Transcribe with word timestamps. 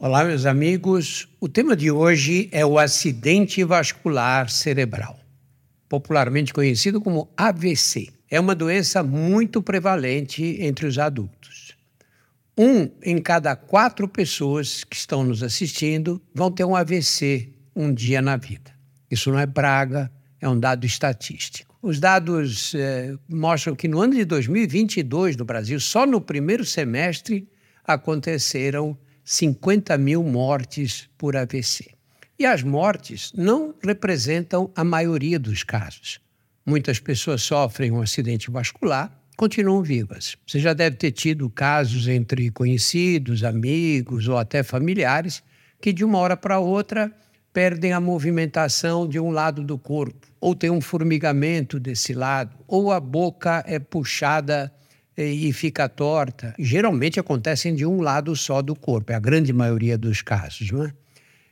Olá, 0.00 0.22
meus 0.22 0.46
amigos. 0.46 1.28
O 1.40 1.48
tema 1.48 1.74
de 1.74 1.90
hoje 1.90 2.48
é 2.52 2.64
o 2.64 2.78
acidente 2.78 3.64
vascular 3.64 4.48
cerebral, 4.48 5.18
popularmente 5.88 6.54
conhecido 6.54 7.00
como 7.00 7.28
AVC. 7.36 8.08
É 8.30 8.38
uma 8.38 8.54
doença 8.54 9.02
muito 9.02 9.60
prevalente 9.60 10.56
entre 10.60 10.86
os 10.86 11.00
adultos. 11.00 11.76
Um 12.56 12.88
em 13.02 13.20
cada 13.20 13.56
quatro 13.56 14.06
pessoas 14.06 14.84
que 14.84 14.94
estão 14.94 15.24
nos 15.24 15.42
assistindo 15.42 16.22
vão 16.32 16.48
ter 16.48 16.62
um 16.62 16.76
AVC 16.76 17.52
um 17.74 17.92
dia 17.92 18.22
na 18.22 18.36
vida. 18.36 18.70
Isso 19.10 19.32
não 19.32 19.38
é 19.40 19.48
praga, 19.48 20.12
é 20.40 20.48
um 20.48 20.60
dado 20.60 20.86
estatístico. 20.86 21.76
Os 21.82 21.98
dados 21.98 22.72
eh, 22.76 23.16
mostram 23.28 23.74
que 23.74 23.88
no 23.88 24.00
ano 24.00 24.14
de 24.14 24.24
2022, 24.24 25.36
no 25.36 25.44
Brasil, 25.44 25.80
só 25.80 26.06
no 26.06 26.20
primeiro 26.20 26.64
semestre 26.64 27.48
aconteceram 27.84 28.96
50 29.30 29.98
mil 29.98 30.22
mortes 30.22 31.06
por 31.18 31.36
AVC. 31.36 31.90
E 32.38 32.46
as 32.46 32.62
mortes 32.62 33.30
não 33.34 33.74
representam 33.84 34.70
a 34.74 34.82
maioria 34.82 35.38
dos 35.38 35.62
casos. 35.62 36.18
Muitas 36.64 36.98
pessoas 36.98 37.42
sofrem 37.42 37.90
um 37.90 38.00
acidente 38.00 38.50
vascular, 38.50 39.12
continuam 39.36 39.82
vivas. 39.82 40.34
Você 40.46 40.58
já 40.58 40.72
deve 40.72 40.96
ter 40.96 41.10
tido 41.10 41.50
casos 41.50 42.08
entre 42.08 42.50
conhecidos, 42.50 43.44
amigos 43.44 44.26
ou 44.28 44.38
até 44.38 44.62
familiares 44.62 45.42
que 45.78 45.92
de 45.92 46.06
uma 46.06 46.16
hora 46.16 46.34
para 46.34 46.58
outra 46.58 47.12
perdem 47.52 47.92
a 47.92 48.00
movimentação 48.00 49.06
de 49.06 49.20
um 49.20 49.30
lado 49.30 49.62
do 49.62 49.76
corpo, 49.76 50.26
ou 50.40 50.54
tem 50.54 50.70
um 50.70 50.80
formigamento 50.80 51.78
desse 51.78 52.14
lado, 52.14 52.56
ou 52.66 52.90
a 52.90 52.98
boca 52.98 53.62
é 53.66 53.78
puxada 53.78 54.72
e 55.24 55.52
fica 55.52 55.88
torta, 55.88 56.54
geralmente 56.58 57.18
acontecem 57.18 57.74
de 57.74 57.84
um 57.84 58.00
lado 58.00 58.34
só 58.36 58.62
do 58.62 58.76
corpo, 58.76 59.12
é 59.12 59.16
a 59.16 59.20
grande 59.20 59.52
maioria 59.52 59.98
dos 59.98 60.22
casos, 60.22 60.70
não 60.70 60.84
é? 60.84 60.92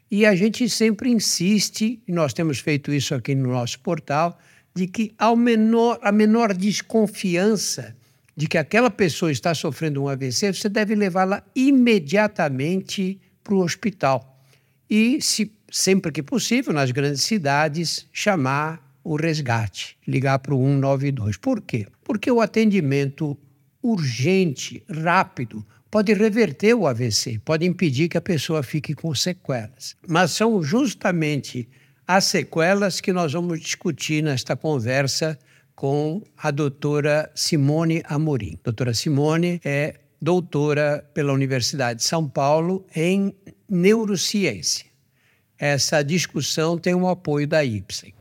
E 0.08 0.24
a 0.24 0.36
gente 0.36 0.68
sempre 0.70 1.10
insiste, 1.10 2.00
nós 2.06 2.32
temos 2.32 2.60
feito 2.60 2.92
isso 2.92 3.12
aqui 3.12 3.34
no 3.34 3.50
nosso 3.50 3.80
portal, 3.80 4.38
de 4.73 4.86
que 4.86 5.12
ao 5.18 5.34
menor, 5.34 5.98
a 6.00 6.12
menor 6.12 6.54
desconfiança 6.54 7.96
de 8.36 8.46
que 8.46 8.56
aquela 8.56 8.90
pessoa 8.90 9.32
está 9.32 9.52
sofrendo 9.52 10.02
um 10.02 10.08
AVC, 10.08 10.52
você 10.52 10.68
deve 10.68 10.95
levá-la 10.95 11.42
imediatamente 11.56 13.18
para 13.42 13.54
o 13.54 13.60
hospital. 13.60 14.40
E, 14.88 15.20
se, 15.20 15.51
sempre 15.73 16.12
que 16.12 16.23
possível, 16.23 16.73
nas 16.73 16.90
grandes 16.92 17.23
cidades, 17.23 18.06
chamar 18.12 18.86
o 19.02 19.16
resgate, 19.16 19.96
ligar 20.06 20.38
para 20.38 20.54
o 20.54 20.58
192. 20.58 21.36
Por 21.38 21.62
quê? 21.62 21.86
Porque 22.04 22.30
o 22.30 22.40
atendimento 22.40 23.36
urgente, 23.87 24.82
rápido, 24.90 25.65
pode 25.90 26.12
reverter 26.12 26.74
o 26.74 26.87
AVC, 26.87 27.40
pode 27.45 27.65
impedir 27.65 28.09
que 28.09 28.18
a 28.18 28.20
pessoa 28.20 28.62
fique 28.62 28.95
com 28.95 29.15
sequelas. 29.15 29.96
Mas 30.06 30.32
são 30.32 30.62
justamente 30.62 31.68
as 32.07 32.24
sequelas 32.24 33.01
que 33.01 33.12
nós 33.12 33.32
vamos 33.32 33.60
discutir 33.60 34.23
nesta 34.23 34.57
conversa 34.57 35.38
com 35.74 36.23
a 36.37 36.51
doutora 36.51 37.30
Simone 37.34 38.02
Amorim. 38.07 38.59
Doutora 38.64 38.92
Simone 38.95 39.60
é 39.64 39.95
doutora 40.20 41.09
pela 41.14 41.32
Universidade 41.32 42.01
de 42.01 42.07
São 42.07 42.29
Paulo 42.29 42.84
em 42.95 43.34
neurociência. 43.68 44.87
Essa 45.59 46.02
discussão 46.02 46.76
tem 46.76 46.95
o 46.95 47.09
apoio 47.09 47.46
da 47.46 47.64
IPSEM. 47.64 48.15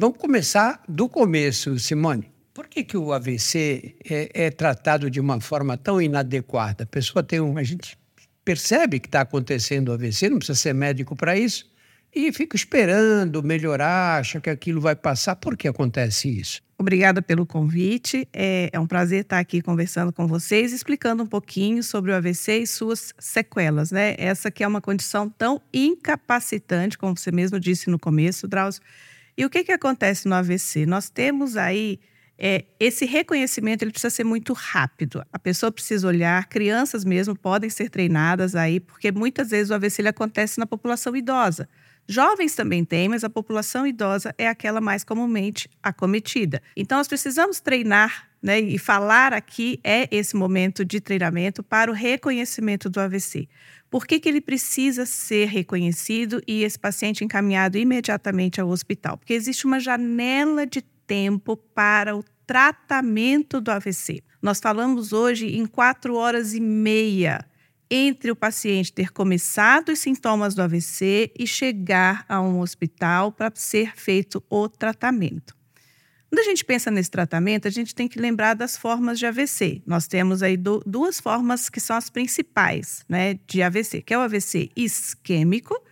Vamos 0.00 0.18
começar 0.18 0.80
do 0.88 1.08
começo, 1.08 1.76
Simone. 1.76 2.30
Por 2.54 2.68
que, 2.68 2.84
que 2.84 2.96
o 2.96 3.12
AVC 3.12 3.96
é, 4.08 4.46
é 4.46 4.48
tratado 4.48 5.10
de 5.10 5.18
uma 5.18 5.40
forma 5.40 5.76
tão 5.76 6.00
inadequada? 6.00 6.84
A 6.84 6.86
pessoa 6.86 7.20
tem 7.20 7.40
um. 7.40 7.58
A 7.58 7.64
gente 7.64 7.98
percebe 8.44 9.00
que 9.00 9.08
está 9.08 9.22
acontecendo 9.22 9.88
o 9.88 9.92
AVC, 9.94 10.30
não 10.30 10.38
precisa 10.38 10.56
ser 10.56 10.72
médico 10.72 11.16
para 11.16 11.36
isso, 11.36 11.68
e 12.14 12.32
fica 12.32 12.54
esperando 12.54 13.42
melhorar, 13.42 14.20
acha 14.20 14.40
que 14.40 14.48
aquilo 14.48 14.80
vai 14.80 14.94
passar. 14.94 15.34
Por 15.34 15.56
que 15.56 15.66
acontece 15.66 16.28
isso? 16.28 16.62
Obrigada 16.78 17.20
pelo 17.20 17.44
convite. 17.44 18.28
É, 18.32 18.70
é, 18.72 18.78
um 18.78 18.86
prazer 18.86 19.22
estar 19.22 19.40
aqui 19.40 19.60
conversando 19.60 20.12
com 20.12 20.28
vocês, 20.28 20.72
explicando 20.72 21.24
um 21.24 21.26
pouquinho 21.26 21.82
sobre 21.82 22.12
o 22.12 22.14
AVC 22.14 22.58
e 22.58 22.66
suas 22.68 23.12
sequelas, 23.18 23.90
né? 23.90 24.14
Essa 24.16 24.48
que 24.48 24.62
é 24.62 24.68
uma 24.68 24.80
condição 24.80 25.28
tão 25.28 25.60
incapacitante, 25.74 26.96
como 26.96 27.16
você 27.16 27.32
mesmo 27.32 27.58
disse 27.58 27.90
no 27.90 27.98
começo, 27.98 28.46
Drauzio, 28.46 28.80
e 29.38 29.44
o 29.44 29.50
que, 29.50 29.62
que 29.62 29.70
acontece 29.70 30.26
no 30.26 30.34
AVC? 30.34 30.84
Nós 30.84 31.08
temos 31.08 31.56
aí 31.56 32.00
é, 32.36 32.64
esse 32.80 33.04
reconhecimento 33.04 33.82
ele 33.82 33.92
precisa 33.92 34.10
ser 34.10 34.24
muito 34.24 34.52
rápido. 34.52 35.24
A 35.32 35.38
pessoa 35.38 35.70
precisa 35.70 36.08
olhar, 36.08 36.48
crianças 36.48 37.04
mesmo 37.04 37.38
podem 37.38 37.70
ser 37.70 37.88
treinadas 37.88 38.56
aí, 38.56 38.80
porque 38.80 39.12
muitas 39.12 39.50
vezes 39.50 39.70
o 39.70 39.74
AVC 39.74 40.02
ele 40.02 40.08
acontece 40.08 40.58
na 40.58 40.66
população 40.66 41.14
idosa. 41.16 41.68
Jovens 42.08 42.56
também 42.56 42.84
têm, 42.84 43.08
mas 43.08 43.22
a 43.22 43.30
população 43.30 43.86
idosa 43.86 44.34
é 44.36 44.48
aquela 44.48 44.80
mais 44.80 45.04
comumente 45.04 45.70
acometida. 45.80 46.60
Então, 46.76 46.98
nós 46.98 47.06
precisamos 47.06 47.60
treinar, 47.60 48.27
né? 48.42 48.60
E 48.60 48.78
falar 48.78 49.32
aqui 49.32 49.80
é 49.82 50.08
esse 50.10 50.36
momento 50.36 50.84
de 50.84 51.00
treinamento 51.00 51.62
para 51.62 51.90
o 51.90 51.94
reconhecimento 51.94 52.88
do 52.88 53.00
AVC. 53.00 53.48
Por 53.90 54.06
que, 54.06 54.20
que 54.20 54.28
ele 54.28 54.40
precisa 54.40 55.06
ser 55.06 55.48
reconhecido 55.48 56.42
e 56.46 56.62
esse 56.62 56.78
paciente 56.78 57.24
encaminhado 57.24 57.78
imediatamente 57.78 58.60
ao 58.60 58.68
hospital? 58.68 59.16
Porque 59.16 59.32
existe 59.32 59.66
uma 59.66 59.80
janela 59.80 60.66
de 60.66 60.82
tempo 61.06 61.56
para 61.56 62.14
o 62.14 62.22
tratamento 62.46 63.60
do 63.60 63.70
AVC. 63.70 64.22
Nós 64.40 64.60
falamos 64.60 65.12
hoje 65.12 65.56
em 65.56 65.66
quatro 65.66 66.14
horas 66.14 66.54
e 66.54 66.60
meia 66.60 67.44
entre 67.90 68.30
o 68.30 68.36
paciente 68.36 68.92
ter 68.92 69.10
começado 69.10 69.90
os 69.90 69.98
sintomas 69.98 70.54
do 70.54 70.62
AVC 70.62 71.32
e 71.38 71.46
chegar 71.46 72.24
a 72.28 72.40
um 72.40 72.60
hospital 72.60 73.32
para 73.32 73.50
ser 73.54 73.96
feito 73.96 74.42
o 74.50 74.68
tratamento. 74.68 75.57
Quando 76.30 76.40
a 76.40 76.44
gente 76.44 76.62
pensa 76.62 76.90
nesse 76.90 77.10
tratamento, 77.10 77.66
a 77.66 77.70
gente 77.70 77.94
tem 77.94 78.06
que 78.06 78.18
lembrar 78.18 78.54
das 78.54 78.76
formas 78.76 79.18
de 79.18 79.24
AVC. 79.24 79.82
Nós 79.86 80.06
temos 80.06 80.42
aí 80.42 80.58
do, 80.58 80.82
duas 80.84 81.18
formas 81.18 81.70
que 81.70 81.80
são 81.80 81.96
as 81.96 82.10
principais 82.10 83.02
né, 83.08 83.38
de 83.46 83.62
AVC, 83.62 84.02
que 84.02 84.12
é 84.12 84.18
o 84.18 84.20
AVC 84.20 84.70
isquêmico 84.76 85.82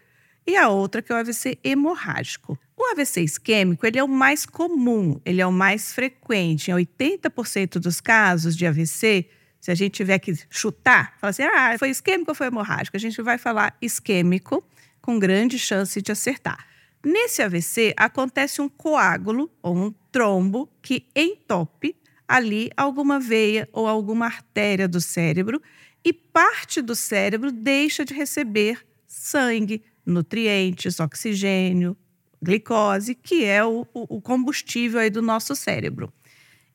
e 0.47 0.55
a 0.55 0.69
outra 0.69 1.01
que 1.01 1.11
é 1.11 1.15
o 1.15 1.19
AVC 1.19 1.59
hemorrágico. 1.65 2.59
O 2.77 2.93
AVC 2.93 3.23
isquêmico 3.23 3.87
ele 3.87 3.99
é 3.99 4.05
o 4.05 4.09
mais 4.09 4.45
comum, 4.45 5.19
ele 5.25 5.41
é 5.41 5.47
o 5.47 5.53
mais 5.53 5.95
frequente. 5.95 6.71
Em 6.71 6.75
80% 6.75 7.79
dos 7.79 8.03
casos 8.03 8.55
de 8.55 8.67
AVC, 8.67 9.31
se 9.59 9.71
a 9.71 9.75
gente 9.75 9.95
tiver 9.95 10.19
que 10.19 10.35
chutar, 10.51 11.15
falar 11.19 11.31
assim, 11.31 11.45
ah, 11.45 11.75
foi 11.79 11.89
isquêmico 11.89 12.31
ou 12.31 12.35
foi 12.35 12.49
hemorrágico? 12.49 12.95
A 12.95 13.01
gente 13.01 13.21
vai 13.23 13.39
falar 13.39 13.75
isquêmico 13.81 14.63
com 15.01 15.19
grande 15.19 15.59
chance 15.59 16.03
de 16.03 16.13
acertar. 16.13 16.76
Nesse 17.09 17.41
AVC, 17.41 17.95
acontece 17.97 18.61
um 18.61 18.69
coágulo 18.69 19.49
ou 19.63 19.77
um 19.77 19.95
trombo 20.11 20.69
que 20.83 21.07
entope 21.15 21.95
ali 22.27 22.69
alguma 22.77 23.21
veia 23.21 23.69
ou 23.73 23.87
alguma 23.87 24.27
artéria 24.27 24.89
do 24.89 25.01
cérebro 25.01 25.63
e 26.05 26.13
parte 26.13 26.83
do 26.83 26.97
cérebro 26.97 27.53
deixa 27.53 28.05
de 28.05 28.13
receber 28.13 28.85
sangue, 29.07 29.85
nutrientes, 30.05 30.99
oxigênio, 30.99 31.97
glicose, 32.43 33.15
que 33.15 33.45
é 33.45 33.65
o, 33.65 33.87
o 33.95 34.21
combustível 34.21 34.99
aí 34.99 35.09
do 35.09 35.23
nosso 35.23 35.55
cérebro. 35.55 36.13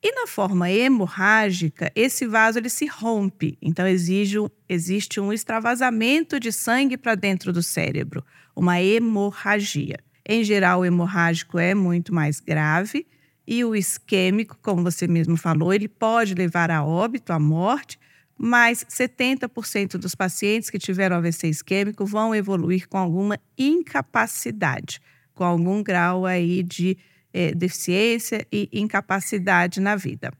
E 0.02 0.12
na 0.12 0.26
forma 0.26 0.70
hemorrágica, 0.70 1.92
esse 1.94 2.26
vaso 2.26 2.58
ele 2.58 2.70
se 2.70 2.86
rompe, 2.86 3.58
então 3.60 3.86
exige, 3.86 4.38
existe 4.66 5.20
um 5.20 5.30
extravasamento 5.30 6.40
de 6.40 6.50
sangue 6.50 6.96
para 6.96 7.14
dentro 7.14 7.52
do 7.52 7.62
cérebro, 7.62 8.24
uma 8.56 8.80
hemorragia. 8.80 9.98
Em 10.26 10.44
geral, 10.44 10.80
o 10.80 10.84
hemorrágico 10.84 11.58
é 11.58 11.74
muito 11.74 12.14
mais 12.14 12.40
grave 12.40 13.06
e 13.46 13.64
o 13.64 13.74
isquêmico, 13.74 14.56
como 14.62 14.82
você 14.82 15.06
mesmo 15.08 15.36
falou, 15.36 15.72
ele 15.72 15.88
pode 15.88 16.34
levar 16.34 16.70
a 16.70 16.84
óbito, 16.84 17.32
à 17.32 17.38
morte, 17.38 17.98
mas 18.38 18.84
70% 18.84 19.98
dos 19.98 20.14
pacientes 20.14 20.70
que 20.70 20.78
tiveram 20.78 21.16
AVC 21.16 21.48
isquêmico 21.48 22.06
vão 22.06 22.34
evoluir 22.34 22.88
com 22.88 22.98
alguma 22.98 23.38
incapacidade, 23.58 25.00
com 25.34 25.44
algum 25.44 25.82
grau 25.82 26.24
aí 26.24 26.62
de 26.62 26.96
é, 27.32 27.54
deficiência 27.54 28.46
e 28.52 28.68
incapacidade 28.72 29.80
na 29.80 29.96
vida. 29.96 30.32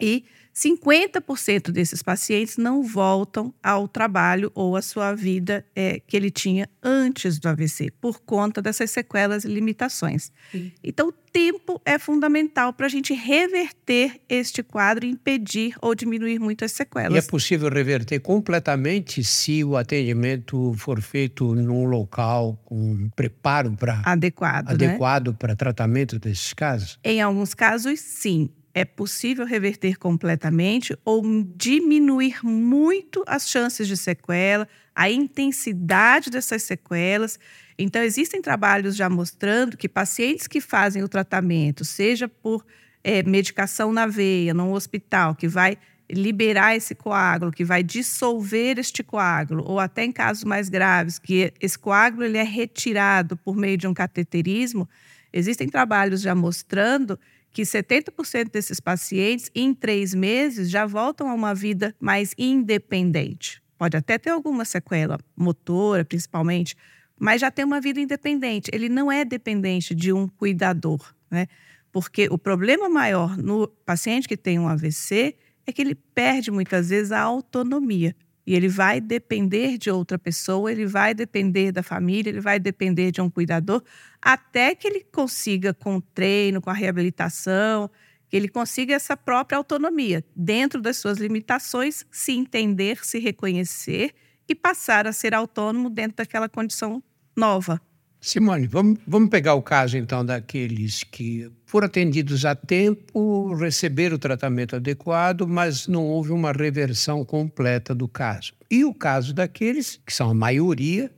E 0.00 0.24
50% 0.58 1.70
desses 1.70 2.02
pacientes 2.02 2.56
não 2.56 2.82
voltam 2.82 3.54
ao 3.62 3.86
trabalho 3.86 4.50
ou 4.56 4.74
à 4.74 4.82
sua 4.82 5.14
vida 5.14 5.64
é, 5.74 6.00
que 6.04 6.16
ele 6.16 6.32
tinha 6.32 6.68
antes 6.82 7.38
do 7.38 7.48
AVC, 7.48 7.92
por 8.00 8.20
conta 8.20 8.60
dessas 8.60 8.90
sequelas 8.90 9.44
e 9.44 9.48
limitações. 9.48 10.32
Sim. 10.50 10.72
Então, 10.82 11.08
o 11.08 11.12
tempo 11.12 11.80
é 11.84 11.96
fundamental 11.96 12.72
para 12.72 12.86
a 12.86 12.88
gente 12.88 13.14
reverter 13.14 14.20
este 14.28 14.62
quadro 14.62 15.06
e 15.06 15.10
impedir 15.10 15.76
ou 15.80 15.94
diminuir 15.94 16.40
muito 16.40 16.64
as 16.64 16.72
sequelas. 16.72 17.14
E 17.14 17.18
é 17.18 17.22
possível 17.22 17.68
reverter 17.68 18.18
completamente 18.18 19.22
se 19.22 19.62
o 19.62 19.76
atendimento 19.76 20.74
for 20.76 21.00
feito 21.00 21.54
num 21.54 21.84
local 21.84 22.60
com 22.64 23.08
preparo 23.14 23.76
para 23.76 24.02
adequado, 24.04 24.70
adequado 24.70 25.28
né? 25.28 25.36
para 25.38 25.54
tratamento 25.54 26.18
desses 26.18 26.52
casos? 26.52 26.98
Em 27.04 27.20
alguns 27.20 27.54
casos, 27.54 28.00
sim 28.00 28.50
é 28.78 28.84
possível 28.84 29.44
reverter 29.44 29.98
completamente 29.98 30.96
ou 31.04 31.22
diminuir 31.56 32.44
muito 32.44 33.24
as 33.26 33.48
chances 33.48 33.88
de 33.88 33.96
sequela, 33.96 34.68
a 34.94 35.10
intensidade 35.10 36.30
dessas 36.30 36.62
sequelas. 36.62 37.38
Então, 37.76 38.02
existem 38.02 38.40
trabalhos 38.40 38.94
já 38.94 39.10
mostrando 39.10 39.76
que 39.76 39.88
pacientes 39.88 40.46
que 40.46 40.60
fazem 40.60 41.02
o 41.02 41.08
tratamento, 41.08 41.84
seja 41.84 42.28
por 42.28 42.64
é, 43.02 43.22
medicação 43.22 43.92
na 43.92 44.06
veia, 44.06 44.54
num 44.54 44.72
hospital, 44.72 45.34
que 45.34 45.48
vai 45.48 45.76
liberar 46.10 46.76
esse 46.76 46.94
coágulo, 46.94 47.52
que 47.52 47.64
vai 47.64 47.82
dissolver 47.82 48.78
este 48.78 49.02
coágulo, 49.02 49.64
ou 49.66 49.78
até 49.78 50.04
em 50.04 50.12
casos 50.12 50.44
mais 50.44 50.68
graves, 50.68 51.18
que 51.18 51.52
esse 51.60 51.78
coágulo 51.78 52.24
ele 52.24 52.38
é 52.38 52.42
retirado 52.42 53.36
por 53.36 53.56
meio 53.56 53.76
de 53.76 53.86
um 53.86 53.92
cateterismo, 53.92 54.88
existem 55.32 55.68
trabalhos 55.68 56.22
já 56.22 56.34
mostrando 56.34 57.18
que 57.52 57.62
70% 57.62 58.50
desses 58.50 58.80
pacientes, 58.80 59.50
em 59.54 59.74
três 59.74 60.14
meses, 60.14 60.70
já 60.70 60.86
voltam 60.86 61.28
a 61.28 61.34
uma 61.34 61.54
vida 61.54 61.94
mais 62.00 62.34
independente. 62.38 63.62
Pode 63.76 63.96
até 63.96 64.18
ter 64.18 64.30
alguma 64.30 64.64
sequela 64.64 65.18
motora, 65.36 66.04
principalmente, 66.04 66.74
mas 67.18 67.40
já 67.40 67.50
tem 67.50 67.64
uma 67.64 67.80
vida 67.80 68.00
independente. 68.00 68.70
Ele 68.72 68.88
não 68.88 69.10
é 69.10 69.24
dependente 69.24 69.94
de 69.94 70.12
um 70.12 70.28
cuidador, 70.28 71.14
né? 71.30 71.46
Porque 71.90 72.28
o 72.30 72.38
problema 72.38 72.88
maior 72.88 73.36
no 73.36 73.66
paciente 73.66 74.28
que 74.28 74.36
tem 74.36 74.58
um 74.58 74.68
AVC 74.68 75.36
é 75.66 75.72
que 75.72 75.82
ele 75.82 75.94
perde 75.94 76.50
muitas 76.50 76.90
vezes 76.90 77.12
a 77.12 77.20
autonomia. 77.20 78.14
E 78.48 78.54
ele 78.54 78.66
vai 78.66 78.98
depender 78.98 79.76
de 79.76 79.90
outra 79.90 80.18
pessoa, 80.18 80.72
ele 80.72 80.86
vai 80.86 81.12
depender 81.12 81.70
da 81.70 81.82
família, 81.82 82.30
ele 82.30 82.40
vai 82.40 82.58
depender 82.58 83.10
de 83.10 83.20
um 83.20 83.28
cuidador, 83.28 83.82
até 84.22 84.74
que 84.74 84.88
ele 84.88 85.04
consiga, 85.12 85.74
com 85.74 85.96
o 85.96 86.00
treino, 86.00 86.58
com 86.58 86.70
a 86.70 86.72
reabilitação, 86.72 87.90
que 88.26 88.34
ele 88.34 88.48
consiga 88.48 88.94
essa 88.94 89.14
própria 89.18 89.58
autonomia, 89.58 90.24
dentro 90.34 90.80
das 90.80 90.96
suas 90.96 91.18
limitações, 91.18 92.06
se 92.10 92.32
entender, 92.32 93.04
se 93.04 93.18
reconhecer 93.18 94.14
e 94.48 94.54
passar 94.54 95.06
a 95.06 95.12
ser 95.12 95.34
autônomo 95.34 95.90
dentro 95.90 96.16
daquela 96.16 96.48
condição 96.48 97.04
nova. 97.36 97.78
Simone, 98.20 98.66
vamos, 98.66 98.98
vamos 99.06 99.30
pegar 99.30 99.54
o 99.54 99.62
caso 99.62 99.96
então 99.96 100.24
daqueles 100.24 101.04
que 101.04 101.50
foram 101.64 101.86
atendidos 101.86 102.44
a 102.44 102.54
tempo, 102.54 103.54
receberam 103.54 104.16
o 104.16 104.18
tratamento 104.18 104.76
adequado, 104.76 105.46
mas 105.46 105.86
não 105.86 106.04
houve 106.04 106.32
uma 106.32 106.50
reversão 106.50 107.24
completa 107.24 107.94
do 107.94 108.08
caso. 108.08 108.52
E 108.70 108.84
o 108.84 108.92
caso 108.92 109.32
daqueles, 109.32 110.00
que 110.04 110.12
são 110.12 110.30
a 110.30 110.34
maioria, 110.34 111.10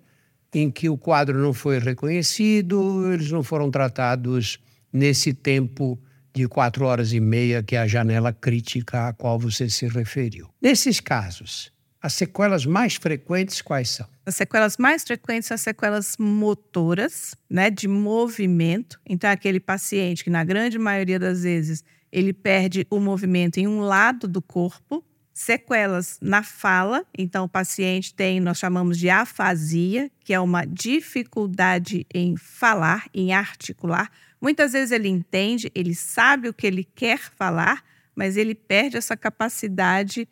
em 0.55 0.71
que 0.71 0.89
o 0.89 0.99
quadro 0.99 1.39
não 1.39 1.55
foi 1.55 1.79
reconhecido, 1.79 3.11
eles 3.13 3.31
não 3.31 3.43
foram 3.43 3.71
tratados 3.71 4.59
nesse 4.93 5.33
tempo 5.33 5.99
de 6.35 6.47
quatro 6.47 6.85
horas 6.85 7.13
e 7.13 7.21
meia, 7.21 7.63
que 7.63 7.77
é 7.77 7.81
a 7.81 7.87
janela 7.87 8.33
crítica 8.33 9.09
a 9.09 9.13
qual 9.13 9.39
você 9.39 9.69
se 9.71 9.89
referiu. 9.89 10.49
Nesses 10.61 11.01
casos, 11.01 11.73
as 12.03 12.15
sequelas 12.15 12.65
mais 12.65 12.95
frequentes 12.95 13.61
quais 13.61 13.91
são? 13.91 14.09
As 14.25 14.37
sequelas 14.37 14.77
mais 14.77 15.03
frequentes 15.03 15.49
são 15.49 15.55
as 15.55 15.61
sequelas 15.61 16.17
motoras, 16.19 17.35
né, 17.49 17.71
de 17.71 17.87
movimento. 17.87 18.99
Então, 19.07 19.29
é 19.29 19.33
aquele 19.33 19.61
paciente 19.61 20.25
que, 20.25 20.31
na 20.31 20.43
grande 20.45 20.79
maioria 20.79 21.19
das 21.19 21.43
vezes, 21.43 21.85
ele 22.11 22.33
perde 22.33 22.87
o 22.91 22.99
movimento 22.99 23.59
em 23.59 23.67
um 23.67 23.81
lado 23.81 24.27
do 24.27 24.41
corpo. 24.41 25.05
Sequelas 25.33 26.19
na 26.21 26.43
fala, 26.43 27.07
então 27.17 27.45
o 27.45 27.49
paciente 27.49 28.13
tem, 28.13 28.41
nós 28.41 28.59
chamamos 28.59 28.99
de 28.99 29.09
afasia, 29.09 30.11
que 30.21 30.35
é 30.35 30.41
uma 30.41 30.67
dificuldade 30.67 32.07
em 32.13 32.37
falar, 32.37 33.07
em 33.15 33.33
articular. 33.33 34.11
Muitas 34.39 34.73
vezes 34.73 34.91
ele 34.91 35.09
entende, 35.09 35.71
ele 35.75 35.95
sabe 35.95 36.49
o 36.49 36.53
que 36.53 36.67
ele 36.67 36.85
quer 36.85 37.19
falar, 37.19 37.83
mas 38.15 38.37
ele 38.37 38.55
perde 38.55 38.99
essa 38.99 39.17
capacidade 39.17 40.27
de 40.27 40.29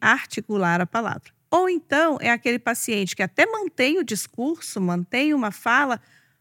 articular 0.00 0.80
a 0.80 0.86
palavra. 0.86 1.32
Ou 1.50 1.68
então 1.68 2.18
é 2.20 2.30
aquele 2.30 2.58
paciente 2.58 3.16
que 3.16 3.22
até 3.22 3.46
mantém 3.46 3.98
o 3.98 4.04
discurso, 4.04 4.80
mantém 4.80 5.32
uma 5.32 5.50
fala, 5.50 6.00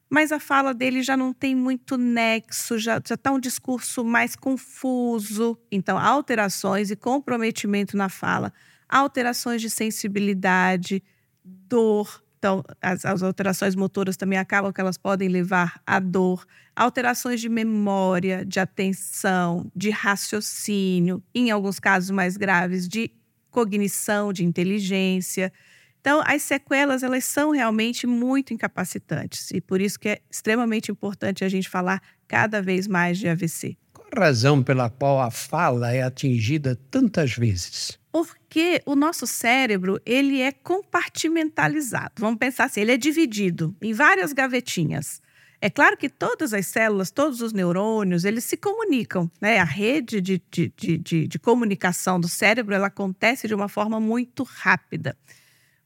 mas 0.09 0.31
a 0.31 0.39
fala 0.39 0.73
dele 0.73 1.01
já 1.01 1.15
não 1.17 1.33
tem 1.33 1.55
muito 1.55 1.97
nexo, 1.97 2.77
já 2.77 2.97
está 2.97 3.31
um 3.31 3.39
discurso 3.39 4.03
mais 4.03 4.35
confuso. 4.35 5.57
Então, 5.71 5.97
alterações 5.97 6.91
e 6.91 6.95
comprometimento 6.95 7.95
na 7.95 8.09
fala, 8.09 8.53
alterações 8.87 9.61
de 9.61 9.69
sensibilidade, 9.69 11.03
dor. 11.43 12.23
Então, 12.37 12.63
as, 12.81 13.03
as 13.03 13.23
alterações 13.23 13.75
motoras 13.75 14.15
também 14.15 14.37
acabam 14.37 14.71
que 14.71 14.79
elas 14.79 14.97
podem 14.97 15.27
levar 15.27 15.81
à 15.85 15.99
dor, 15.99 16.45
alterações 16.75 17.41
de 17.41 17.49
memória, 17.49 18.45
de 18.45 18.59
atenção, 18.59 19.69
de 19.75 19.89
raciocínio, 19.89 21.23
em 21.33 21.49
alguns 21.49 21.79
casos 21.79 22.11
mais 22.11 22.37
graves, 22.37 22.87
de 22.87 23.11
cognição, 23.49 24.31
de 24.31 24.45
inteligência. 24.45 25.51
Então, 25.99 26.21
as 26.25 26.43
sequelas, 26.43 27.01
elas 27.01 27.25
são 27.25 27.49
realmente 27.49 28.05
muito 28.05 28.53
incapacitantes 28.53 29.49
e 29.51 29.59
por 29.59 29.81
isso 29.81 29.99
que 29.99 30.09
é 30.09 30.19
extremamente 30.29 30.91
importante 30.91 31.43
a 31.43 31.49
gente 31.49 31.67
falar 31.67 32.01
cada 32.27 32.61
vez 32.61 32.87
mais 32.87 33.17
de 33.17 33.27
AVC. 33.27 33.75
A 34.11 34.19
razão 34.19 34.63
pela 34.63 34.89
qual 34.89 35.21
a 35.21 35.29
fala 35.29 35.91
é 35.91 36.01
atingida 36.01 36.79
tantas 36.89 37.33
vezes? 37.33 37.99
Porque 38.11 38.81
o 38.85 38.95
nosso 38.95 39.27
cérebro, 39.27 40.01
ele 40.05 40.41
é 40.41 40.51
compartimentalizado. 40.51 42.13
Vamos 42.19 42.39
pensar 42.39 42.65
assim, 42.65 42.81
ele 42.81 42.93
é 42.93 42.97
dividido 42.97 43.75
em 43.81 43.93
várias 43.93 44.33
gavetinhas. 44.33 45.21
É 45.59 45.69
claro 45.69 45.97
que 45.97 46.07
todas 46.07 46.53
as 46.53 46.67
células, 46.67 47.09
todos 47.09 47.41
os 47.41 47.51
neurônios, 47.51 48.25
eles 48.25 48.43
se 48.43 48.55
comunicam. 48.55 49.29
Né? 49.41 49.57
A 49.57 49.63
rede 49.63 50.21
de, 50.21 50.41
de, 50.51 50.71
de, 50.75 51.27
de, 51.27 51.39
comunicação 51.39 52.19
do 52.19 52.27
cérebro 52.27 52.75
ela 52.75 52.87
acontece 52.87 53.47
de 53.47 53.55
uma 53.55 53.67
forma 53.67 53.99
muito 53.99 54.43
rápida. 54.43 55.17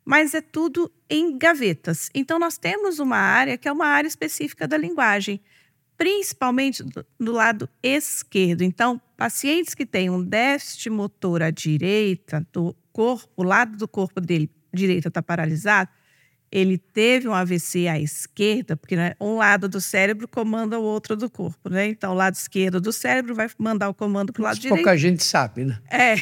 Mas 0.04 0.34
é 0.34 0.42
tudo 0.42 0.92
em 1.10 1.38
gavetas. 1.38 2.10
Então, 2.14 2.38
nós 2.38 2.58
temos 2.58 3.00
uma 3.00 3.18
área 3.18 3.58
que 3.58 3.68
é 3.68 3.72
uma 3.72 3.86
área 3.86 4.08
específica 4.08 4.68
da 4.68 4.78
linguagem, 4.78 5.40
principalmente 6.02 6.82
do, 6.82 7.06
do 7.20 7.32
lado 7.32 7.70
esquerdo. 7.84 8.64
Então, 8.64 9.00
pacientes 9.16 9.76
que 9.76 9.86
têm 9.86 10.10
um 10.10 10.24
déficit 10.24 10.90
motor 10.90 11.44
à 11.44 11.52
direita 11.52 12.44
do 12.52 12.76
corpo, 12.92 13.30
o 13.38 13.44
lado 13.44 13.78
do 13.78 13.88
corpo 13.88 14.20
dele 14.20 14.50
direito 14.74 15.10
está 15.10 15.22
paralisado, 15.22 15.92
ele 16.52 16.80
teve 16.80 17.28
um 17.28 17.36
AVC 17.36 17.88
à 17.88 18.00
esquerda, 18.00 18.76
porque 18.76 18.96
né, 18.96 19.14
um 19.22 19.36
lado 19.36 19.70
do 19.70 19.80
cérebro 19.80 20.28
comanda 20.28 20.80
o 20.80 20.82
outro 20.82 21.16
do 21.16 21.30
corpo, 21.30 21.70
né? 21.70 21.86
Então, 21.86 22.14
o 22.14 22.16
lado 22.16 22.34
esquerdo 22.34 22.82
do 22.82 22.92
cérebro 22.92 23.36
vai 23.36 23.48
mandar 23.60 23.88
o 23.88 23.94
comando 23.94 24.34
para 24.34 24.42
o 24.42 24.44
lado 24.44 24.54
Isso 24.54 24.64
direito. 24.64 24.80
Pouca 24.80 24.98
gente 24.98 25.24
sabe, 25.24 25.66
né? 25.66 25.80
É. 25.88 26.16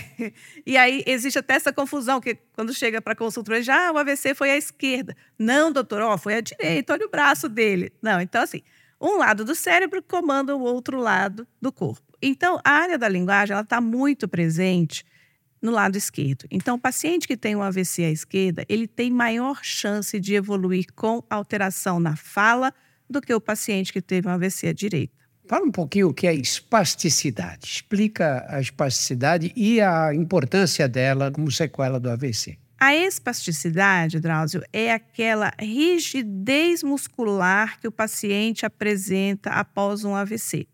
E 0.65 0.75
aí 0.75 1.05
existe 1.07 1.39
até 1.39 1.53
essa 1.53 1.71
confusão, 1.71 2.19
que 2.19 2.37
quando 2.51 2.73
chega 2.73 3.01
para 3.01 3.13
a 3.13 3.15
consulta, 3.15 3.63
já 3.63 3.87
ah, 3.87 3.93
o 3.93 3.97
AVC 3.97 4.35
foi 4.35 4.51
à 4.51 4.57
esquerda. 4.57 5.15
Não, 5.39 5.71
doutor, 5.71 6.01
ó, 6.01 6.17
foi 6.17 6.35
à 6.35 6.41
direita, 6.41 6.91
olha 6.91 7.05
o 7.05 7.09
braço 7.09 7.47
dele. 7.47 7.93
Não, 8.01 8.19
então 8.19 8.43
assim, 8.43 8.61
um 8.99 9.17
lado 9.17 9.45
do 9.45 9.55
cérebro 9.55 10.03
comanda 10.03 10.55
o 10.55 10.61
outro 10.61 10.99
lado 10.99 11.47
do 11.61 11.71
corpo. 11.71 12.17
Então, 12.21 12.59
a 12.63 12.71
área 12.71 12.97
da 12.97 13.07
linguagem, 13.07 13.57
está 13.57 13.79
muito 13.79 14.27
presente 14.27 15.05
no 15.61 15.71
lado 15.71 15.97
esquerdo. 15.97 16.45
Então, 16.51 16.75
o 16.75 16.79
paciente 16.79 17.27
que 17.27 17.37
tem 17.37 17.55
um 17.55 17.63
AVC 17.63 18.03
à 18.03 18.11
esquerda, 18.11 18.65
ele 18.67 18.87
tem 18.87 19.09
maior 19.09 19.59
chance 19.63 20.19
de 20.19 20.35
evoluir 20.35 20.87
com 20.95 21.23
alteração 21.29 21.99
na 21.99 22.15
fala 22.15 22.73
do 23.09 23.21
que 23.21 23.33
o 23.33 23.41
paciente 23.41 23.91
que 23.91 24.01
teve 24.01 24.27
um 24.27 24.31
AVC 24.31 24.67
à 24.67 24.73
direita. 24.73 25.13
Fala 25.47 25.65
um 25.65 25.71
pouquinho 25.71 26.09
o 26.09 26.13
que 26.13 26.27
é 26.27 26.33
espasticidade. 26.33 27.65
Explica 27.65 28.45
a 28.47 28.61
espasticidade 28.61 29.51
e 29.55 29.81
a 29.81 30.13
importância 30.13 30.87
dela 30.87 31.31
como 31.31 31.49
sequela 31.49 31.99
do 31.99 32.09
AVC. 32.09 32.59
A 32.79 32.95
espasticidade, 32.95 34.19
Drauzio, 34.19 34.63
é 34.71 34.91
aquela 34.91 35.51
rigidez 35.59 36.81
muscular 36.81 37.79
que 37.79 37.87
o 37.87 37.91
paciente 37.91 38.65
apresenta 38.65 39.49
após 39.49 40.03
um 40.05 40.15
AVC 40.15 40.67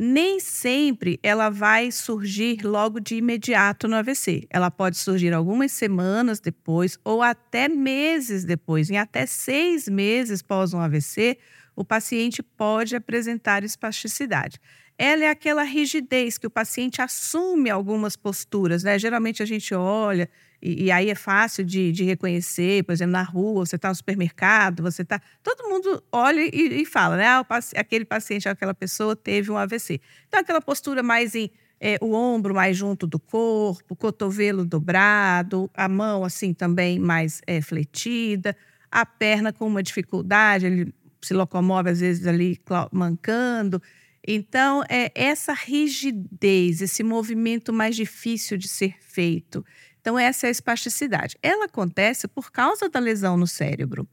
nem 0.00 0.38
sempre 0.38 1.18
ela 1.24 1.50
vai 1.50 1.90
surgir 1.90 2.64
logo 2.64 3.00
de 3.00 3.16
imediato 3.16 3.88
no 3.88 3.96
AVC. 3.96 4.46
Ela 4.48 4.70
pode 4.70 4.96
surgir 4.96 5.34
algumas 5.34 5.72
semanas 5.72 6.38
depois 6.38 6.96
ou 7.04 7.20
até 7.20 7.68
meses 7.68 8.44
depois. 8.44 8.88
Em 8.88 8.96
até 8.96 9.26
seis 9.26 9.88
meses 9.88 10.40
pós 10.40 10.72
um 10.72 10.78
AVC, 10.78 11.36
o 11.74 11.84
paciente 11.84 12.44
pode 12.44 12.94
apresentar 12.94 13.64
espasticidade. 13.64 14.60
Ela 14.96 15.24
é 15.24 15.30
aquela 15.30 15.64
rigidez 15.64 16.38
que 16.38 16.46
o 16.46 16.50
paciente 16.50 17.02
assume 17.02 17.68
algumas 17.68 18.14
posturas, 18.14 18.84
né? 18.84 19.00
Geralmente 19.00 19.42
a 19.42 19.46
gente 19.46 19.74
olha 19.74 20.30
e, 20.60 20.84
e, 20.86 20.90
aí 20.90 21.08
é 21.08 21.14
fácil 21.14 21.64
de, 21.64 21.92
de, 21.92 22.04
reconhecer, 22.04 22.82
por 22.84 22.92
exemplo, 22.92 23.12
na 23.12 23.22
rua, 23.22 23.64
você 23.64 23.76
está 23.76 23.88
no 23.88 23.94
supermercado, 23.94 24.82
você 24.82 25.02
está. 25.02 25.20
Todo 25.42 25.68
mundo 25.68 26.02
olha 26.10 26.40
e, 26.40 26.82
e 26.82 26.84
fala, 26.84 27.16
né? 27.16 27.26
Ah, 27.26 27.46
aquele 27.76 28.04
paciente, 28.04 28.48
aquela 28.48 28.74
pessoa 28.74 29.14
teve 29.14 29.50
um 29.50 29.56
AVC. 29.56 30.00
Então, 30.26 30.40
aquela 30.40 30.60
postura 30.60 31.02
mais 31.02 31.34
em 31.34 31.50
é, 31.80 31.96
o 32.00 32.12
ombro 32.12 32.54
mais 32.54 32.76
junto 32.76 33.06
do 33.06 33.18
corpo, 33.18 33.94
cotovelo 33.94 34.64
dobrado, 34.64 35.70
a 35.74 35.88
mão 35.88 36.24
assim 36.24 36.52
também 36.52 36.98
mais 36.98 37.40
é, 37.46 37.60
fletida, 37.60 38.56
a 38.90 39.06
perna 39.06 39.52
com 39.52 39.66
uma 39.66 39.82
dificuldade, 39.82 40.66
ele 40.66 40.94
se 41.22 41.34
locomove 41.34 41.90
às 41.90 42.00
vezes 42.00 42.26
ali 42.26 42.60
mancando. 42.90 43.80
Então, 44.26 44.82
é 44.90 45.10
essa 45.14 45.52
rigidez, 45.52 46.82
esse 46.82 47.02
movimento 47.02 47.72
mais 47.72 47.96
difícil 47.96 48.58
de 48.58 48.68
ser 48.68 48.94
feito. 49.00 49.64
Então, 50.08 50.18
essa 50.18 50.46
é 50.46 50.48
a 50.48 50.50
espasticidade. 50.50 51.36
Ela 51.42 51.66
acontece 51.66 52.26
por 52.26 52.50
causa 52.50 52.88
da 52.88 52.98
lesão 52.98 53.36
no 53.36 53.46
cérebro. 53.46 54.08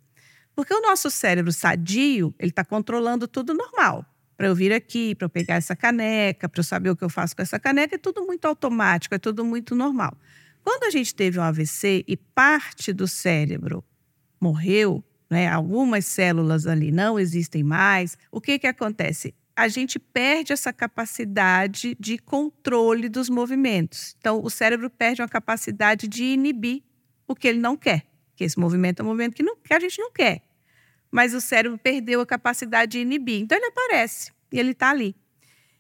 Porque 0.54 0.74
o 0.74 0.82
nosso 0.82 1.10
cérebro 1.10 1.54
sadio, 1.54 2.36
ele 2.38 2.50
está 2.50 2.66
controlando 2.66 3.30
tudo 3.30 3.54
normal. 3.54 4.06
Para 4.36 4.48
eu 4.48 4.56
vir 4.56 4.74
aqui, 4.74 5.16
para 5.16 5.24
eu 5.24 5.30
pegar 5.30 5.56
essa 5.56 5.74
caneca, 5.74 6.50
para 6.50 6.60
eu 6.60 6.66
saber 6.66 6.90
o 6.90 6.98
que 6.98 7.04
eu 7.06 7.10
faço 7.10 7.34
com 7.34 7.42
essa 7.42 7.58
caneca, 7.58 7.96
é 7.96 7.98
tudo 7.98 8.25
muito 8.25 8.44
automático, 8.44 9.16
é 9.16 9.18
tudo 9.18 9.46
muito 9.46 9.74
normal. 9.74 10.18
Quando 10.62 10.84
a 10.84 10.90
gente 10.90 11.16
teve 11.16 11.40
um 11.40 11.44
AVC 11.44 12.04
e 12.06 12.18
parte 12.18 12.92
do 12.92 13.08
cérebro 13.08 13.82
morreu, 14.38 15.02
né, 15.30 15.48
algumas 15.48 16.06
células 16.06 16.68
ali 16.68 16.92
não 16.92 17.18
existem 17.18 17.64
mais, 17.64 18.18
o 18.30 18.42
que, 18.42 18.60
que 18.60 18.68
acontece? 18.68 19.34
A 19.56 19.68
gente 19.68 19.98
perde 19.98 20.52
essa 20.52 20.74
capacidade 20.74 21.96
de 22.00 22.18
controle 22.18 23.08
dos 23.08 23.30
movimentos. 23.30 24.16
Então, 24.20 24.42
o 24.44 24.50
cérebro 24.50 24.90
perde 24.90 25.22
uma 25.22 25.30
capacidade 25.30 26.08
de 26.08 26.24
inibir 26.24 26.84
o 27.28 27.36
que 27.36 27.48
ele 27.48 27.60
não 27.60 27.78
quer. 27.78 28.06
Que 28.36 28.44
esse 28.44 28.60
movimento 28.60 29.00
é 29.00 29.04
um 29.04 29.08
movimento 29.08 29.36
que, 29.36 29.44
não, 29.44 29.56
que 29.56 29.74
a 29.74 29.80
gente 29.80 29.98
não 30.00 30.12
quer. 30.12 30.44
Mas 31.10 31.34
o 31.34 31.40
cérebro 31.40 31.78
perdeu 31.78 32.20
a 32.20 32.26
capacidade 32.26 32.94
de 32.94 33.00
inibir. 33.00 33.42
Então, 33.42 33.58
ele 33.58 33.68
aparece 33.68 34.32
e 34.52 34.60
ele 34.60 34.72
está 34.72 34.90
ali. 34.90 35.16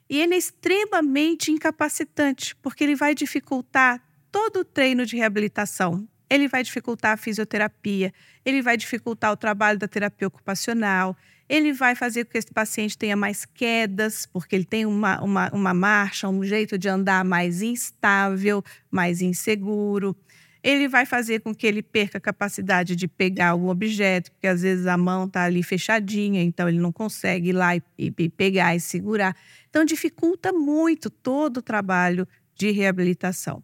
E 0.09 0.21
ele 0.21 0.35
é 0.35 0.37
extremamente 0.37 1.51
incapacitante, 1.51 2.55
porque 2.57 2.83
ele 2.83 2.95
vai 2.95 3.13
dificultar 3.13 4.01
todo 4.31 4.61
o 4.61 4.65
treino 4.65 5.05
de 5.05 5.17
reabilitação 5.17 6.07
ele 6.29 6.47
vai 6.47 6.63
dificultar 6.63 7.13
a 7.13 7.17
fisioterapia, 7.17 8.13
ele 8.43 8.61
vai 8.61 8.77
dificultar 8.77 9.31
o 9.31 9.37
trabalho 9.37 9.77
da 9.77 9.87
terapia 9.87 10.27
ocupacional, 10.27 11.15
ele 11.47 11.73
vai 11.73 11.95
fazer 11.95 12.25
com 12.25 12.31
que 12.31 12.37
esse 12.37 12.51
paciente 12.51 12.97
tenha 12.97 13.15
mais 13.15 13.45
quedas, 13.45 14.25
porque 14.25 14.55
ele 14.55 14.65
tem 14.65 14.85
uma, 14.85 15.21
uma, 15.21 15.49
uma 15.51 15.73
marcha, 15.73 16.27
um 16.27 16.43
jeito 16.43 16.77
de 16.77 16.89
andar 16.89 17.23
mais 17.23 17.61
instável, 17.61 18.63
mais 18.89 19.21
inseguro. 19.21 20.15
Ele 20.63 20.87
vai 20.87 21.05
fazer 21.05 21.41
com 21.41 21.53
que 21.53 21.67
ele 21.67 21.83
perca 21.83 22.17
a 22.17 22.21
capacidade 22.21 22.95
de 22.95 23.07
pegar 23.07 23.49
algum 23.49 23.69
objeto, 23.69 24.31
porque 24.31 24.47
às 24.47 24.63
vezes 24.63 24.87
a 24.87 24.97
mão 24.97 25.25
está 25.25 25.43
ali 25.43 25.61
fechadinha, 25.61 26.41
então 26.41 26.67
ele 26.67 26.79
não 26.79 26.91
consegue 26.91 27.49
ir 27.49 27.53
lá 27.53 27.75
e, 27.75 27.83
e 27.99 28.29
pegar 28.29 28.75
e 28.75 28.79
segurar. 28.79 29.37
Então, 29.69 29.85
dificulta 29.85 30.51
muito 30.51 31.11
todo 31.11 31.57
o 31.57 31.61
trabalho 31.61 32.27
de 32.55 32.71
reabilitação 32.71 33.63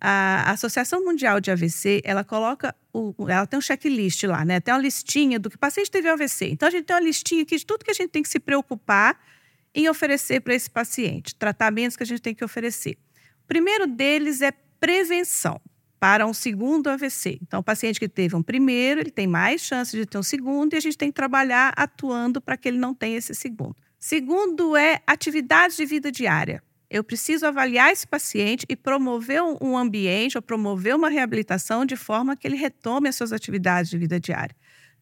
a 0.00 0.52
Associação 0.52 1.04
Mundial 1.04 1.40
de 1.40 1.50
AVC, 1.50 2.00
ela 2.04 2.24
coloca, 2.24 2.74
o, 2.92 3.14
ela 3.28 3.46
tem 3.46 3.58
um 3.58 3.60
checklist 3.60 4.22
lá, 4.24 4.44
né? 4.44 4.58
Tem 4.58 4.72
uma 4.72 4.80
listinha 4.80 5.38
do 5.38 5.50
que 5.50 5.56
o 5.56 5.58
paciente 5.58 5.90
teve 5.90 6.08
AVC. 6.08 6.48
Então, 6.48 6.68
a 6.68 6.70
gente 6.70 6.84
tem 6.86 6.96
uma 6.96 7.02
listinha 7.02 7.42
aqui 7.42 7.56
de 7.56 7.66
tudo 7.66 7.84
que 7.84 7.90
a 7.90 7.94
gente 7.94 8.10
tem 8.10 8.22
que 8.22 8.28
se 8.28 8.40
preocupar 8.40 9.20
em 9.74 9.88
oferecer 9.88 10.40
para 10.40 10.54
esse 10.54 10.70
paciente, 10.70 11.34
tratamentos 11.34 11.96
que 11.96 12.02
a 12.02 12.06
gente 12.06 12.22
tem 12.22 12.34
que 12.34 12.44
oferecer. 12.44 12.96
O 13.44 13.46
primeiro 13.46 13.86
deles 13.86 14.40
é 14.40 14.52
prevenção 14.80 15.60
para 16.00 16.26
um 16.26 16.32
segundo 16.32 16.88
AVC. 16.88 17.38
Então, 17.42 17.60
o 17.60 17.62
paciente 17.62 18.00
que 18.00 18.08
teve 18.08 18.34
um 18.34 18.42
primeiro, 18.42 19.00
ele 19.00 19.10
tem 19.10 19.26
mais 19.26 19.60
chance 19.60 19.94
de 19.94 20.06
ter 20.06 20.16
um 20.16 20.22
segundo 20.22 20.72
e 20.72 20.76
a 20.76 20.80
gente 20.80 20.96
tem 20.96 21.10
que 21.10 21.14
trabalhar 21.14 21.74
atuando 21.76 22.40
para 22.40 22.56
que 22.56 22.68
ele 22.68 22.78
não 22.78 22.94
tenha 22.94 23.18
esse 23.18 23.34
segundo. 23.34 23.76
Segundo 23.98 24.74
é 24.76 25.02
atividade 25.06 25.76
de 25.76 25.84
vida 25.84 26.10
diária. 26.10 26.62
Eu 26.90 27.04
preciso 27.04 27.46
avaliar 27.46 27.92
esse 27.92 28.04
paciente 28.04 28.66
e 28.68 28.74
promover 28.74 29.40
um 29.62 29.78
ambiente 29.78 30.36
ou 30.36 30.42
promover 30.42 30.96
uma 30.96 31.08
reabilitação 31.08 31.86
de 31.86 31.94
forma 31.94 32.36
que 32.36 32.48
ele 32.48 32.56
retome 32.56 33.08
as 33.08 33.14
suas 33.14 33.32
atividades 33.32 33.88
de 33.88 33.96
vida 33.96 34.18
diária. 34.18 34.56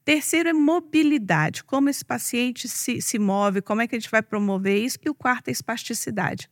Terceiro 0.05 0.51
é 0.51 0.53
mobilidade, 0.53 1.65
como 1.65 1.89
esse 1.89 2.05
paciente 2.05 2.69
se, 2.69 3.01
se 3.01 3.19
move, 3.19 3.63
como 3.63 3.81
é 3.81 3.87
que 3.87 3.97
a 3.97 3.99
gente 3.99 4.11
vai 4.11 4.23
promover 4.23 4.83
isso. 4.83 4.99
E 5.05 5.09
o 5.09 5.15
quarto 5.15 5.49
é 5.49 5.51
espasticidade. 5.51 6.49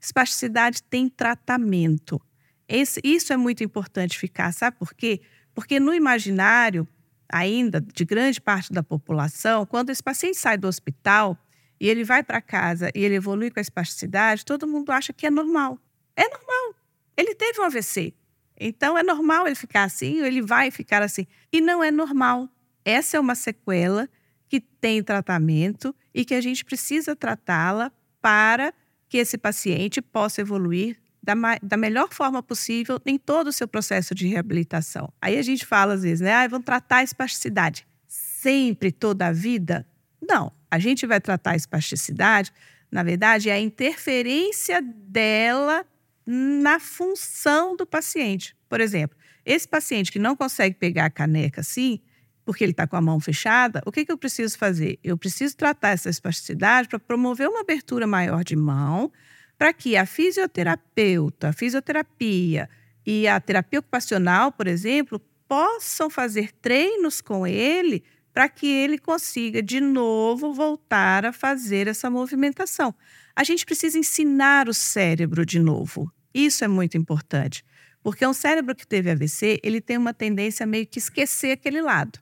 Espasticidade 0.00 0.82
tem 0.82 1.08
tratamento. 1.08 2.20
Esse, 2.66 3.00
isso 3.04 3.32
é 3.32 3.36
muito 3.36 3.62
importante 3.62 4.18
ficar, 4.18 4.52
sabe 4.52 4.78
por 4.78 4.94
quê? 4.94 5.20
Porque 5.54 5.80
no 5.80 5.92
imaginário, 5.92 6.86
ainda 7.30 7.80
de 7.80 8.04
grande 8.04 8.40
parte 8.40 8.72
da 8.72 8.82
população, 8.82 9.66
quando 9.66 9.90
esse 9.90 10.02
paciente 10.02 10.36
sai 10.36 10.56
do 10.56 10.68
hospital, 10.68 11.36
e 11.80 11.88
ele 11.88 12.04
vai 12.04 12.22
para 12.22 12.40
casa 12.40 12.90
e 12.94 13.04
ele 13.04 13.14
evolui 13.14 13.50
com 13.50 13.60
a 13.60 13.62
espasticidade, 13.62 14.44
todo 14.44 14.66
mundo 14.66 14.90
acha 14.90 15.12
que 15.12 15.26
é 15.26 15.30
normal. 15.30 15.78
É 16.16 16.24
normal. 16.28 16.74
Ele 17.16 17.34
teve 17.34 17.60
um 17.60 17.64
AVC. 17.64 18.14
Então 18.60 18.98
é 18.98 19.02
normal 19.02 19.46
ele 19.46 19.54
ficar 19.54 19.84
assim, 19.84 20.20
ou 20.20 20.26
ele 20.26 20.42
vai 20.42 20.70
ficar 20.70 21.02
assim. 21.02 21.26
E 21.52 21.60
não 21.60 21.82
é 21.82 21.90
normal. 21.90 22.48
Essa 22.84 23.16
é 23.16 23.20
uma 23.20 23.34
sequela 23.34 24.08
que 24.48 24.60
tem 24.60 25.02
tratamento 25.02 25.94
e 26.12 26.24
que 26.24 26.34
a 26.34 26.40
gente 26.40 26.64
precisa 26.64 27.14
tratá-la 27.14 27.92
para 28.20 28.72
que 29.08 29.18
esse 29.18 29.38
paciente 29.38 30.02
possa 30.02 30.40
evoluir 30.40 30.98
da, 31.22 31.34
da, 31.62 31.76
melhor 31.76 32.08
forma 32.12 32.42
possível 32.42 33.00
em 33.04 33.18
todo 33.18 33.48
o 33.48 33.52
seu 33.52 33.68
processo 33.68 34.14
de 34.14 34.26
reabilitação. 34.26 35.12
Aí 35.20 35.36
a 35.36 35.42
gente 35.42 35.66
fala 35.66 35.94
às 35.94 36.02
vezes, 36.02 36.20
né? 36.20 36.32
Ah, 36.32 36.48
vamos 36.48 36.64
tratar 36.64 36.98
a 36.98 37.02
espasticidade. 37.02 37.86
Sempre, 38.06 38.90
toda 38.90 39.26
a 39.26 39.32
vida? 39.32 39.86
Não. 40.26 40.52
A 40.70 40.78
gente 40.78 41.06
vai 41.06 41.20
tratar 41.20 41.52
a 41.52 41.56
espasticidade, 41.56 42.52
na 42.90 43.02
verdade, 43.02 43.50
é 43.50 43.52
a 43.52 43.60
interferência 43.60 44.82
dela 44.82 45.84
na 46.26 46.78
função 46.78 47.76
do 47.76 47.86
paciente. 47.86 48.56
Por 48.68 48.80
exemplo, 48.80 49.16
esse 49.44 49.66
paciente 49.66 50.12
que 50.12 50.18
não 50.18 50.36
consegue 50.36 50.74
pegar 50.74 51.06
a 51.06 51.10
caneca 51.10 51.60
assim, 51.60 52.00
porque 52.44 52.64
ele 52.64 52.72
está 52.72 52.86
com 52.86 52.96
a 52.96 53.00
mão 53.00 53.20
fechada, 53.20 53.82
o 53.84 53.92
que, 53.92 54.04
que 54.04 54.12
eu 54.12 54.18
preciso 54.18 54.56
fazer? 54.56 54.98
Eu 55.02 55.18
preciso 55.18 55.56
tratar 55.56 55.90
essa 55.90 56.08
espasticidade 56.08 56.88
para 56.88 56.98
promover 56.98 57.48
uma 57.48 57.60
abertura 57.60 58.06
maior 58.06 58.42
de 58.42 58.56
mão, 58.56 59.12
para 59.56 59.72
que 59.72 59.96
a 59.96 60.06
fisioterapeuta, 60.06 61.48
a 61.48 61.52
fisioterapia 61.52 62.68
e 63.06 63.26
a 63.26 63.40
terapia 63.40 63.80
ocupacional, 63.80 64.52
por 64.52 64.66
exemplo, 64.66 65.20
possam 65.48 66.08
fazer 66.08 66.52
treinos 66.52 67.20
com 67.20 67.46
ele 67.46 68.04
para 68.32 68.48
que 68.48 68.66
ele 68.66 68.98
consiga 68.98 69.62
de 69.62 69.80
novo 69.80 70.52
voltar 70.52 71.24
a 71.24 71.32
fazer 71.32 71.88
essa 71.88 72.08
movimentação. 72.08 72.94
A 73.34 73.44
gente 73.44 73.64
precisa 73.64 73.98
ensinar 73.98 74.68
o 74.68 74.74
cérebro 74.74 75.44
de 75.44 75.58
novo. 75.58 76.12
Isso 76.32 76.64
é 76.64 76.68
muito 76.68 76.96
importante, 76.96 77.64
porque 78.02 78.26
um 78.26 78.32
cérebro 78.32 78.74
que 78.74 78.86
teve 78.86 79.10
AVC, 79.10 79.60
ele 79.62 79.80
tem 79.80 79.96
uma 79.96 80.14
tendência 80.14 80.64
a 80.64 80.66
meio 80.66 80.86
que 80.86 80.98
esquecer 80.98 81.52
aquele 81.52 81.80
lado. 81.80 82.18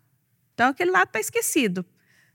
Então 0.55 0.69
aquele 0.69 0.91
lado 0.91 1.09
está 1.09 1.21
esquecido. 1.21 1.85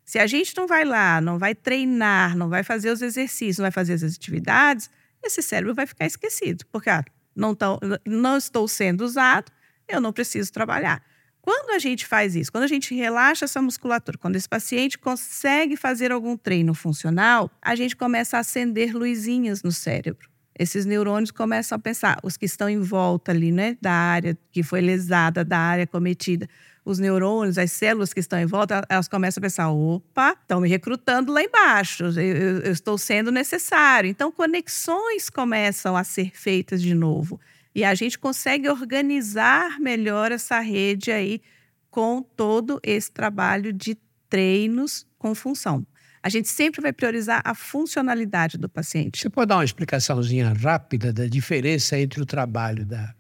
Se 0.04 0.20
a 0.20 0.28
gente 0.28 0.56
não 0.58 0.68
vai 0.68 0.84
lá, 0.84 1.22
não 1.22 1.40
vai 1.40 1.56
treinar, 1.56 2.36
não 2.36 2.50
vai 2.50 2.64
fazer 2.64 2.92
os 2.92 3.02
exercícios, 3.02 3.58
não 3.58 3.64
vai 3.64 3.72
fazer 3.72 3.94
as 3.94 4.04
atividades, 4.04 4.90
esse 5.24 5.42
cérebro 5.42 5.74
vai 5.74 5.86
ficar 5.86 6.06
esquecido, 6.06 6.66
porque 6.72 6.90
ah, 6.90 7.04
não, 7.36 7.56
tão, 7.56 7.80
não 8.06 8.38
estou 8.38 8.68
sendo 8.68 9.02
usado, 9.02 9.52
eu 9.88 10.02
não 10.02 10.12
preciso 10.12 10.52
trabalhar. 10.52 11.04
Quando 11.42 11.72
a 11.72 11.80
gente 11.80 12.06
faz 12.06 12.36
isso, 12.36 12.52
quando 12.52 12.66
a 12.66 12.68
gente 12.68 12.94
relaxa 12.94 13.46
essa 13.46 13.62
musculatura, 13.62 14.18
quando 14.18 14.36
esse 14.36 14.48
paciente 14.48 14.98
consegue 14.98 15.76
fazer 15.76 16.12
algum 16.12 16.38
treino 16.38 16.74
funcional, 16.74 17.50
a 17.62 17.76
gente 17.76 17.96
começa 17.96 18.38
a 18.38 18.42
acender 18.42 18.96
luzinhas 18.96 19.64
no 19.64 19.72
cérebro. 19.72 20.30
Esses 20.58 20.86
neurônios 20.86 21.32
começam 21.32 21.76
a 21.76 21.80
pensar, 21.80 22.20
os 22.24 22.38
que 22.38 22.46
estão 22.46 22.70
em 22.70 22.80
volta 22.80 23.32
ali, 23.32 23.52
né, 23.52 23.78
da 23.82 23.92
área 23.92 24.38
que 24.52 24.62
foi 24.62 24.82
lesada, 24.82 25.44
da 25.44 25.58
área 25.58 25.88
cometida, 25.88 26.48
os 26.84 27.00
neurônios, 27.00 27.58
as 27.58 27.72
células 27.72 28.14
que 28.14 28.20
estão 28.20 28.40
em 28.40 28.46
volta, 28.46 28.84
elas 28.90 29.08
começam 29.08 29.40
a 29.40 29.44
pensar: 29.44 29.70
opa, 29.70 30.36
estão 30.40 30.62
me 30.62 30.70
recrutando 30.70 31.32
lá 31.32 31.42
embaixo, 31.42 32.04
eu, 32.04 32.12
eu, 32.22 32.60
eu 32.60 32.72
estou 32.72 32.98
sendo 32.98 33.32
necessário. 33.32 34.10
Então, 34.10 34.32
conexões 34.32 35.30
começam 35.30 35.96
a 35.96 36.04
ser 36.04 36.32
feitas 36.34 36.82
de 36.82 36.94
novo. 36.94 37.40
E 37.74 37.84
a 37.84 37.96
gente 37.96 38.20
consegue 38.20 38.70
organizar 38.70 39.80
melhor 39.80 40.32
essa 40.32 40.60
rede 40.60 41.12
aí 41.12 41.42
com 41.90 42.22
todo 42.22 42.80
esse 42.84 43.12
trabalho 43.12 43.72
de 43.72 43.98
treinos 44.30 45.06
com 45.18 45.36
função. 45.36 45.86
A 46.24 46.30
gente 46.30 46.48
sempre 46.48 46.82
vai 46.82 46.94
priorizar 46.94 47.42
a 47.44 47.56
funcionalidade 47.56 48.58
do 48.58 48.70
paciente. 48.70 49.20
Você 49.20 49.30
pode 49.30 49.50
dar 49.50 49.58
uma 49.58 49.66
explicaçãozinha 49.66 50.54
rápida 50.54 51.12
da 51.12 51.26
diferença 51.28 52.00
entre 52.00 52.22
o 52.22 52.26
trabalho 52.26 52.86
da 52.86 53.14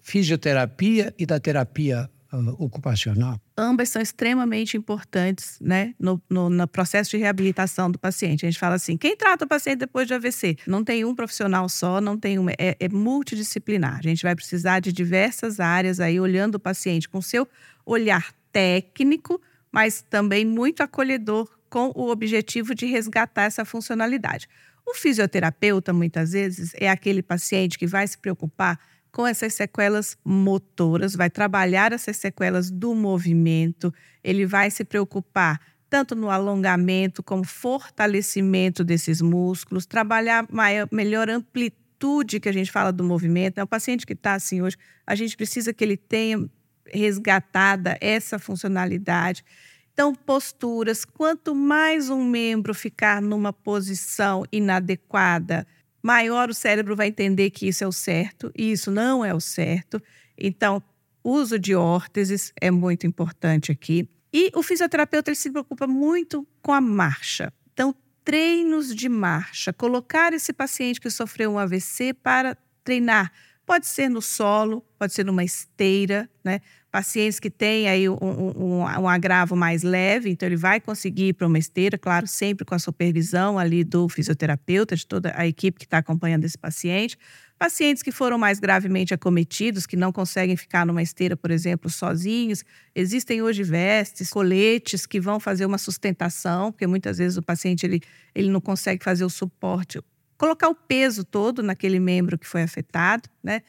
fisioterapia 0.00 1.14
e 1.18 1.24
da 1.24 1.38
terapia 1.38 2.10
uh, 2.32 2.62
ocupacional? 2.62 3.40
Ambas 3.56 3.88
são 3.88 4.00
extremamente 4.00 4.76
importantes 4.76 5.58
né, 5.60 5.94
no, 5.98 6.20
no, 6.28 6.48
no, 6.50 6.68
processo 6.68 7.10
de 7.10 7.18
reabilitação 7.18 7.90
do 7.90 7.98
paciente. 7.98 8.44
A 8.44 8.50
gente 8.50 8.58
fala 8.58 8.74
assim: 8.74 8.96
quem 8.96 9.16
trata 9.16 9.44
o 9.44 9.48
paciente 9.48 9.78
depois 9.78 10.06
de 10.06 10.14
AVC? 10.14 10.56
Não 10.66 10.84
tem 10.84 11.04
um 11.04 11.14
profissional 11.14 11.68
só, 11.68 12.00
não 12.00 12.18
tem 12.18 12.38
uma, 12.38 12.52
é, 12.52 12.76
é 12.78 12.88
multidisciplinar. 12.88 13.98
A 13.98 14.02
gente 14.02 14.22
vai 14.22 14.34
precisar 14.34 14.80
de 14.80 14.92
diversas 14.92 15.60
áreas 15.60 16.00
aí, 16.00 16.18
olhando 16.20 16.56
o 16.56 16.60
paciente 16.60 17.08
com 17.08 17.20
seu 17.20 17.46
olhar 17.84 18.32
técnico, 18.52 19.40
mas 19.70 20.02
também 20.02 20.44
muito 20.44 20.82
acolhedor, 20.82 21.48
com 21.68 21.92
o 21.94 22.10
objetivo 22.10 22.74
de 22.74 22.86
resgatar 22.86 23.44
essa 23.44 23.64
funcionalidade. 23.64 24.48
O 24.86 24.94
fisioterapeuta, 24.94 25.92
muitas 25.92 26.32
vezes, 26.32 26.72
é 26.74 26.90
aquele 26.90 27.22
paciente 27.22 27.78
que 27.78 27.86
vai 27.86 28.06
se 28.08 28.18
preocupar 28.18 28.78
com 29.12 29.26
essas 29.26 29.54
sequelas 29.54 30.16
motoras, 30.24 31.14
vai 31.14 31.28
trabalhar 31.28 31.92
essas 31.92 32.16
sequelas 32.16 32.70
do 32.70 32.94
movimento, 32.94 33.92
ele 34.22 34.46
vai 34.46 34.70
se 34.70 34.84
preocupar 34.84 35.60
tanto 35.88 36.14
no 36.14 36.30
alongamento 36.30 37.20
como 37.20 37.44
fortalecimento 37.44 38.84
desses 38.84 39.20
músculos, 39.20 39.84
trabalhar 39.84 40.46
maior, 40.48 40.88
melhor 40.92 41.28
amplitude 41.28 42.38
que 42.38 42.48
a 42.48 42.52
gente 42.52 42.70
fala 42.70 42.92
do 42.92 43.02
movimento. 43.02 43.58
É 43.58 43.62
o 43.62 43.66
paciente 43.66 44.06
que 44.06 44.12
está 44.12 44.34
assim 44.34 44.62
hoje, 44.62 44.76
a 45.04 45.16
gente 45.16 45.36
precisa 45.36 45.74
que 45.74 45.82
ele 45.82 45.96
tenha 45.96 46.48
resgatada 46.86 47.98
essa 48.00 48.38
funcionalidade. 48.38 49.44
Então, 49.92 50.14
posturas, 50.14 51.04
quanto 51.04 51.54
mais 51.54 52.08
um 52.08 52.24
membro 52.24 52.72
ficar 52.72 53.20
numa 53.20 53.52
posição 53.52 54.44
inadequada, 54.52 55.66
maior 56.02 56.50
o 56.50 56.54
cérebro 56.54 56.96
vai 56.96 57.08
entender 57.08 57.50
que 57.50 57.68
isso 57.68 57.84
é 57.84 57.86
o 57.86 57.92
certo 57.92 58.50
e 58.56 58.72
isso 58.72 58.90
não 58.90 59.24
é 59.24 59.34
o 59.34 59.40
certo. 59.40 60.02
Então, 60.36 60.82
uso 61.22 61.58
de 61.58 61.74
órteses 61.74 62.52
é 62.60 62.70
muito 62.70 63.06
importante 63.06 63.70
aqui. 63.70 64.08
E 64.32 64.50
o 64.54 64.62
fisioterapeuta 64.62 65.30
ele 65.30 65.36
se 65.36 65.50
preocupa 65.50 65.86
muito 65.86 66.46
com 66.62 66.72
a 66.72 66.80
marcha. 66.80 67.52
Então, 67.72 67.94
treinos 68.24 68.94
de 68.94 69.08
marcha, 69.08 69.72
colocar 69.72 70.32
esse 70.32 70.52
paciente 70.52 71.00
que 71.00 71.10
sofreu 71.10 71.52
um 71.52 71.58
AVC 71.58 72.14
para 72.14 72.56
treinar. 72.84 73.32
Pode 73.66 73.86
ser 73.86 74.08
no 74.08 74.22
solo, 74.22 74.84
pode 74.98 75.12
ser 75.12 75.24
numa 75.24 75.44
esteira, 75.44 76.28
né? 76.44 76.60
Pacientes 76.90 77.38
que 77.38 77.48
têm 77.48 77.88
aí 77.88 78.08
um, 78.08 78.16
um, 78.20 78.78
um 78.80 79.08
agravo 79.08 79.54
mais 79.54 79.84
leve, 79.84 80.28
então 80.28 80.48
ele 80.48 80.56
vai 80.56 80.80
conseguir 80.80 81.28
ir 81.28 81.32
para 81.34 81.46
uma 81.46 81.58
esteira, 81.58 81.96
claro, 81.96 82.26
sempre 82.26 82.64
com 82.64 82.74
a 82.74 82.80
supervisão 82.80 83.60
ali 83.60 83.84
do 83.84 84.08
fisioterapeuta, 84.08 84.96
de 84.96 85.06
toda 85.06 85.32
a 85.36 85.46
equipe 85.46 85.78
que 85.78 85.84
está 85.84 85.98
acompanhando 85.98 86.44
esse 86.44 86.58
paciente. 86.58 87.16
Pacientes 87.56 88.02
que 88.02 88.10
foram 88.10 88.38
mais 88.38 88.58
gravemente 88.58 89.14
acometidos, 89.14 89.86
que 89.86 89.94
não 89.94 90.10
conseguem 90.10 90.56
ficar 90.56 90.84
numa 90.84 91.02
esteira, 91.02 91.36
por 91.36 91.52
exemplo, 91.52 91.88
sozinhos. 91.88 92.64
Existem 92.92 93.40
hoje 93.40 93.62
vestes, 93.62 94.30
coletes 94.30 95.06
que 95.06 95.20
vão 95.20 95.38
fazer 95.38 95.66
uma 95.66 95.78
sustentação, 95.78 96.72
porque 96.72 96.86
muitas 96.88 97.18
vezes 97.18 97.36
o 97.36 97.42
paciente 97.42 97.86
ele, 97.86 98.00
ele 98.34 98.50
não 98.50 98.60
consegue 98.60 99.04
fazer 99.04 99.24
o 99.24 99.30
suporte, 99.30 100.00
colocar 100.36 100.68
o 100.68 100.74
peso 100.74 101.22
todo 101.22 101.62
naquele 101.62 102.00
membro 102.00 102.36
que 102.36 102.46
foi 102.46 102.62
afetado, 102.62 103.28
né? 103.44 103.62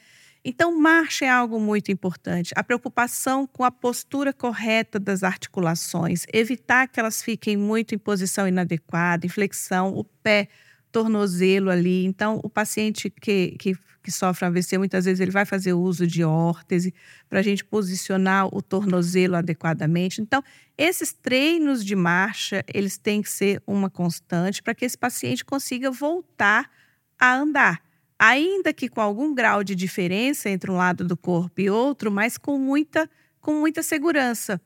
Então, 0.44 0.76
marcha 0.76 1.24
é 1.24 1.28
algo 1.28 1.60
muito 1.60 1.92
importante. 1.92 2.52
A 2.56 2.64
preocupação 2.64 3.46
com 3.46 3.62
a 3.62 3.70
postura 3.70 4.32
correta 4.32 4.98
das 4.98 5.22
articulações, 5.22 6.24
evitar 6.32 6.88
que 6.88 6.98
elas 6.98 7.22
fiquem 7.22 7.56
muito 7.56 7.94
em 7.94 7.98
posição 7.98 8.48
inadequada, 8.48 9.24
em 9.24 9.28
flexão, 9.28 9.94
o 9.94 10.02
pé 10.02 10.48
tornozelo 10.90 11.70
ali. 11.70 12.04
Então, 12.04 12.40
o 12.42 12.50
paciente 12.50 13.08
que, 13.08 13.56
que, 13.58 13.76
que 14.02 14.10
sofre 14.10 14.44
AVC, 14.46 14.78
muitas 14.78 15.04
vezes 15.04 15.20
ele 15.20 15.30
vai 15.30 15.44
fazer 15.44 15.74
uso 15.74 16.08
de 16.08 16.24
órtese 16.24 16.92
para 17.28 17.38
a 17.38 17.42
gente 17.42 17.64
posicionar 17.64 18.52
o 18.52 18.60
tornozelo 18.60 19.36
adequadamente. 19.36 20.20
Então, 20.20 20.42
esses 20.76 21.12
treinos 21.12 21.84
de 21.84 21.94
marcha, 21.94 22.64
eles 22.72 22.98
têm 22.98 23.22
que 23.22 23.30
ser 23.30 23.62
uma 23.64 23.88
constante 23.88 24.60
para 24.60 24.74
que 24.74 24.84
esse 24.84 24.98
paciente 24.98 25.44
consiga 25.44 25.88
voltar 25.90 26.68
a 27.18 27.32
andar. 27.36 27.91
Ainda 28.24 28.72
que 28.72 28.88
com 28.88 29.00
algum 29.00 29.34
grau 29.34 29.64
de 29.64 29.74
diferença 29.74 30.48
entre 30.48 30.70
um 30.70 30.76
lado 30.76 31.04
do 31.04 31.16
corpo 31.16 31.60
e 31.60 31.68
outro, 31.68 32.08
mas 32.08 32.38
com 32.38 32.56
muita, 32.56 33.10
com 33.40 33.54
muita 33.54 33.82
segurança 33.82 34.60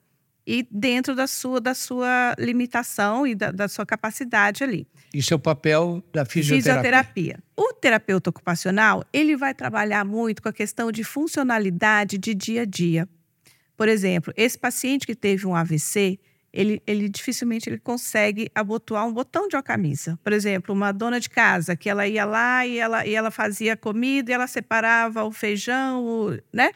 e 0.47 0.69
dentro 0.71 1.15
da 1.15 1.27
sua, 1.27 1.59
da 1.59 1.75
sua 1.75 2.35
limitação 2.39 3.27
e 3.27 3.35
da, 3.35 3.51
da 3.51 3.67
sua 3.67 3.87
capacidade 3.87 4.63
ali. 4.63 4.87
Isso 5.13 5.33
é 5.33 5.37
o 5.37 5.39
papel 5.39 6.05
da 6.13 6.27
fisioterapia. 6.27 6.75
Fisioterapia. 6.75 7.39
O 7.57 7.73
terapeuta 7.73 8.29
ocupacional, 8.29 9.03
ele 9.11 9.35
vai 9.39 9.55
trabalhar 9.55 10.05
muito 10.05 10.43
com 10.43 10.51
a 10.51 10.53
questão 10.53 10.93
de 10.93 11.03
funcionalidade 11.03 12.19
de 12.19 12.35
dia 12.35 12.61
a 12.61 12.67
dia. 12.67 13.09
Por 13.75 13.89
exemplo, 13.89 14.35
esse 14.37 14.59
paciente 14.59 15.07
que 15.07 15.15
teve 15.15 15.47
um 15.47 15.57
AVC, 15.57 16.21
ele, 16.57 16.83
ele 16.87 17.09
dificilmente 17.09 17.69
ele 17.69 17.79
consegue 17.79 18.51
abotoar 18.55 19.07
um 19.07 19.13
botão 19.13 19.47
de 19.47 19.55
uma 19.55 19.63
camisa. 19.63 20.19
Por 20.25 20.33
exemplo, 20.33 20.75
uma 20.75 20.91
dona 20.91 21.21
de 21.21 21.29
casa 21.29 21.77
que 21.77 21.89
ela 21.89 22.07
ia 22.07 22.25
lá 22.25 22.67
e 22.67 22.79
ela, 22.79 23.07
e 23.07 23.15
ela 23.15 23.31
fazia 23.31 23.77
comida 23.77 24.31
e 24.31 24.35
ela 24.35 24.47
separava 24.47 25.23
o 25.25 25.31
feijão, 25.31 26.03
o, 26.05 26.39
né? 26.53 26.71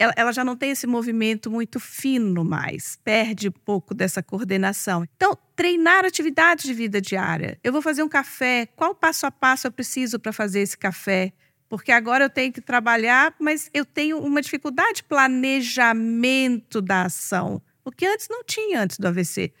ela, 0.00 0.14
ela 0.16 0.32
já 0.32 0.42
não 0.42 0.56
tem 0.56 0.70
esse 0.70 0.86
movimento 0.86 1.50
muito 1.50 1.78
fino 1.78 2.42
mais, 2.42 2.98
perde 3.04 3.48
um 3.48 3.52
pouco 3.52 3.94
dessa 3.94 4.22
coordenação. 4.22 5.06
Então, 5.14 5.36
treinar 5.54 6.06
atividades 6.06 6.64
de 6.64 6.72
vida 6.72 7.02
diária. 7.02 7.58
Eu 7.62 7.70
vou 7.70 7.82
fazer 7.82 8.02
um 8.02 8.08
café, 8.08 8.66
qual 8.74 8.94
passo 8.94 9.26
a 9.26 9.30
passo 9.30 9.66
eu 9.66 9.72
preciso 9.72 10.18
para 10.18 10.32
fazer 10.32 10.60
esse 10.60 10.76
café? 10.76 11.34
Porque 11.68 11.92
agora 11.92 12.24
eu 12.24 12.30
tenho 12.30 12.50
que 12.50 12.62
trabalhar, 12.62 13.34
mas 13.38 13.70
eu 13.74 13.84
tenho 13.84 14.18
uma 14.18 14.40
dificuldade 14.40 14.94
de 14.94 15.02
planejamento 15.04 16.80
da 16.80 17.02
ação, 17.02 17.60
o 17.84 17.90
que 17.90 18.06
antes 18.06 18.28
não 18.28 18.44
tinha 18.44 18.82
antes 18.82 18.98
do 18.98 19.06
AVC. 19.08 19.52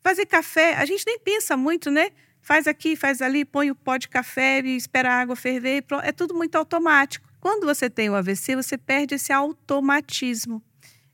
Fazer 0.00 0.26
café, 0.26 0.74
a 0.74 0.84
gente 0.84 1.04
nem 1.06 1.18
pensa 1.18 1.56
muito, 1.56 1.90
né? 1.90 2.10
Faz 2.40 2.66
aqui, 2.66 2.96
faz 2.96 3.22
ali, 3.22 3.44
põe 3.44 3.70
o 3.70 3.74
pó 3.74 3.96
de 3.96 4.08
café 4.08 4.60
e 4.60 4.76
espera 4.76 5.12
a 5.12 5.20
água 5.20 5.36
ferver, 5.36 5.84
é 6.02 6.10
tudo 6.10 6.34
muito 6.34 6.56
automático. 6.56 7.26
Quando 7.40 7.64
você 7.64 7.88
tem 7.88 8.10
o 8.10 8.14
AVC, 8.14 8.56
você 8.56 8.76
perde 8.76 9.14
esse 9.14 9.32
automatismo. 9.32 10.62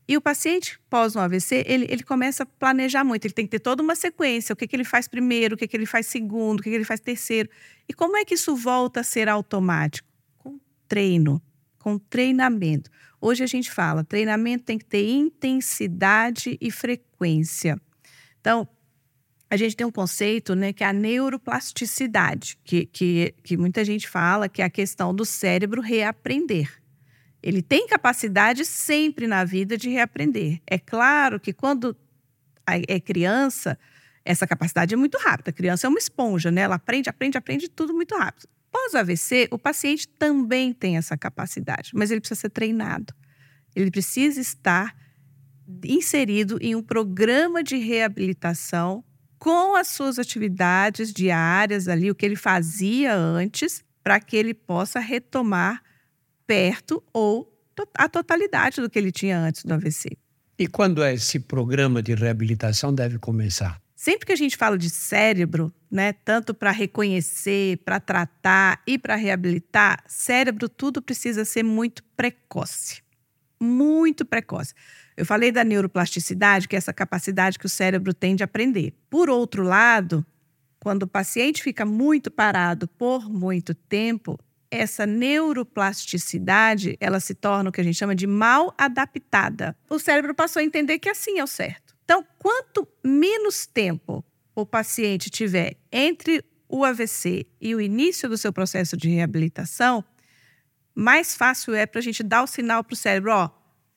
E 0.08 0.16
o 0.16 0.22
paciente 0.22 0.80
pós 0.88 1.14
um 1.14 1.20
AVC, 1.20 1.64
ele, 1.66 1.86
ele 1.90 2.02
começa 2.02 2.42
a 2.42 2.46
planejar 2.46 3.04
muito. 3.04 3.26
Ele 3.26 3.34
tem 3.34 3.44
que 3.44 3.50
ter 3.50 3.60
toda 3.60 3.82
uma 3.82 3.94
sequência. 3.94 4.54
O 4.54 4.56
que, 4.56 4.66
que 4.66 4.74
ele 4.74 4.84
faz 4.84 5.06
primeiro, 5.06 5.54
o 5.54 5.58
que, 5.58 5.68
que 5.68 5.76
ele 5.76 5.84
faz 5.84 6.06
segundo, 6.06 6.60
o 6.60 6.62
que, 6.62 6.70
que 6.70 6.76
ele 6.76 6.84
faz 6.84 6.98
terceiro. 6.98 7.50
E 7.86 7.92
como 7.92 8.16
é 8.16 8.24
que 8.24 8.34
isso 8.34 8.56
volta 8.56 9.00
a 9.00 9.02
ser 9.02 9.28
automático? 9.28 10.08
Com 10.38 10.58
treino, 10.88 11.42
com 11.78 11.98
treinamento. 11.98 12.90
Hoje 13.20 13.42
a 13.42 13.46
gente 13.46 13.70
fala, 13.70 14.04
treinamento 14.04 14.64
tem 14.64 14.78
que 14.78 14.84
ter 14.84 15.08
intensidade 15.08 16.56
e 16.60 16.70
frequência. 16.70 17.80
Então, 18.40 18.68
a 19.50 19.56
gente 19.56 19.74
tem 19.74 19.86
um 19.86 19.90
conceito 19.90 20.54
né, 20.54 20.72
que 20.72 20.84
é 20.84 20.86
a 20.86 20.92
neuroplasticidade, 20.92 22.58
que, 22.62 22.86
que, 22.86 23.34
que 23.42 23.56
muita 23.56 23.84
gente 23.84 24.08
fala 24.08 24.48
que 24.48 24.62
é 24.62 24.64
a 24.64 24.70
questão 24.70 25.14
do 25.14 25.24
cérebro 25.24 25.80
reaprender. 25.80 26.70
Ele 27.42 27.62
tem 27.62 27.86
capacidade 27.86 28.64
sempre 28.64 29.26
na 29.26 29.44
vida 29.44 29.76
de 29.76 29.88
reaprender. 29.88 30.60
É 30.66 30.78
claro 30.78 31.40
que 31.40 31.52
quando 31.52 31.96
é 32.66 33.00
criança, 33.00 33.78
essa 34.24 34.46
capacidade 34.46 34.92
é 34.92 34.96
muito 34.96 35.16
rápida. 35.18 35.50
A 35.50 35.52
criança 35.52 35.86
é 35.86 35.88
uma 35.88 35.98
esponja, 35.98 36.50
né? 36.50 36.62
Ela 36.62 36.74
aprende, 36.74 37.08
aprende, 37.08 37.38
aprende 37.38 37.68
tudo 37.68 37.94
muito 37.94 38.14
rápido. 38.16 38.48
Pós 38.70 38.94
AVC, 38.94 39.48
o 39.50 39.58
paciente 39.58 40.08
também 40.08 40.72
tem 40.72 40.96
essa 40.96 41.16
capacidade, 41.16 41.90
mas 41.94 42.10
ele 42.10 42.20
precisa 42.20 42.40
ser 42.40 42.50
treinado. 42.50 43.14
Ele 43.74 43.90
precisa 43.90 44.40
estar 44.40 44.94
inserido 45.84 46.58
em 46.60 46.74
um 46.74 46.82
programa 46.82 47.62
de 47.62 47.76
reabilitação 47.76 49.04
com 49.38 49.76
as 49.76 49.88
suas 49.88 50.18
atividades 50.18 51.12
diárias 51.12 51.86
ali, 51.88 52.10
o 52.10 52.14
que 52.14 52.26
ele 52.26 52.36
fazia 52.36 53.14
antes, 53.14 53.84
para 54.02 54.18
que 54.18 54.36
ele 54.36 54.54
possa 54.54 54.98
retomar 54.98 55.82
perto 56.46 57.02
ou 57.12 57.54
a 57.94 58.08
totalidade 58.08 58.80
do 58.80 58.90
que 58.90 58.98
ele 58.98 59.12
tinha 59.12 59.38
antes 59.38 59.64
do 59.64 59.72
AVC. 59.72 60.16
E 60.58 60.66
quando 60.66 61.04
esse 61.04 61.38
programa 61.38 62.02
de 62.02 62.14
reabilitação 62.14 62.92
deve 62.92 63.18
começar? 63.18 63.80
Sempre 63.98 64.26
que 64.26 64.32
a 64.32 64.36
gente 64.36 64.56
fala 64.56 64.78
de 64.78 64.88
cérebro, 64.88 65.74
né, 65.90 66.12
tanto 66.12 66.54
para 66.54 66.70
reconhecer, 66.70 67.78
para 67.78 67.98
tratar 67.98 68.80
e 68.86 68.96
para 68.96 69.16
reabilitar, 69.16 70.04
cérebro 70.06 70.68
tudo 70.68 71.02
precisa 71.02 71.44
ser 71.44 71.64
muito 71.64 72.04
precoce. 72.16 73.02
Muito 73.60 74.24
precoce. 74.24 74.72
Eu 75.16 75.26
falei 75.26 75.50
da 75.50 75.64
neuroplasticidade, 75.64 76.68
que 76.68 76.76
é 76.76 76.78
essa 76.78 76.92
capacidade 76.92 77.58
que 77.58 77.66
o 77.66 77.68
cérebro 77.68 78.14
tem 78.14 78.36
de 78.36 78.44
aprender. 78.44 78.94
Por 79.10 79.28
outro 79.28 79.64
lado, 79.64 80.24
quando 80.78 81.02
o 81.02 81.08
paciente 81.08 81.60
fica 81.60 81.84
muito 81.84 82.30
parado 82.30 82.86
por 82.86 83.28
muito 83.28 83.74
tempo, 83.74 84.38
essa 84.70 85.06
neuroplasticidade, 85.06 86.96
ela 87.00 87.18
se 87.18 87.34
torna 87.34 87.68
o 87.68 87.72
que 87.72 87.80
a 87.80 87.84
gente 87.84 87.98
chama 87.98 88.14
de 88.14 88.28
mal 88.28 88.72
adaptada. 88.78 89.76
O 89.90 89.98
cérebro 89.98 90.36
passou 90.36 90.60
a 90.60 90.64
entender 90.64 91.00
que 91.00 91.08
assim 91.08 91.40
é 91.40 91.42
o 91.42 91.48
certo. 91.48 91.87
Então, 92.08 92.24
quanto 92.38 92.88
menos 93.04 93.66
tempo 93.66 94.24
o 94.54 94.64
paciente 94.64 95.28
tiver 95.28 95.76
entre 95.92 96.42
o 96.66 96.82
AVC 96.82 97.46
e 97.60 97.74
o 97.74 97.82
início 97.82 98.30
do 98.30 98.38
seu 98.38 98.50
processo 98.50 98.96
de 98.96 99.10
reabilitação, 99.10 100.02
mais 100.94 101.36
fácil 101.36 101.74
é 101.74 101.84
para 101.84 101.98
a 101.98 102.02
gente 102.02 102.22
dar 102.22 102.42
o 102.42 102.46
sinal 102.46 102.82
para 102.82 102.94
o 102.94 102.96
cérebro, 102.96 103.32
ó, 103.32 103.50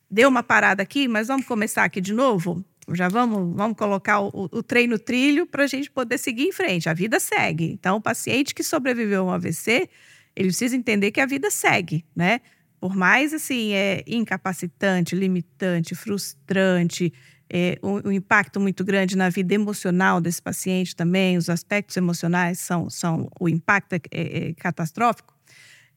deu 0.09 0.27
uma 0.27 0.43
parada 0.43 0.83
aqui, 0.83 1.07
mas 1.07 1.29
vamos 1.29 1.45
começar 1.45 1.85
aqui 1.85 2.01
de 2.01 2.13
novo? 2.13 2.65
Já 2.91 3.07
vamos, 3.07 3.55
vamos 3.55 3.77
colocar 3.77 4.19
o, 4.19 4.49
o 4.51 4.61
treino 4.61 4.99
trilho 4.99 5.47
para 5.47 5.63
a 5.63 5.67
gente 5.67 5.89
poder 5.89 6.17
seguir 6.17 6.43
em 6.43 6.51
frente. 6.51 6.89
A 6.89 6.93
vida 6.93 7.17
segue. 7.17 7.71
Então, 7.71 7.95
o 7.95 8.01
paciente 8.01 8.53
que 8.53 8.61
sobreviveu 8.61 9.21
a 9.21 9.23
um 9.23 9.29
AVC, 9.31 9.89
ele 10.35 10.49
precisa 10.49 10.75
entender 10.75 11.11
que 11.11 11.21
a 11.21 11.25
vida 11.25 11.49
segue, 11.49 12.03
né? 12.13 12.41
Por 12.77 12.93
mais 12.93 13.33
assim, 13.33 13.71
é 13.71 14.03
incapacitante, 14.05 15.15
limitante, 15.15 15.95
frustrante, 15.95 17.13
é, 17.53 17.77
um, 17.83 18.07
um, 18.07 18.11
impacto 18.11 18.59
muito 18.59 18.83
grande 18.83 19.17
na 19.17 19.29
vida 19.29 19.53
emocional 19.53 20.21
desse 20.21 20.41
paciente 20.41 20.95
também, 20.95 21.37
os 21.37 21.49
aspectos 21.49 21.97
emocionais 21.97 22.59
são, 22.59 22.89
são 22.89 23.29
o 23.39 23.49
impacto 23.49 23.93
é, 23.93 23.99
é, 24.09 24.49
é 24.49 24.53
catastrófico. 24.53 25.35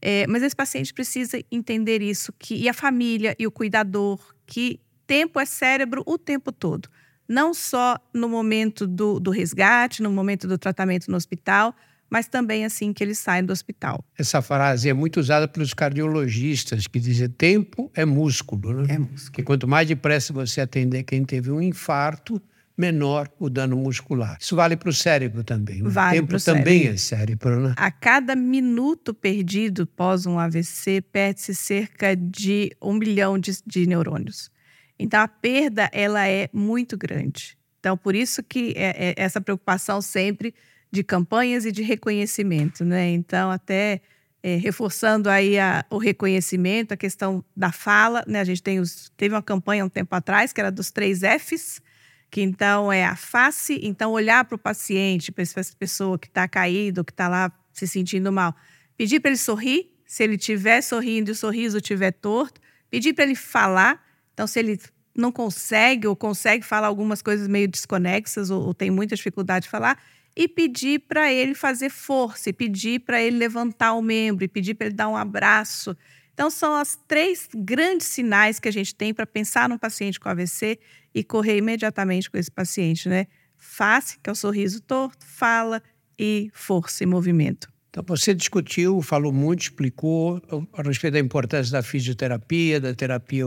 É, 0.02 0.26
mas 0.26 0.42
esse 0.42 0.54
paciente 0.54 0.92
precisa 0.92 1.40
entender 1.50 2.02
isso, 2.02 2.32
que, 2.38 2.56
e 2.56 2.68
a 2.68 2.74
família 2.74 3.34
e 3.38 3.46
o 3.46 3.50
cuidador, 3.50 4.18
que 4.44 4.80
tempo 5.06 5.38
é 5.38 5.44
cérebro 5.44 6.02
o 6.06 6.18
tempo 6.18 6.50
todo. 6.50 6.88
não 7.26 7.54
só 7.54 7.98
no 8.12 8.28
momento 8.28 8.86
do, 8.86 9.18
do 9.18 9.30
resgate, 9.30 10.02
no 10.02 10.10
momento 10.10 10.46
do 10.46 10.58
tratamento 10.58 11.10
no 11.10 11.16
hospital, 11.16 11.74
mas 12.14 12.28
também 12.28 12.64
assim 12.64 12.92
que 12.92 13.02
eles 13.02 13.18
saem 13.18 13.44
do 13.44 13.52
hospital. 13.52 14.04
Essa 14.16 14.40
frase 14.40 14.88
é 14.88 14.92
muito 14.92 15.18
usada 15.18 15.48
pelos 15.48 15.74
cardiologistas, 15.74 16.86
que 16.86 17.00
dizem 17.00 17.28
tempo 17.28 17.90
é 17.92 18.04
músculo, 18.04 18.72
né? 18.72 18.94
É 18.94 18.98
músculo. 19.00 19.32
Que 19.32 19.42
quanto 19.42 19.66
mais 19.66 19.88
depressa 19.88 20.32
você 20.32 20.60
atender 20.60 21.02
quem 21.02 21.24
teve 21.24 21.50
um 21.50 21.60
infarto, 21.60 22.40
menor 22.78 23.28
o 23.36 23.50
dano 23.50 23.76
muscular. 23.76 24.38
Isso 24.40 24.54
vale 24.54 24.76
para 24.76 24.90
o 24.90 24.92
cérebro 24.92 25.42
também. 25.42 25.82
O 25.82 25.90
vale 25.90 26.20
tempo 26.20 26.40
também 26.40 26.82
cérebro. 26.82 26.94
é 26.94 26.96
cérebro, 26.96 27.60
né? 27.68 27.74
A 27.76 27.90
cada 27.90 28.36
minuto 28.36 29.12
perdido 29.12 29.84
pós 29.84 30.24
um 30.24 30.38
AVC, 30.38 31.00
perde-se 31.00 31.52
cerca 31.52 32.14
de 32.14 32.70
um 32.80 32.92
milhão 32.92 33.36
de, 33.36 33.58
de 33.66 33.88
neurônios. 33.88 34.52
Então, 34.96 35.20
a 35.20 35.26
perda 35.26 35.90
ela 35.92 36.28
é 36.28 36.48
muito 36.52 36.96
grande. 36.96 37.58
Então, 37.80 37.96
por 37.96 38.14
isso 38.14 38.40
que 38.40 38.72
é, 38.76 39.08
é 39.08 39.14
essa 39.16 39.40
preocupação 39.40 40.00
sempre 40.00 40.54
de 40.94 41.02
campanhas 41.02 41.66
e 41.66 41.72
de 41.72 41.82
reconhecimento, 41.82 42.84
né? 42.84 43.10
Então, 43.10 43.50
até 43.50 44.00
é, 44.40 44.54
reforçando 44.54 45.28
aí 45.28 45.58
a, 45.58 45.84
o 45.90 45.98
reconhecimento, 45.98 46.92
a 46.94 46.96
questão 46.96 47.44
da 47.56 47.72
fala, 47.72 48.24
né? 48.28 48.38
A 48.38 48.44
gente 48.44 48.62
tem 48.62 48.78
os, 48.78 49.10
teve 49.16 49.34
uma 49.34 49.42
campanha 49.42 49.84
um 49.84 49.88
tempo 49.88 50.14
atrás 50.14 50.52
que 50.52 50.60
era 50.60 50.70
dos 50.70 50.92
três 50.92 51.20
Fs, 51.20 51.82
que 52.30 52.40
então 52.40 52.92
é 52.92 53.04
a 53.04 53.16
face, 53.16 53.80
então 53.82 54.12
olhar 54.12 54.44
para 54.44 54.54
o 54.54 54.58
paciente, 54.58 55.32
para 55.32 55.42
essa 55.42 55.74
pessoa 55.76 56.16
que 56.16 56.28
está 56.28 56.46
caído, 56.46 57.04
que 57.04 57.12
está 57.12 57.26
lá 57.26 57.52
se 57.72 57.88
sentindo 57.88 58.30
mal, 58.30 58.54
pedir 58.96 59.18
para 59.18 59.30
ele 59.30 59.38
sorrir, 59.38 59.90
se 60.06 60.22
ele 60.22 60.36
estiver 60.36 60.80
sorrindo 60.80 61.30
e 61.30 61.32
o 61.32 61.34
sorriso 61.34 61.78
estiver 61.78 62.12
torto, 62.12 62.60
pedir 62.88 63.14
para 63.14 63.24
ele 63.24 63.34
falar, 63.34 64.00
então, 64.32 64.46
se 64.46 64.60
ele 64.60 64.78
não 65.16 65.32
consegue 65.32 66.06
ou 66.06 66.14
consegue 66.14 66.64
falar 66.64 66.86
algumas 66.86 67.20
coisas 67.20 67.48
meio 67.48 67.66
desconexas 67.66 68.50
ou, 68.50 68.66
ou 68.66 68.74
tem 68.74 68.90
muita 68.90 69.16
dificuldade 69.16 69.64
de 69.64 69.70
falar, 69.70 69.98
e 70.36 70.48
pedir 70.48 71.00
para 71.00 71.32
ele 71.32 71.54
fazer 71.54 71.90
força, 71.90 72.50
e 72.50 72.52
pedir 72.52 73.00
para 73.00 73.22
ele 73.22 73.38
levantar 73.38 73.94
o 73.94 74.02
membro, 74.02 74.44
e 74.44 74.48
pedir 74.48 74.74
para 74.74 74.86
ele 74.86 74.96
dar 74.96 75.08
um 75.08 75.16
abraço. 75.16 75.96
Então, 76.32 76.50
são 76.50 76.74
as 76.74 76.98
três 77.06 77.48
grandes 77.54 78.08
sinais 78.08 78.58
que 78.58 78.68
a 78.68 78.72
gente 78.72 78.94
tem 78.94 79.14
para 79.14 79.26
pensar 79.26 79.68
num 79.68 79.78
paciente 79.78 80.18
com 80.18 80.28
AVC 80.28 80.78
e 81.14 81.22
correr 81.22 81.56
imediatamente 81.56 82.28
com 82.28 82.36
esse 82.36 82.50
paciente, 82.50 83.08
né? 83.08 83.26
Face, 83.56 84.18
que 84.20 84.28
é 84.28 84.32
o 84.32 84.36
sorriso 84.36 84.80
torto, 84.80 85.24
fala 85.24 85.80
e 86.18 86.50
força 86.52 87.04
e 87.04 87.06
movimento. 87.06 87.72
Então, 87.88 88.02
você 88.04 88.34
discutiu, 88.34 89.00
falou 89.00 89.32
muito, 89.32 89.62
explicou 89.62 90.42
a 90.72 90.82
respeito 90.82 91.14
da 91.14 91.20
importância 91.20 91.70
da 91.70 91.82
fisioterapia, 91.82 92.80
da 92.80 92.92
terapia 92.92 93.46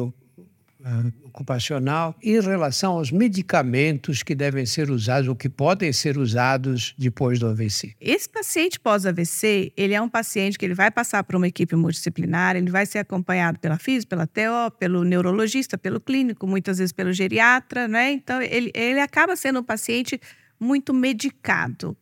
ocupacional 1.23 2.15
em 2.21 2.39
relação 2.39 2.93
aos 2.93 3.11
medicamentos 3.11 4.23
que 4.23 4.35
devem 4.35 4.65
ser 4.65 4.89
usados 4.89 5.27
ou 5.27 5.35
que 5.35 5.49
podem 5.49 5.91
ser 5.91 6.17
usados 6.17 6.93
depois 6.97 7.39
do 7.39 7.47
AVC. 7.47 7.95
Esse 7.99 8.29
paciente 8.29 8.79
pós-AVC, 8.79 9.73
ele 9.75 9.93
é 9.93 10.01
um 10.01 10.09
paciente 10.09 10.57
que 10.57 10.65
ele 10.65 10.73
vai 10.73 10.91
passar 10.91 11.23
por 11.23 11.35
uma 11.35 11.47
equipe 11.47 11.75
multidisciplinar, 11.75 12.55
ele 12.55 12.69
vai 12.69 12.85
ser 12.85 12.99
acompanhado 12.99 13.59
pela 13.59 13.77
FIS, 13.77 14.05
pela 14.05 14.27
TO, 14.27 14.71
pelo 14.79 15.03
neurologista, 15.03 15.77
pelo 15.77 15.99
clínico, 15.99 16.45
muitas 16.47 16.77
vezes 16.77 16.91
pelo 16.91 17.11
geriatra, 17.11 17.87
né? 17.87 18.11
Então, 18.11 18.41
ele, 18.41 18.71
ele 18.73 18.99
acaba 18.99 19.35
sendo 19.35 19.59
um 19.59 19.63
paciente 19.63 20.19
muito 20.59 20.93
medicado. 20.93 21.97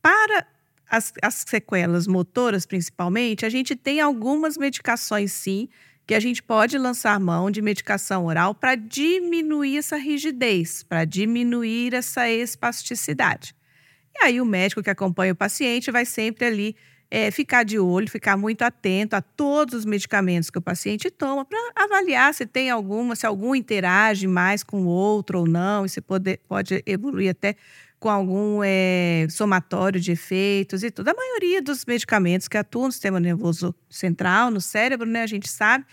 Para 0.00 0.46
as, 0.90 1.12
as 1.22 1.44
sequelas 1.46 2.06
motoras, 2.06 2.66
principalmente, 2.66 3.46
a 3.46 3.48
gente 3.48 3.76
tem 3.76 4.00
algumas 4.00 4.56
medicações, 4.56 5.32
sim, 5.32 5.68
que 6.06 6.14
a 6.14 6.20
gente 6.20 6.42
pode 6.42 6.76
lançar 6.76 7.18
mão 7.20 7.50
de 7.50 7.62
medicação 7.62 8.26
oral 8.26 8.54
para 8.54 8.74
diminuir 8.74 9.78
essa 9.78 9.96
rigidez, 9.96 10.82
para 10.82 11.04
diminuir 11.04 11.94
essa 11.94 12.28
espasticidade. 12.28 13.54
E 14.14 14.24
aí 14.24 14.40
o 14.40 14.44
médico 14.44 14.82
que 14.82 14.90
acompanha 14.90 15.32
o 15.32 15.36
paciente 15.36 15.90
vai 15.90 16.04
sempre 16.04 16.46
ali 16.46 16.76
é, 17.10 17.30
ficar 17.30 17.64
de 17.64 17.78
olho, 17.78 18.08
ficar 18.08 18.36
muito 18.36 18.62
atento 18.62 19.16
a 19.16 19.20
todos 19.20 19.74
os 19.74 19.84
medicamentos 19.84 20.48
que 20.48 20.58
o 20.58 20.62
paciente 20.62 21.10
toma 21.10 21.44
para 21.44 21.58
avaliar 21.74 22.32
se 22.32 22.46
tem 22.46 22.70
alguma, 22.70 23.16
se 23.16 23.26
algum 23.26 23.54
interage 23.54 24.26
mais 24.28 24.62
com 24.62 24.82
o 24.82 24.86
outro 24.86 25.40
ou 25.40 25.46
não, 25.46 25.84
e 25.84 25.88
se 25.88 26.00
pode, 26.00 26.38
pode 26.48 26.82
evoluir 26.86 27.30
até 27.30 27.56
com 28.00 28.08
algum 28.08 28.62
é, 28.64 29.26
somatório 29.28 30.00
de 30.00 30.12
efeitos 30.12 30.82
e 30.82 30.90
tudo. 30.90 31.08
A 31.08 31.14
maioria 31.14 31.60
dos 31.60 31.84
medicamentos 31.84 32.48
que 32.48 32.56
atuam 32.56 32.86
no 32.86 32.92
sistema 32.92 33.20
nervoso 33.20 33.74
central, 33.90 34.50
no 34.50 34.60
cérebro, 34.60 35.06
né, 35.06 35.22
a 35.22 35.26
gente 35.26 35.48
sabe 35.48 35.84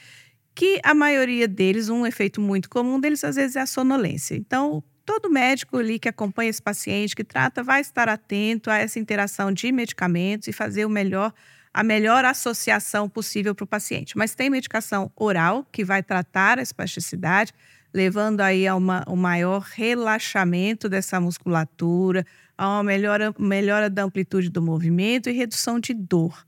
que 0.55 0.79
a 0.83 0.93
maioria 0.93 1.47
deles, 1.47 1.89
um 1.89 2.07
efeito 2.07 2.39
muito 2.41 2.69
comum 2.69 2.99
deles, 2.99 3.23
às 3.23 3.35
vezes, 3.35 3.57
é 3.57 3.61
a 3.61 3.65
sonolência. 3.67 4.35
Então, 4.35 4.81
todo 5.05 5.29
médico 5.29 5.77
ali 5.77 5.99
que 5.99 6.09
acompanha 6.09 6.49
esse 6.49 6.61
paciente, 6.61 7.15
que 7.15 7.25
trata, 7.25 7.61
vai 7.61 7.81
estar 7.81 8.09
atento 8.09 8.71
a 8.71 8.77
essa 8.77 8.97
interação 8.97 9.51
de 9.51 9.71
medicamentos 9.71 10.47
e 10.47 10.53
fazer 10.53 10.85
o 10.85 10.89
melhor, 10.89 11.33
a 11.73 11.83
melhor 11.83 12.23
associação 12.25 13.07
possível 13.07 13.53
para 13.53 13.65
o 13.65 13.67
paciente. 13.67 14.17
Mas 14.17 14.33
tem 14.33 14.49
medicação 14.49 15.11
oral 15.15 15.67
que 15.71 15.83
vai 15.83 16.01
tratar 16.01 16.57
a 16.57 16.61
espasticidade, 16.61 17.53
levando 17.97 18.41
aí 18.41 18.67
a 18.67 18.75
uma, 18.75 19.03
um 19.07 19.15
maior 19.15 19.61
relaxamento 19.61 20.87
dessa 20.87 21.19
musculatura, 21.19 22.23
a 22.55 22.69
uma 22.69 22.83
melhora, 22.83 23.33
melhora 23.39 23.89
da 23.89 24.03
amplitude 24.03 24.49
do 24.49 24.61
movimento 24.61 25.31
e 25.31 25.33
redução 25.33 25.79
de 25.79 25.95
dor. 25.95 26.45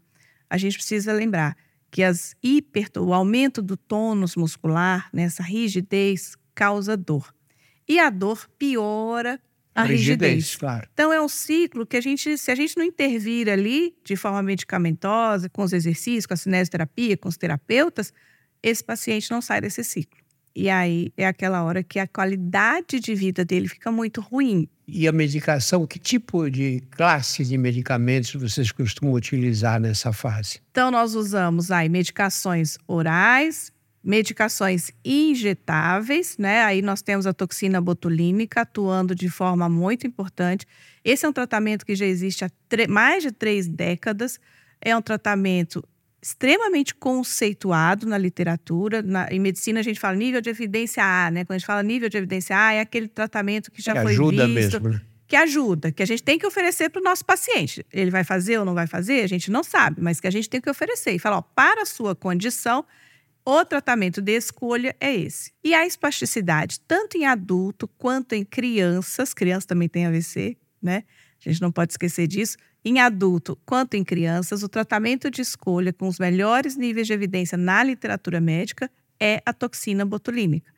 A 0.47 0.57
gente 0.59 0.77
precisa 0.77 1.11
lembrar 1.11 1.57
que 1.89 2.03
as 2.03 2.35
hiper, 2.43 2.87
o 2.99 3.15
aumento 3.15 3.63
do 3.63 3.75
tônus 3.75 4.35
muscular, 4.35 5.09
nessa 5.11 5.41
né, 5.41 5.49
rigidez, 5.49 6.35
causa 6.53 6.95
dor. 6.95 7.33
E 7.87 7.99
a 7.99 8.11
dor 8.11 8.47
piora 8.59 9.39
a 9.73 9.83
rigidez, 9.83 10.33
rigidez. 10.33 10.55
Claro. 10.55 10.87
Então 10.93 11.11
é 11.11 11.19
um 11.19 11.29
ciclo 11.29 11.83
que 11.83 11.97
a 11.97 12.01
gente, 12.01 12.37
se 12.37 12.51
a 12.51 12.55
gente 12.55 12.77
não 12.77 12.85
intervir 12.85 13.49
ali 13.49 13.95
de 14.03 14.15
forma 14.15 14.43
medicamentosa, 14.43 15.49
com 15.49 15.63
os 15.63 15.73
exercícios, 15.73 16.27
com 16.27 16.35
a 16.35 16.37
cinesioterapia, 16.37 17.17
com 17.17 17.27
os 17.27 17.37
terapeutas, 17.37 18.13
esse 18.61 18.83
paciente 18.83 19.31
não 19.31 19.41
sai 19.41 19.61
desse 19.61 19.83
ciclo. 19.83 20.28
E 20.55 20.69
aí 20.69 21.11
é 21.15 21.25
aquela 21.25 21.63
hora 21.63 21.83
que 21.83 21.99
a 21.99 22.07
qualidade 22.07 22.99
de 22.99 23.15
vida 23.15 23.45
dele 23.45 23.67
fica 23.67 23.91
muito 23.91 24.21
ruim. 24.21 24.67
E 24.87 25.07
a 25.07 25.11
medicação, 25.11 25.85
que 25.85 25.99
tipo 25.99 26.49
de 26.49 26.81
classe 26.91 27.45
de 27.45 27.57
medicamentos 27.57 28.33
vocês 28.33 28.71
costumam 28.71 29.13
utilizar 29.13 29.79
nessa 29.79 30.11
fase? 30.11 30.59
Então, 30.71 30.89
nós 30.89 31.13
usamos 31.13 31.69
aí 31.69 31.87
medicações 31.87 32.77
orais, 32.87 33.71
medicações 34.03 34.91
injetáveis, 35.05 36.37
né? 36.39 36.63
Aí 36.63 36.81
nós 36.81 37.01
temos 37.01 37.27
a 37.27 37.33
toxina 37.33 37.79
botulínica 37.79 38.61
atuando 38.61 39.13
de 39.13 39.29
forma 39.29 39.69
muito 39.69 40.07
importante. 40.07 40.65
Esse 41.03 41.25
é 41.25 41.29
um 41.29 41.33
tratamento 41.33 41.85
que 41.85 41.95
já 41.95 42.05
existe 42.05 42.43
há 42.43 42.49
mais 42.89 43.23
de 43.23 43.31
três 43.31 43.67
décadas. 43.67 44.39
É 44.81 44.95
um 44.95 45.01
tratamento 45.01 45.83
extremamente 46.21 46.93
conceituado 46.93 48.05
na 48.05 48.17
literatura. 48.17 49.01
Na, 49.01 49.27
em 49.31 49.39
medicina, 49.39 49.79
a 49.79 49.83
gente 49.83 49.99
fala 49.99 50.15
nível 50.15 50.41
de 50.41 50.49
evidência 50.49 51.03
A, 51.03 51.31
né? 51.31 51.45
Quando 51.45 51.55
a 51.55 51.57
gente 51.57 51.67
fala 51.67 51.83
nível 51.83 52.09
de 52.09 52.17
evidência 52.17 52.57
A, 52.57 52.73
é 52.73 52.81
aquele 52.81 53.07
tratamento 53.07 53.71
que 53.71 53.81
já 53.81 53.93
que 53.93 54.01
foi 54.01 54.11
ajuda 54.11 54.47
visto. 54.47 54.81
Mesmo, 54.81 54.89
né? 54.89 55.01
Que 55.27 55.35
ajuda, 55.35 55.91
que 55.91 56.01
a 56.01 56.07
gente 56.07 56.23
tem 56.23 56.39
que 56.39 56.47
oferecer 56.47 56.89
para 56.89 56.99
o 56.99 57.03
nosso 57.03 57.23
paciente. 57.23 57.85
Ele 57.93 58.09
vai 58.09 58.23
fazer 58.23 58.57
ou 58.57 58.65
não 58.65 58.73
vai 58.73 58.87
fazer, 58.87 59.23
a 59.23 59.27
gente 59.27 59.51
não 59.51 59.63
sabe, 59.63 60.01
mas 60.01 60.19
que 60.19 60.25
a 60.25 60.31
gente 60.31 60.49
tem 60.49 60.59
que 60.59 60.69
oferecer. 60.69 61.11
E 61.11 61.19
falar, 61.19 61.37
ó, 61.37 61.41
para 61.41 61.83
a 61.83 61.85
sua 61.85 62.15
condição, 62.15 62.83
o 63.45 63.63
tratamento 63.63 64.23
de 64.23 64.35
escolha 64.35 64.95
é 64.99 65.15
esse. 65.15 65.53
E 65.63 65.75
a 65.75 65.85
espasticidade, 65.85 66.79
tanto 66.79 67.15
em 67.15 67.27
adulto 67.27 67.87
quanto 67.87 68.33
em 68.33 68.43
crianças, 68.43 69.31
crianças 69.31 69.65
também 69.65 69.87
têm 69.87 70.07
AVC, 70.07 70.57
né? 70.81 71.03
A 71.45 71.49
gente 71.49 71.61
não 71.61 71.71
pode 71.71 71.93
esquecer 71.93 72.27
disso. 72.27 72.57
Em 72.83 72.99
adulto 72.99 73.57
quanto 73.65 73.95
em 73.95 74.03
crianças, 74.03 74.63
o 74.63 74.69
tratamento 74.69 75.29
de 75.29 75.41
escolha 75.41 75.91
com 75.91 76.07
os 76.07 76.17
melhores 76.17 76.77
níveis 76.77 77.07
de 77.07 77.13
evidência 77.13 77.57
na 77.57 77.83
literatura 77.83 78.39
médica 78.39 78.89
é 79.19 79.41
a 79.45 79.51
toxina 79.51 80.05
botulínica. 80.05 80.71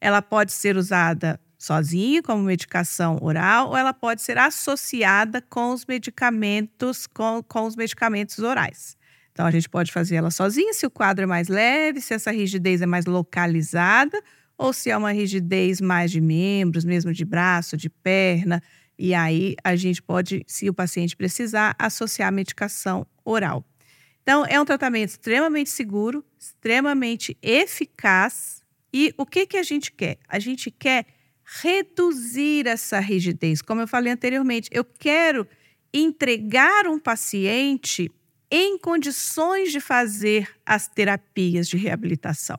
Ela 0.00 0.22
pode 0.22 0.52
ser 0.52 0.76
usada 0.76 1.40
sozinha, 1.58 2.22
como 2.22 2.42
medicação 2.42 3.18
oral, 3.20 3.68
ou 3.68 3.76
ela 3.76 3.92
pode 3.92 4.22
ser 4.22 4.38
associada 4.38 5.40
com 5.42 5.72
os 5.72 5.86
medicamentos, 5.86 7.06
com, 7.06 7.42
com 7.42 7.66
os 7.66 7.76
medicamentos 7.76 8.38
orais. 8.38 8.96
Então, 9.32 9.46
a 9.46 9.50
gente 9.50 9.68
pode 9.68 9.90
fazer 9.92 10.16
ela 10.16 10.30
sozinha, 10.30 10.74
se 10.74 10.84
o 10.84 10.90
quadro 10.90 11.22
é 11.24 11.26
mais 11.26 11.48
leve, 11.48 12.00
se 12.00 12.14
essa 12.14 12.30
rigidez 12.30 12.82
é 12.82 12.86
mais 12.86 13.06
localizada, 13.06 14.20
ou 14.58 14.72
se 14.72 14.90
é 14.90 14.96
uma 14.96 15.12
rigidez 15.12 15.80
mais 15.80 16.10
de 16.10 16.20
membros, 16.20 16.84
mesmo 16.84 17.12
de 17.12 17.24
braço, 17.24 17.76
de 17.76 17.88
perna, 17.88 18.62
e 19.04 19.14
aí 19.14 19.56
a 19.64 19.74
gente 19.74 20.00
pode, 20.00 20.44
se 20.46 20.70
o 20.70 20.72
paciente 20.72 21.16
precisar, 21.16 21.74
associar 21.76 22.28
a 22.28 22.30
medicação 22.30 23.04
oral. 23.24 23.66
Então, 24.22 24.46
é 24.46 24.60
um 24.60 24.64
tratamento 24.64 25.08
extremamente 25.08 25.70
seguro, 25.70 26.24
extremamente 26.38 27.36
eficaz. 27.42 28.62
E 28.94 29.12
o 29.18 29.26
que, 29.26 29.44
que 29.44 29.56
a 29.56 29.62
gente 29.64 29.90
quer? 29.90 30.18
A 30.28 30.38
gente 30.38 30.70
quer 30.70 31.06
reduzir 31.44 32.68
essa 32.68 33.00
rigidez. 33.00 33.60
Como 33.60 33.80
eu 33.80 33.88
falei 33.88 34.12
anteriormente, 34.12 34.70
eu 34.70 34.84
quero 34.84 35.48
entregar 35.92 36.86
um 36.86 37.00
paciente 37.00 38.08
em 38.52 38.78
condições 38.78 39.72
de 39.72 39.80
fazer 39.80 40.48
as 40.64 40.86
terapias 40.86 41.68
de 41.68 41.76
reabilitação. 41.76 42.56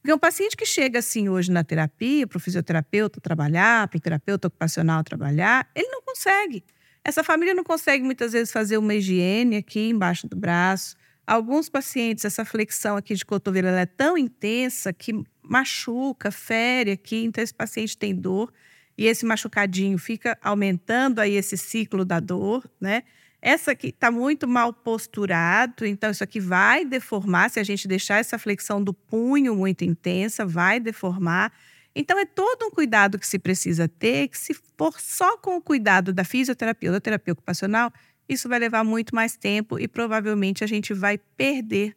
Porque 0.00 0.12
um 0.12 0.18
paciente 0.18 0.56
que 0.56 0.64
chega 0.64 1.00
assim 1.00 1.28
hoje 1.28 1.50
na 1.50 1.64
terapia, 1.64 2.26
para 2.26 2.36
o 2.36 2.40
fisioterapeuta 2.40 3.20
trabalhar, 3.20 3.88
para 3.88 3.96
o 3.98 4.00
terapeuta 4.00 4.48
ocupacional 4.48 5.02
trabalhar, 5.02 5.68
ele 5.74 5.88
não 5.88 6.02
consegue. 6.02 6.64
Essa 7.04 7.24
família 7.24 7.54
não 7.54 7.64
consegue 7.64 8.04
muitas 8.04 8.32
vezes 8.32 8.52
fazer 8.52 8.76
uma 8.78 8.94
higiene 8.94 9.56
aqui 9.56 9.88
embaixo 9.88 10.26
do 10.26 10.36
braço. 10.36 10.96
Alguns 11.26 11.68
pacientes, 11.68 12.24
essa 12.24 12.44
flexão 12.44 12.96
aqui 12.96 13.14
de 13.14 13.24
cotovelo 13.24 13.68
é 13.68 13.86
tão 13.86 14.16
intensa 14.16 14.92
que 14.92 15.12
machuca, 15.42 16.30
fere 16.30 16.92
aqui, 16.92 17.24
então 17.24 17.42
esse 17.42 17.54
paciente 17.54 17.96
tem 17.96 18.14
dor 18.14 18.52
e 18.96 19.06
esse 19.06 19.24
machucadinho 19.24 19.96
fica 19.96 20.36
aumentando 20.42 21.20
aí 21.20 21.34
esse 21.34 21.56
ciclo 21.56 22.04
da 22.04 22.18
dor, 22.18 22.68
né? 22.80 23.04
Essa 23.40 23.70
aqui 23.70 23.88
está 23.88 24.10
muito 24.10 24.48
mal 24.48 24.72
posturado, 24.72 25.86
então 25.86 26.10
isso 26.10 26.24
aqui 26.24 26.40
vai 26.40 26.84
deformar. 26.84 27.48
Se 27.50 27.60
a 27.60 27.62
gente 27.62 27.86
deixar 27.86 28.18
essa 28.18 28.38
flexão 28.38 28.82
do 28.82 28.92
punho 28.92 29.54
muito 29.54 29.84
intensa, 29.84 30.44
vai 30.44 30.80
deformar. 30.80 31.52
Então 31.94 32.18
é 32.18 32.24
todo 32.24 32.66
um 32.66 32.70
cuidado 32.70 33.18
que 33.18 33.26
se 33.26 33.38
precisa 33.38 33.88
ter, 33.88 34.28
que 34.28 34.38
se 34.38 34.54
for 34.76 35.00
só 35.00 35.36
com 35.38 35.56
o 35.56 35.62
cuidado 35.62 36.12
da 36.12 36.24
fisioterapia 36.24 36.90
ou 36.90 36.94
da 36.94 37.00
terapia 37.00 37.32
ocupacional, 37.32 37.92
isso 38.28 38.48
vai 38.48 38.58
levar 38.58 38.84
muito 38.84 39.14
mais 39.14 39.36
tempo 39.36 39.78
e 39.78 39.88
provavelmente 39.88 40.62
a 40.62 40.66
gente 40.66 40.92
vai 40.92 41.16
perder 41.16 41.96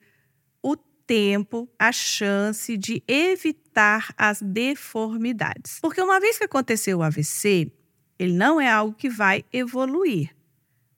o 0.63 0.77
tempo, 0.77 1.67
a 1.77 1.91
chance 1.91 2.77
de 2.77 3.03
evitar 3.07 4.13
as 4.15 4.41
deformidades. 4.41 5.79
Porque 5.81 6.01
uma 6.01 6.19
vez 6.19 6.37
que 6.37 6.45
aconteceu 6.45 6.99
o 6.99 7.03
AVC, 7.03 7.71
ele 8.17 8.33
não 8.33 8.61
é 8.61 8.71
algo 8.71 8.95
que 8.95 9.09
vai 9.09 9.43
evoluir. 9.51 10.29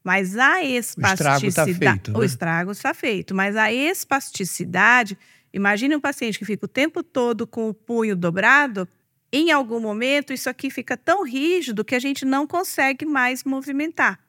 Mas 0.04 0.38
a 0.38 0.62
espasticidade. 0.64 1.42
O 1.42 1.44
estrago 1.44 1.48
está 1.48 1.66
feito. 1.66 2.12
Né? 2.12 2.20
O 2.20 2.24
estrago 2.24 2.72
está 2.72 2.94
feito. 2.94 3.36
Mas 3.36 3.56
a 3.56 3.72
espasticidade. 3.72 5.18
Imagine 5.54 5.96
um 5.96 6.02
paciente 6.02 6.38
que 6.38 6.46
fica 6.46 6.66
o 6.66 6.68
tempo 6.68 7.04
todo 7.04 7.48
com 7.48 7.70
o 7.70 7.74
punho 7.74 8.16
dobrado. 8.16 8.88
Em 9.32 9.52
algum 9.52 9.80
momento, 9.80 10.34
isso 10.34 10.50
aqui 10.50 10.70
fica 10.70 10.98
tão 10.98 11.24
rígido 11.24 11.86
que 11.86 11.96
a 11.96 12.00
gente 12.00 12.26
não 12.26 12.46
consegue 12.46 13.06
mais 13.06 13.44
movimentar. 13.44 14.20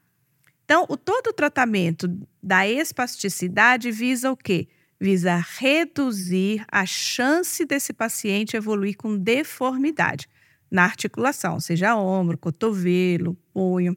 Então, 0.65 0.87
o, 0.89 0.97
todo 0.97 1.29
o 1.29 1.33
tratamento 1.33 2.09
da 2.43 2.67
espasticidade 2.67 3.91
visa 3.91 4.31
o 4.31 4.37
quê? 4.37 4.69
Visa 4.99 5.37
reduzir 5.59 6.65
a 6.71 6.87
chance 6.87 7.65
desse 7.67 7.93
paciente 7.93 8.57
evoluir 8.57 8.97
com 8.97 9.19
deformidade 9.19 10.29
na 10.71 10.85
articulação, 10.85 11.61
seja 11.61 11.95
ombro, 11.97 12.39
cotovelo, 12.39 13.37
punho. 13.53 13.97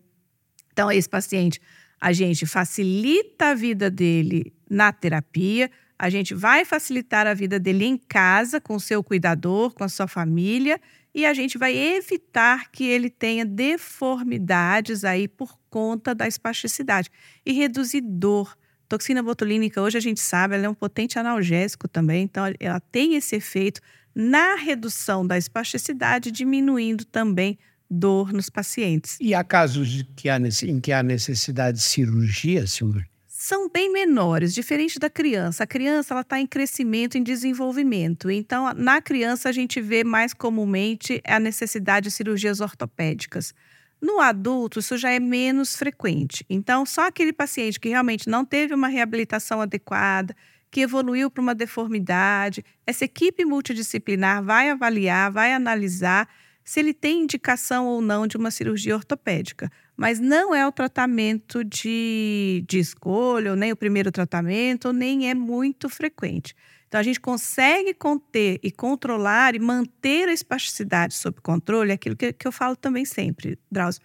Então, 0.77 0.91
esse 0.91 1.09
paciente, 1.09 1.59
a 1.99 2.13
gente 2.13 2.45
facilita 2.45 3.47
a 3.47 3.55
vida 3.55 3.89
dele 3.89 4.53
na 4.69 4.93
terapia, 4.93 5.71
a 5.97 6.07
gente 6.07 6.35
vai 6.35 6.63
facilitar 6.63 7.25
a 7.25 7.33
vida 7.33 7.59
dele 7.59 7.83
em 7.83 7.97
casa, 7.97 8.61
com 8.61 8.77
seu 8.77 9.03
cuidador, 9.03 9.73
com 9.73 9.83
a 9.83 9.89
sua 9.89 10.07
família, 10.07 10.79
e 11.15 11.25
a 11.25 11.33
gente 11.33 11.57
vai 11.57 11.75
evitar 11.75 12.69
que 12.71 12.83
ele 12.83 13.09
tenha 13.09 13.43
deformidades 13.43 15.03
aí 15.03 15.27
por 15.27 15.57
conta 15.67 16.13
da 16.13 16.27
espasticidade 16.27 17.09
e 17.43 17.53
reduzir 17.53 18.01
dor. 18.01 18.55
Toxina 18.87 19.23
botulínica, 19.23 19.81
hoje 19.81 19.97
a 19.97 20.01
gente 20.01 20.19
sabe, 20.19 20.53
ela 20.53 20.67
é 20.67 20.69
um 20.69 20.75
potente 20.75 21.17
analgésico 21.17 21.87
também, 21.87 22.21
então 22.21 22.43
ela 22.59 22.79
tem 22.79 23.15
esse 23.15 23.35
efeito 23.35 23.81
na 24.13 24.53
redução 24.53 25.25
da 25.25 25.39
espasticidade, 25.39 26.29
diminuindo 26.29 27.03
também 27.03 27.57
dor 27.89 28.34
nos 28.34 28.50
pacientes. 28.50 29.17
E 29.19 29.34
há 29.34 29.43
casos 29.43 30.06
que 30.15 30.30
há, 30.30 30.38
em 30.38 30.80
que 30.80 30.91
há 30.91 31.02
necessidade 31.02 31.78
de 31.78 31.84
cirurgia, 31.84 32.67
senhor? 32.67 33.06
São 33.28 33.69
bem 33.69 33.91
menores, 33.93 34.54
diferente 34.54 35.00
da 35.00 35.10
criança. 35.10 35.63
A 35.63 35.67
criança 35.67 36.13
ela 36.13 36.21
está 36.21 36.39
em 36.39 36.47
crescimento, 36.47 37.17
em 37.17 37.23
desenvolvimento. 37.23 38.30
Então, 38.30 38.73
na 38.73 39.00
criança, 39.00 39.47
a 39.47 39.52
gente 39.52 39.80
vê 39.80 40.04
mais 40.04 40.34
comumente 40.34 41.21
a 41.26 41.39
necessidade 41.39 42.06
de 42.10 42.12
cirurgias 42.12 42.60
ortopédicas. 42.60 43.54
No 44.02 44.19
adulto, 44.19 44.80
isso 44.80 44.97
já 44.97 45.12
é 45.12 45.19
menos 45.19 45.76
frequente. 45.76 46.45
Então, 46.50 46.86
só 46.86 47.08
aquele 47.08 47.32
paciente 47.32 47.80
que 47.80 47.89
realmente 47.89 48.28
não 48.28 48.43
teve 48.43 48.73
uma 48.73 48.88
reabilitação 48.88 49.62
adequada, 49.62 50.36
que 50.69 50.82
evoluiu 50.82 51.32
para 51.32 51.41
uma 51.41 51.56
deformidade, 51.56 52.63
essa 52.86 53.06
equipe 53.06 53.45
multidisciplinar 53.45 54.43
vai 54.43 54.69
avaliar, 54.69 55.32
vai 55.32 55.54
analisar 55.54 56.28
se 56.67 56.82
ele 56.82 56.93
tem 56.93 57.21
indicação 57.21 57.88
ou 57.88 58.01
não 58.01 58.27
de 58.27 58.36
uma 58.36 58.51
cirurgia 58.51 58.93
ortopédica. 58.93 59.71
Mas 59.95 60.19
não 60.19 60.53
é 60.53 60.67
o 60.67 60.71
tratamento 60.71 61.63
de, 61.63 62.62
de 62.67 62.77
escolha, 62.77 63.56
nem 63.56 63.71
o 63.71 63.75
primeiro 63.75 64.12
tratamento, 64.12 64.91
nem 64.91 65.30
é 65.30 65.34
muito 65.34 65.88
frequente. 65.88 66.53
Então, 66.86 66.99
a 66.99 67.03
gente 67.03 67.21
consegue 67.21 67.93
conter 67.93 68.60
e 68.62 68.69
controlar 68.69 69.56
e 69.56 69.60
manter 69.60 70.27
a 70.27 70.34
espasticidade 70.34 71.13
sob 71.13 71.39
controle, 71.39 71.91
é 71.91 71.93
aquilo 71.93 72.17
que, 72.17 72.34
que 72.34 72.45
eu 72.45 72.51
falo 72.51 72.75
também 72.75 73.06
sempre, 73.06 73.58
Drauzio. 73.71 74.01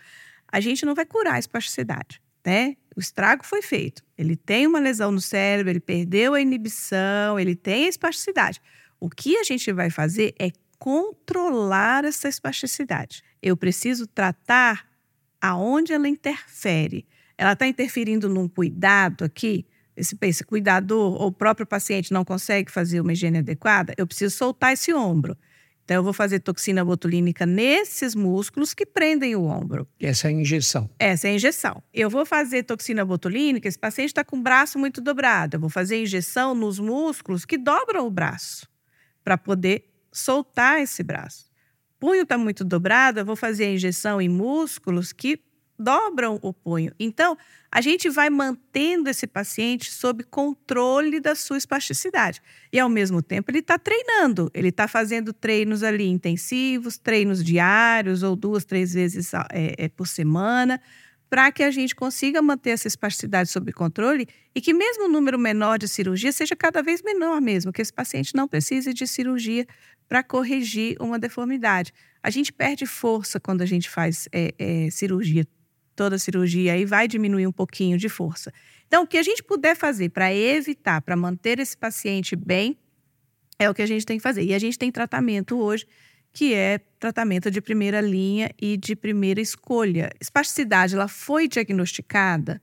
A 0.46 0.60
gente 0.60 0.86
não 0.86 0.94
vai 0.94 1.04
curar 1.04 1.34
a 1.34 1.38
espasticidade, 1.40 2.22
né? 2.46 2.76
O 2.94 3.00
estrago 3.00 3.44
foi 3.44 3.60
feito. 3.60 4.04
Ele 4.16 4.36
tem 4.36 4.68
uma 4.68 4.78
lesão 4.78 5.10
no 5.10 5.20
cérebro, 5.20 5.72
ele 5.72 5.80
perdeu 5.80 6.34
a 6.34 6.40
inibição, 6.40 7.40
ele 7.40 7.56
tem 7.56 7.86
a 7.86 7.88
espasticidade. 7.88 8.62
O 9.00 9.10
que 9.10 9.36
a 9.36 9.42
gente 9.42 9.72
vai 9.72 9.90
fazer 9.90 10.32
é 10.38 10.52
controlar 10.82 12.04
essa 12.04 12.28
espasticidade. 12.28 13.22
Eu 13.40 13.56
preciso 13.56 14.04
tratar 14.04 14.84
aonde 15.40 15.92
ela 15.92 16.08
interfere. 16.08 17.06
Ela 17.38 17.52
está 17.52 17.68
interferindo 17.68 18.28
num 18.28 18.48
cuidado 18.48 19.22
aqui. 19.22 19.64
Esse, 19.96 20.18
esse 20.22 20.42
cuidador 20.42 21.22
ou 21.22 21.28
o 21.28 21.32
próprio 21.32 21.64
paciente 21.64 22.12
não 22.12 22.24
consegue 22.24 22.68
fazer 22.68 23.00
uma 23.00 23.12
higiene 23.12 23.38
adequada, 23.38 23.94
eu 23.96 24.08
preciso 24.08 24.36
soltar 24.36 24.72
esse 24.72 24.92
ombro. 24.92 25.38
Então, 25.84 25.98
eu 25.98 26.02
vou 26.02 26.12
fazer 26.12 26.40
toxina 26.40 26.84
botulínica 26.84 27.46
nesses 27.46 28.16
músculos 28.16 28.74
que 28.74 28.84
prendem 28.84 29.36
o 29.36 29.44
ombro. 29.44 29.86
Essa 30.00 30.26
é 30.26 30.30
a 30.30 30.32
injeção. 30.32 30.90
Essa 30.98 31.28
é 31.28 31.30
a 31.30 31.34
injeção. 31.34 31.80
Eu 31.94 32.10
vou 32.10 32.26
fazer 32.26 32.64
toxina 32.64 33.04
botulínica, 33.04 33.68
esse 33.68 33.78
paciente 33.78 34.08
está 34.08 34.24
com 34.24 34.36
o 34.36 34.42
braço 34.42 34.80
muito 34.80 35.00
dobrado. 35.00 35.54
Eu 35.56 35.60
vou 35.60 35.70
fazer 35.70 36.02
injeção 36.02 36.56
nos 36.56 36.80
músculos 36.80 37.44
que 37.44 37.56
dobram 37.56 38.04
o 38.04 38.10
braço, 38.10 38.66
para 39.22 39.38
poder 39.38 39.91
soltar 40.12 40.80
esse 40.80 41.02
braço. 41.02 41.50
Punho 41.98 42.22
está 42.22 42.36
muito 42.36 42.64
dobrado, 42.64 43.20
eu 43.20 43.24
vou 43.24 43.36
fazer 43.36 43.64
a 43.64 43.70
injeção 43.70 44.20
em 44.20 44.28
músculos 44.28 45.12
que 45.12 45.40
dobram 45.78 46.38
o 46.42 46.52
punho. 46.52 46.92
Então, 46.98 47.36
a 47.70 47.80
gente 47.80 48.08
vai 48.08 48.30
mantendo 48.30 49.08
esse 49.08 49.26
paciente 49.26 49.90
sob 49.90 50.22
controle 50.24 51.18
da 51.20 51.34
sua 51.34 51.58
espasticidade. 51.58 52.40
E, 52.72 52.78
ao 52.78 52.88
mesmo 52.88 53.22
tempo, 53.22 53.50
ele 53.50 53.58
está 53.58 53.78
treinando. 53.78 54.50
Ele 54.54 54.68
está 54.68 54.86
fazendo 54.86 55.32
treinos 55.32 55.82
ali 55.82 56.06
intensivos, 56.06 56.98
treinos 56.98 57.42
diários 57.42 58.22
ou 58.22 58.36
duas, 58.36 58.64
três 58.64 58.92
vezes 58.94 59.32
é, 59.52 59.74
é, 59.78 59.88
por 59.88 60.06
semana 60.06 60.80
para 61.32 61.50
que 61.50 61.62
a 61.62 61.70
gente 61.70 61.96
consiga 61.96 62.42
manter 62.42 62.72
essa 62.72 62.86
espasticidade 62.86 63.48
sob 63.48 63.72
controle 63.72 64.28
e 64.54 64.60
que 64.60 64.74
mesmo 64.74 65.06
o 65.06 65.08
número 65.08 65.38
menor 65.38 65.78
de 65.78 65.88
cirurgia 65.88 66.30
seja 66.30 66.54
cada 66.54 66.82
vez 66.82 67.00
menor 67.00 67.40
mesmo, 67.40 67.72
que 67.72 67.80
esse 67.80 67.90
paciente 67.90 68.34
não 68.34 68.46
precise 68.46 68.92
de 68.92 69.06
cirurgia 69.06 69.66
para 70.06 70.22
corrigir 70.22 70.94
uma 71.00 71.18
deformidade. 71.18 71.90
A 72.22 72.28
gente 72.28 72.52
perde 72.52 72.84
força 72.84 73.40
quando 73.40 73.62
a 73.62 73.64
gente 73.64 73.88
faz 73.88 74.28
é, 74.30 74.52
é, 74.58 74.90
cirurgia, 74.90 75.46
toda 75.96 76.18
cirurgia, 76.18 76.74
aí 76.74 76.84
vai 76.84 77.08
diminuir 77.08 77.46
um 77.46 77.52
pouquinho 77.52 77.96
de 77.96 78.10
força. 78.10 78.52
Então, 78.86 79.04
o 79.04 79.06
que 79.06 79.16
a 79.16 79.22
gente 79.22 79.42
puder 79.42 79.74
fazer 79.74 80.10
para 80.10 80.30
evitar, 80.34 81.00
para 81.00 81.16
manter 81.16 81.58
esse 81.58 81.74
paciente 81.74 82.36
bem, 82.36 82.76
é 83.58 83.70
o 83.70 83.74
que 83.74 83.80
a 83.80 83.86
gente 83.86 84.04
tem 84.04 84.18
que 84.18 84.22
fazer. 84.22 84.44
E 84.44 84.52
a 84.52 84.58
gente 84.58 84.78
tem 84.78 84.92
tratamento 84.92 85.58
hoje 85.58 85.86
que 86.32 86.54
é 86.54 86.78
tratamento 86.98 87.50
de 87.50 87.60
primeira 87.60 88.00
linha 88.00 88.50
e 88.60 88.76
de 88.76 88.96
primeira 88.96 89.40
escolha. 89.40 90.10
Espasticidade, 90.20 90.94
ela 90.94 91.08
foi 91.08 91.46
diagnosticada 91.46 92.60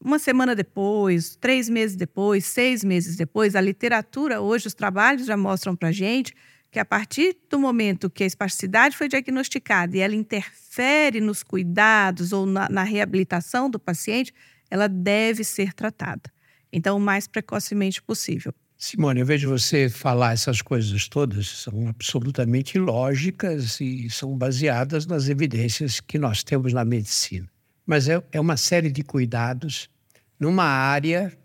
uma 0.00 0.18
semana 0.18 0.54
depois, 0.54 1.36
três 1.36 1.68
meses 1.68 1.96
depois, 1.96 2.46
seis 2.46 2.84
meses 2.84 3.16
depois. 3.16 3.56
A 3.56 3.60
literatura 3.60 4.40
hoje, 4.40 4.68
os 4.68 4.74
trabalhos 4.74 5.26
já 5.26 5.36
mostram 5.36 5.74
para 5.74 5.90
gente 5.90 6.34
que 6.70 6.78
a 6.78 6.84
partir 6.84 7.36
do 7.48 7.58
momento 7.58 8.10
que 8.10 8.22
a 8.22 8.26
espasticidade 8.26 8.96
foi 8.96 9.08
diagnosticada 9.08 9.96
e 9.96 10.00
ela 10.00 10.14
interfere 10.14 11.20
nos 11.20 11.42
cuidados 11.42 12.32
ou 12.32 12.44
na, 12.46 12.68
na 12.68 12.82
reabilitação 12.82 13.70
do 13.70 13.78
paciente, 13.78 14.34
ela 14.70 14.86
deve 14.86 15.42
ser 15.44 15.72
tratada. 15.72 16.30
Então, 16.70 16.96
o 16.96 17.00
mais 17.00 17.26
precocemente 17.26 18.02
possível. 18.02 18.54
Simone, 18.80 19.18
eu 19.18 19.26
vejo 19.26 19.48
você 19.48 19.88
falar 19.88 20.34
essas 20.34 20.62
coisas 20.62 21.08
todas, 21.08 21.48
são 21.48 21.88
absolutamente 21.88 22.78
lógicas 22.78 23.80
e 23.80 24.08
são 24.08 24.38
baseadas 24.38 25.04
nas 25.04 25.28
evidências 25.28 25.98
que 25.98 26.16
nós 26.16 26.44
temos 26.44 26.72
na 26.72 26.84
medicina. 26.84 27.50
Mas 27.84 28.08
é, 28.08 28.22
é 28.30 28.40
uma 28.40 28.56
série 28.56 28.88
de 28.88 29.02
cuidados 29.02 29.90
numa 30.38 30.62
área 30.62 31.36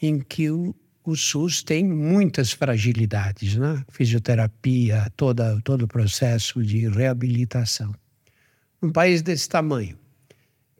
em 0.00 0.18
que 0.18 0.50
o, 0.50 0.74
o 1.04 1.14
SUS 1.14 1.62
tem 1.62 1.84
muitas 1.84 2.52
fragilidades, 2.52 3.56
né? 3.56 3.84
Fisioterapia, 3.90 5.12
toda, 5.14 5.60
todo 5.60 5.82
o 5.82 5.88
processo 5.88 6.62
de 6.62 6.88
reabilitação. 6.88 7.94
Um 8.80 8.90
país 8.90 9.20
desse 9.20 9.46
tamanho, 9.46 9.98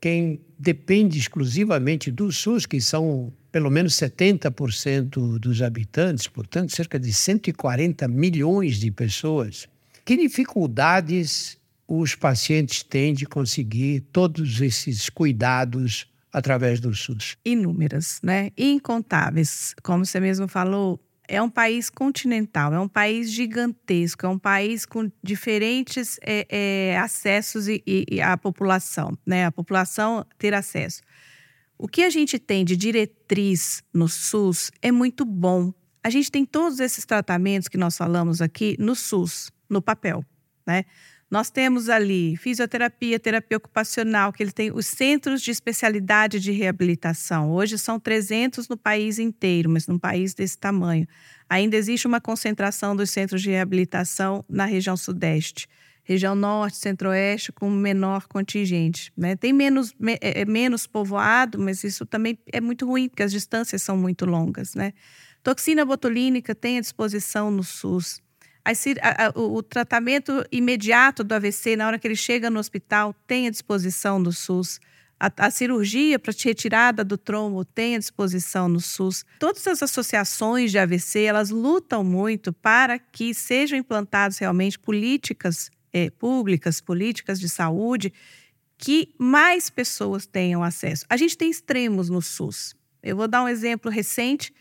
quem 0.00 0.40
depende 0.58 1.18
exclusivamente 1.18 2.10
do 2.10 2.32
SUS, 2.32 2.64
que 2.64 2.80
são 2.80 3.30
pelo 3.58 3.72
menos 3.72 3.94
70% 3.94 5.36
dos 5.40 5.62
habitantes, 5.62 6.28
portanto, 6.28 6.70
cerca 6.76 6.96
de 6.96 7.12
140 7.12 8.06
milhões 8.06 8.76
de 8.76 8.88
pessoas. 8.88 9.68
Que 10.04 10.16
dificuldades 10.16 11.58
os 11.88 12.14
pacientes 12.14 12.84
têm 12.84 13.12
de 13.12 13.26
conseguir 13.26 14.02
todos 14.12 14.60
esses 14.60 15.10
cuidados 15.10 16.06
através 16.32 16.78
do 16.78 16.94
SUS? 16.94 17.36
Inúmeras, 17.44 18.20
né? 18.22 18.52
Incontáveis. 18.56 19.74
Como 19.82 20.06
você 20.06 20.20
mesmo 20.20 20.46
falou, 20.46 21.00
é 21.26 21.42
um 21.42 21.50
país 21.50 21.90
continental, 21.90 22.72
é 22.72 22.78
um 22.78 22.88
país 22.88 23.32
gigantesco, 23.32 24.24
é 24.24 24.28
um 24.28 24.38
país 24.38 24.86
com 24.86 25.10
diferentes 25.20 26.16
é, 26.22 26.46
é, 26.48 26.98
acessos 26.98 27.66
e, 27.66 27.82
e, 27.84 28.20
à 28.20 28.36
população, 28.36 29.18
né? 29.26 29.46
A 29.46 29.50
população 29.50 30.24
ter 30.38 30.54
acesso. 30.54 31.02
O 31.78 31.86
que 31.86 32.02
a 32.02 32.10
gente 32.10 32.40
tem 32.40 32.64
de 32.64 32.76
diretriz 32.76 33.84
no 33.94 34.08
SUS 34.08 34.72
é 34.82 34.90
muito 34.90 35.24
bom. 35.24 35.72
A 36.02 36.10
gente 36.10 36.28
tem 36.28 36.44
todos 36.44 36.80
esses 36.80 37.06
tratamentos 37.06 37.68
que 37.68 37.78
nós 37.78 37.96
falamos 37.96 38.42
aqui 38.42 38.76
no 38.80 38.96
SUS, 38.96 39.52
no 39.70 39.80
papel, 39.80 40.24
né? 40.66 40.84
Nós 41.30 41.50
temos 41.50 41.90
ali 41.90 42.36
fisioterapia, 42.38 43.20
terapia 43.20 43.58
ocupacional, 43.58 44.32
que 44.32 44.42
ele 44.42 44.50
tem 44.50 44.72
os 44.72 44.86
centros 44.86 45.42
de 45.42 45.50
especialidade 45.50 46.40
de 46.40 46.50
reabilitação. 46.50 47.52
Hoje 47.52 47.78
são 47.78 48.00
300 48.00 48.66
no 48.66 48.78
país 48.78 49.18
inteiro, 49.18 49.68
mas 49.68 49.86
num 49.86 49.98
país 49.98 50.32
desse 50.32 50.56
tamanho. 50.56 51.06
Ainda 51.48 51.76
existe 51.76 52.06
uma 52.06 52.20
concentração 52.20 52.96
dos 52.96 53.10
centros 53.10 53.42
de 53.42 53.50
reabilitação 53.50 54.42
na 54.48 54.64
região 54.64 54.96
sudeste 54.96 55.68
região 56.08 56.34
norte, 56.34 56.78
centro-oeste, 56.78 57.52
com 57.52 57.68
menor 57.68 58.26
contingente. 58.26 59.12
Né? 59.14 59.36
Tem 59.36 59.52
menos, 59.52 59.94
é, 60.22 60.40
é 60.40 60.44
menos 60.46 60.86
povoado, 60.86 61.58
mas 61.58 61.84
isso 61.84 62.06
também 62.06 62.38
é 62.50 62.62
muito 62.62 62.86
ruim, 62.86 63.10
porque 63.10 63.22
as 63.22 63.30
distâncias 63.30 63.82
são 63.82 63.94
muito 63.94 64.24
longas. 64.24 64.74
Né? 64.74 64.94
Toxina 65.42 65.84
botulínica 65.84 66.54
tem 66.54 66.78
à 66.78 66.80
disposição 66.80 67.50
no 67.50 67.62
SUS. 67.62 68.22
A, 68.64 69.26
a, 69.26 69.30
o, 69.38 69.56
o 69.56 69.62
tratamento 69.62 70.42
imediato 70.50 71.22
do 71.22 71.34
AVC, 71.34 71.76
na 71.76 71.86
hora 71.86 71.98
que 71.98 72.08
ele 72.08 72.16
chega 72.16 72.48
no 72.48 72.58
hospital, 72.58 73.14
tem 73.26 73.46
à 73.46 73.50
disposição 73.50 74.18
no 74.18 74.32
SUS. 74.32 74.80
A, 75.20 75.30
a, 75.36 75.50
cirurgia 75.50 76.18
para 76.18 76.32
retirada 76.32 77.04
do 77.04 77.18
trombo 77.18 77.66
tem 77.66 77.96
à 77.96 77.98
disposição 77.98 78.66
no 78.66 78.80
SUS. 78.80 79.26
Todas 79.38 79.66
as 79.66 79.82
associações 79.82 80.70
de 80.70 80.78
AVC, 80.78 81.22
elas 81.22 81.50
lutam 81.50 82.02
muito 82.02 82.50
para 82.50 82.98
que 82.98 83.34
sejam 83.34 83.78
implantadas 83.78 84.38
realmente 84.38 84.78
políticas 84.78 85.70
é, 85.98 86.10
públicas, 86.10 86.80
políticas 86.80 87.40
de 87.40 87.48
saúde, 87.48 88.12
que 88.76 89.14
mais 89.18 89.68
pessoas 89.68 90.26
tenham 90.26 90.62
acesso. 90.62 91.04
A 91.08 91.16
gente 91.16 91.36
tem 91.36 91.50
extremos 91.50 92.08
no 92.08 92.22
SUS. 92.22 92.74
Eu 93.02 93.16
vou 93.16 93.26
dar 93.26 93.42
um 93.42 93.48
exemplo 93.48 93.90
recente 93.90 94.52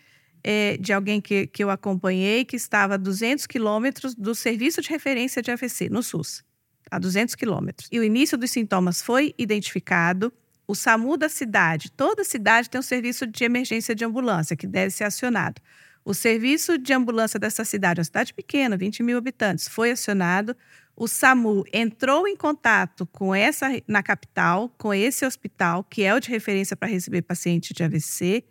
é, 0.44 0.78
de 0.78 0.92
alguém 0.92 1.22
que, 1.22 1.48
que 1.48 1.64
eu 1.64 1.70
acompanhei 1.70 2.44
que 2.44 2.56
estava 2.56 2.96
a 2.96 2.98
200 2.98 3.46
quilômetros 3.46 4.16
do 4.16 4.34
serviço 4.34 4.82
de 4.82 4.90
referência 4.90 5.42
de 5.42 5.52
AVC 5.52 5.90
no 5.90 6.02
SUS, 6.02 6.44
a 6.90 6.98
200 6.98 7.36
quilômetros. 7.36 7.88
E 7.92 8.00
o 8.00 8.04
início 8.04 8.38
dos 8.38 8.52
sintomas 8.52 9.02
foi 9.02 9.36
identificado. 9.38 10.34
O 10.68 10.74
SAMU 10.74 11.16
da 11.18 11.30
cidade, 11.30 11.92
toda 11.92 12.24
cidade 12.24 12.70
tem 12.70 12.80
um 12.80 12.84
serviço 12.84 13.26
de 13.28 13.44
emergência 13.44 13.94
de 13.94 14.04
ambulância 14.04 14.56
que 14.56 14.68
deve 14.68 14.92
ser 14.92 15.04
acionado. 15.04 15.62
O 16.04 16.14
serviço 16.14 16.78
de 16.78 16.94
ambulância 16.94 17.38
dessa 17.38 17.66
cidade, 17.66 18.00
uma 18.00 18.06
cidade 18.06 18.34
pequena, 18.34 18.78
20 18.78 19.04
mil 19.04 19.18
habitantes, 19.18 19.68
foi 19.68 19.92
acionado 19.92 20.56
o 21.00 21.08
SAMU 21.08 21.64
entrou 21.72 22.28
em 22.28 22.36
contato 22.36 23.06
com 23.06 23.34
essa 23.34 23.68
na 23.88 24.02
capital, 24.02 24.68
com 24.80 24.92
esse 24.92 25.24
hospital, 25.24 25.84
que 25.84 26.02
é 26.02 26.14
o 26.16 26.20
de 26.20 26.32
referência 26.32 26.76
para 26.76 26.88
receber 26.88 27.22
paciente 27.22 27.72
de 27.72 27.84
AVC. 27.84 28.44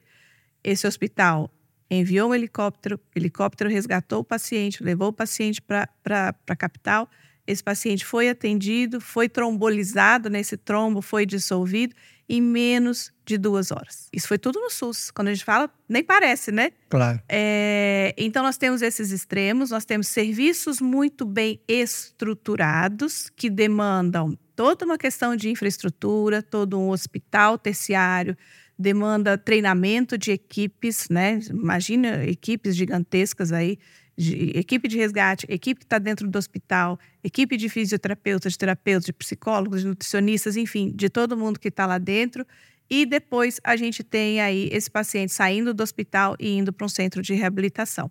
Esse 0.63 0.87
hospital 0.87 1.51
enviou 1.91 2.31
um 2.31 2.35
helicóptero, 2.35 2.97
o 2.97 3.19
helicóptero 3.19 3.69
resgatou 3.69 4.21
o 4.21 4.25
paciente, 4.25 4.81
levou 4.81 5.09
o 5.09 5.13
paciente 5.13 5.61
para 5.61 5.89
a 6.49 6.57
capital. 6.57 7.11
Esse 7.47 7.63
paciente 7.63 8.05
foi 8.05 8.29
atendido, 8.29 9.01
foi 9.01 9.29
trombolizado 9.29 10.29
nesse 10.29 10.57
trombo, 10.57 11.01
foi 11.01 11.25
dissolvido 11.25 11.95
em 12.29 12.41
menos 12.41 13.13
de 13.25 13.39
duas 13.39 13.71
horas. 13.71 14.09
Isso 14.13 14.27
foi 14.27 14.39
tudo 14.39 14.61
no 14.61 14.69
SUS. 14.69 15.11
Quando 15.13 15.29
a 15.29 15.35
gente 15.35 15.45
fala, 15.45 15.71
nem 15.89 16.03
parece, 16.03 16.51
né? 16.51 16.73
Claro. 16.89 17.21
É, 17.29 18.13
então, 18.19 18.43
nós 18.43 18.57
temos 18.57 18.83
esses 18.83 19.13
extremos, 19.13 19.71
nós 19.71 19.85
temos 19.85 20.09
serviços 20.09 20.81
muito 20.81 21.25
bem 21.25 21.61
estruturados 21.69 23.31
que 23.31 23.49
demandam 23.49 24.37
toda 24.57 24.85
uma 24.85 24.99
questão 24.99 25.37
de 25.37 25.51
infraestrutura, 25.51 26.43
todo 26.43 26.79
um 26.81 26.91
hospital 26.91 27.59
terciário, 27.59 28.37
demanda 28.79 29.39
treinamento 29.39 30.19
de 30.19 30.33
equipes, 30.33 31.09
né? 31.09 31.39
Imagina 31.49 32.25
equipes 32.25 32.75
gigantescas 32.75 33.53
aí 33.53 33.79
equipe 34.19 34.89
de 34.89 34.97
resgate, 34.97 35.47
equipe 35.49 35.81
que 35.81 35.85
está 35.85 35.99
dentro 35.99 36.29
do 36.29 36.39
hospital, 36.39 36.99
equipe 37.23 37.57
de 37.57 37.69
fisioterapeutas, 37.69 38.53
de 38.53 38.59
terapeutas, 38.59 39.05
de 39.05 39.13
psicólogos, 39.13 39.83
de 39.83 39.89
nutricionistas, 39.89 40.57
enfim, 40.57 40.91
de 40.95 41.09
todo 41.11 41.37
mundo 41.37 41.61
que 41.61 41.69
está 41.69 41.87
lá 41.87 41.99
dentro. 41.99 42.47
E 42.89 43.05
depois 43.05 43.61
a 43.63 43.77
gente 43.77 44.03
tem 44.03 44.41
aí 44.41 44.69
esse 44.73 44.91
paciente 44.91 45.33
saindo 45.33 45.75
do 45.75 45.83
hospital 45.83 46.37
e 46.39 46.57
indo 46.57 46.73
para 46.73 46.87
um 46.87 46.89
centro 46.89 47.21
de 47.21 47.35
reabilitação. 47.35 48.11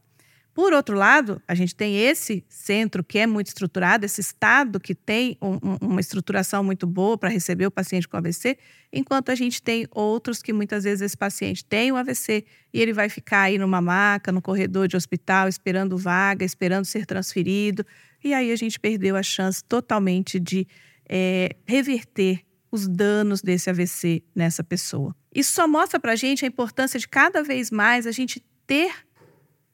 Por 0.56 0.72
outro 0.72 0.96
lado, 0.96 1.41
a 1.46 1.54
gente 1.54 1.76
tem 1.76 2.00
esse 2.00 2.41
centro 2.48 3.04
que 3.04 3.20
é 3.20 3.28
muito 3.28 3.48
estruturado, 3.48 4.06
esse 4.06 4.22
estado 4.22 4.80
que 4.80 4.96
tem 4.96 5.38
um, 5.41 5.60
uma 5.82 6.00
estruturação 6.00 6.63
muito 6.63 6.88
boa 6.88 7.18
para 7.18 7.28
receber 7.28 7.65
o 7.68 7.72
paciente 7.72 8.08
com 8.08 8.15
AVC, 8.15 8.58
enquanto 8.91 9.32
a 9.32 9.36
gente 9.36 9.62
tem 9.62 9.86
outros 9.91 10.41
que 10.41 10.54
muitas 10.54 10.86
vezes 10.86 11.02
esse 11.02 11.18
paciente 11.18 11.65
tem 11.65 11.91
o 11.91 11.98
AVC 11.98 12.46
e 12.74 12.82
ele 12.82 12.94
vai 12.94 13.10
ficar 13.10 13.41
aí 13.41 13.58
numa 13.58 13.82
maca, 13.82 14.32
no 14.32 14.41
corredor 14.41 14.88
de 14.88 14.96
hospital, 14.96 15.50
esperando 15.50 15.98
vaga, 15.98 16.46
esperando 16.46 16.86
ser 16.86 17.06
transferido, 17.06 17.86
e 18.24 18.34
aí 18.34 18.50
a 18.50 18.56
gente 18.56 18.80
perdeu 18.80 19.18
a 19.18 19.24
chance 19.24 19.62
totalmente 19.62 20.39
de 20.39 20.65
é, 21.10 21.54
reverter 21.68 22.46
os 22.72 22.88
danos 22.88 23.41
desse 23.41 23.70
AVC 23.70 24.24
nessa 24.34 24.63
pessoa. 24.63 25.13
Isso 25.36 25.52
só 25.52 25.68
mostra 25.68 26.00
para 26.00 26.13
a 26.13 26.15
gente 26.15 26.46
a 26.46 26.48
importância 26.48 26.98
de 26.98 27.10
cada 27.10 27.44
vez 27.44 27.70
mais 27.70 28.08
a 28.08 28.12
gente 28.13 28.41
ter 28.65 28.94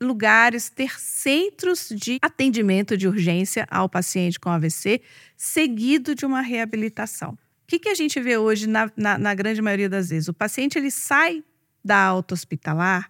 lugares, 0.01 0.69
ter 0.69 0.99
centros 0.99 1.89
de 1.89 2.17
atendimento 2.21 2.97
de 2.97 3.07
urgência 3.07 3.67
ao 3.69 3.87
paciente 3.87 4.39
com 4.39 4.49
AVC, 4.49 5.01
seguido 5.37 6.15
de 6.15 6.25
uma 6.25 6.41
reabilitação. 6.41 7.31
O 7.31 7.37
que, 7.67 7.79
que 7.79 7.89
a 7.89 7.95
gente 7.95 8.19
vê 8.19 8.37
hoje 8.37 8.67
na, 8.67 8.91
na, 8.97 9.17
na 9.17 9.33
grande 9.33 9.61
maioria 9.61 9.87
das 9.87 10.09
vezes? 10.09 10.27
O 10.27 10.33
paciente 10.33 10.77
ele 10.77 10.91
sai 10.91 11.43
da 11.85 11.97
alta 11.97 12.33
hospitalar 12.33 13.09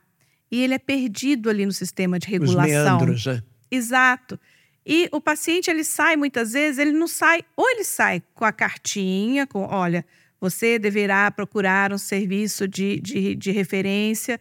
e 0.51 0.61
ele 0.61 0.73
é 0.73 0.79
perdido 0.79 1.49
ali 1.49 1.65
no 1.65 1.71
sistema 1.71 2.19
de 2.19 2.27
regulação. 2.27 2.61
Os 2.63 2.69
meandros, 2.69 3.25
né? 3.25 3.41
Exato. 3.71 4.39
E 4.85 5.07
o 5.11 5.21
paciente 5.21 5.69
ele 5.69 5.83
sai 5.83 6.15
muitas 6.15 6.51
vezes, 6.53 6.77
ele 6.77 6.91
não 6.91 7.07
sai, 7.07 7.43
ou 7.55 7.69
ele 7.69 7.83
sai 7.83 8.21
com 8.33 8.43
a 8.43 8.51
cartinha, 8.51 9.47
com, 9.47 9.61
olha, 9.61 10.05
você 10.39 10.77
deverá 10.77 11.29
procurar 11.31 11.93
um 11.93 11.97
serviço 11.97 12.67
de, 12.67 12.99
de, 12.99 13.35
de 13.35 13.51
referência, 13.51 14.39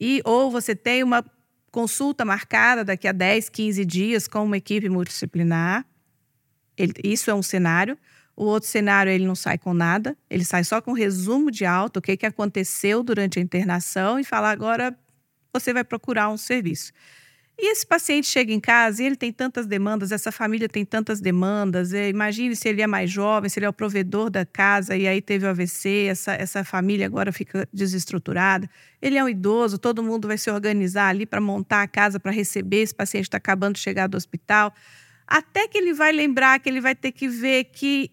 e 0.00 0.22
ou 0.24 0.50
você 0.50 0.74
tem 0.74 1.02
uma 1.02 1.24
consulta 1.74 2.24
marcada 2.24 2.84
daqui 2.84 3.08
a 3.08 3.12
10, 3.12 3.48
15 3.48 3.84
dias 3.84 4.28
com 4.28 4.44
uma 4.44 4.56
equipe 4.56 4.88
multidisciplinar. 4.88 5.84
Ele, 6.78 6.92
isso 7.02 7.32
é 7.32 7.34
um 7.34 7.42
cenário. 7.42 7.98
O 8.36 8.44
outro 8.44 8.68
cenário, 8.68 9.10
ele 9.10 9.26
não 9.26 9.34
sai 9.34 9.58
com 9.58 9.74
nada, 9.74 10.16
ele 10.30 10.44
sai 10.44 10.62
só 10.62 10.80
com 10.80 10.92
um 10.92 10.94
resumo 10.94 11.50
de 11.50 11.64
alta, 11.64 11.98
o 11.98 12.02
que, 12.02 12.16
que 12.16 12.26
aconteceu 12.26 13.02
durante 13.02 13.40
a 13.40 13.42
internação 13.42 14.20
e 14.20 14.24
fala 14.24 14.50
agora 14.50 14.96
você 15.52 15.72
vai 15.72 15.82
procurar 15.82 16.28
um 16.30 16.36
serviço. 16.36 16.92
E 17.56 17.70
esse 17.70 17.86
paciente 17.86 18.26
chega 18.26 18.52
em 18.52 18.58
casa 18.58 19.00
e 19.02 19.06
ele 19.06 19.14
tem 19.14 19.32
tantas 19.32 19.64
demandas, 19.64 20.10
essa 20.10 20.32
família 20.32 20.68
tem 20.68 20.84
tantas 20.84 21.20
demandas. 21.20 21.92
Imagine 21.92 22.56
se 22.56 22.68
ele 22.68 22.82
é 22.82 22.86
mais 22.86 23.08
jovem, 23.08 23.48
se 23.48 23.58
ele 23.58 23.66
é 23.66 23.68
o 23.68 23.72
provedor 23.72 24.28
da 24.28 24.44
casa 24.44 24.96
e 24.96 25.06
aí 25.06 25.22
teve 25.22 25.46
o 25.46 25.48
AVC, 25.48 26.06
essa, 26.10 26.34
essa 26.34 26.64
família 26.64 27.06
agora 27.06 27.30
fica 27.30 27.68
desestruturada. 27.72 28.68
Ele 29.00 29.16
é 29.16 29.22
um 29.22 29.28
idoso, 29.28 29.78
todo 29.78 30.02
mundo 30.02 30.26
vai 30.26 30.36
se 30.36 30.50
organizar 30.50 31.08
ali 31.08 31.24
para 31.24 31.40
montar 31.40 31.82
a 31.82 31.88
casa 31.88 32.18
para 32.18 32.32
receber 32.32 32.82
esse 32.82 32.94
paciente 32.94 33.24
está 33.24 33.36
acabando 33.38 33.74
de 33.74 33.80
chegar 33.80 34.08
do 34.08 34.16
hospital. 34.16 34.74
Até 35.26 35.68
que 35.68 35.78
ele 35.78 35.94
vai 35.94 36.10
lembrar 36.10 36.58
que 36.58 36.68
ele 36.68 36.80
vai 36.80 36.94
ter 36.94 37.12
que 37.12 37.28
ver 37.28 37.64
que 37.64 38.10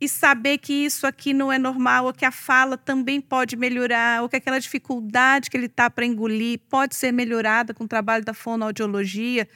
e 0.00 0.08
saber 0.08 0.58
que 0.58 0.72
isso 0.72 1.06
aqui 1.06 1.32
não 1.32 1.52
é 1.52 1.58
normal, 1.58 2.06
ou 2.06 2.12
que 2.12 2.24
a 2.24 2.30
fala 2.30 2.76
também 2.76 3.20
pode 3.20 3.56
melhorar, 3.56 4.22
ou 4.22 4.28
que 4.28 4.36
aquela 4.36 4.58
dificuldade 4.58 5.48
que 5.48 5.56
ele 5.56 5.66
está 5.66 5.88
para 5.88 6.04
engolir 6.04 6.60
pode 6.68 6.94
ser 6.94 7.12
melhorada 7.12 7.72
com 7.72 7.84
o 7.84 7.88
trabalho 7.88 8.24
da 8.24 8.34
fonoaudiologia. 8.34 9.48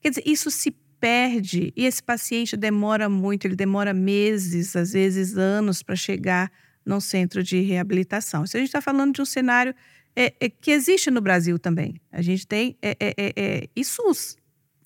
Quer 0.00 0.10
dizer, 0.10 0.22
isso 0.26 0.50
se 0.50 0.70
perde 1.00 1.72
e 1.76 1.84
esse 1.84 2.02
paciente 2.02 2.56
demora 2.56 3.08
muito, 3.08 3.46
ele 3.46 3.56
demora 3.56 3.92
meses, 3.92 4.74
às 4.74 4.92
vezes 4.92 5.36
anos, 5.36 5.82
para 5.82 5.96
chegar 5.96 6.50
num 6.84 7.00
centro 7.00 7.42
de 7.42 7.60
reabilitação. 7.60 8.44
Isso 8.44 8.56
a 8.56 8.60
gente 8.60 8.68
está 8.68 8.80
falando 8.80 9.14
de 9.14 9.22
um 9.22 9.24
cenário 9.24 9.74
é, 10.14 10.32
é, 10.40 10.48
que 10.48 10.70
existe 10.70 11.10
no 11.10 11.20
Brasil 11.20 11.58
também. 11.58 12.00
A 12.10 12.22
gente 12.22 12.46
tem 12.46 12.76
é, 12.80 12.96
é, 12.98 13.14
é, 13.16 13.32
é 13.36 13.68
e 13.74 13.84
SUS. 13.84 14.36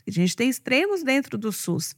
A 0.07 0.11
gente 0.11 0.34
tem 0.34 0.48
extremos 0.48 1.05
dentro 1.05 1.38
do 1.38 1.53
SUS. 1.53 1.94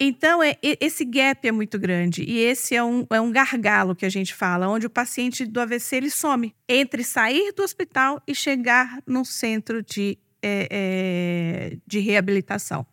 Então, 0.00 0.40
é, 0.40 0.56
esse 0.62 1.04
gap 1.04 1.46
é 1.46 1.50
muito 1.50 1.76
grande 1.76 2.22
e 2.22 2.38
esse 2.38 2.76
é 2.76 2.82
um, 2.84 3.04
é 3.10 3.20
um 3.20 3.32
gargalo 3.32 3.96
que 3.96 4.06
a 4.06 4.08
gente 4.08 4.32
fala, 4.32 4.68
onde 4.68 4.86
o 4.86 4.90
paciente 4.90 5.44
do 5.44 5.60
AVC 5.60 5.96
ele 5.96 6.10
some 6.10 6.54
entre 6.68 7.02
sair 7.02 7.52
do 7.52 7.64
hospital 7.64 8.22
e 8.24 8.32
chegar 8.32 9.02
no 9.04 9.24
centro 9.24 9.82
de, 9.82 10.16
é, 10.40 10.68
é, 10.70 11.78
de 11.84 11.98
reabilitação. 11.98 12.86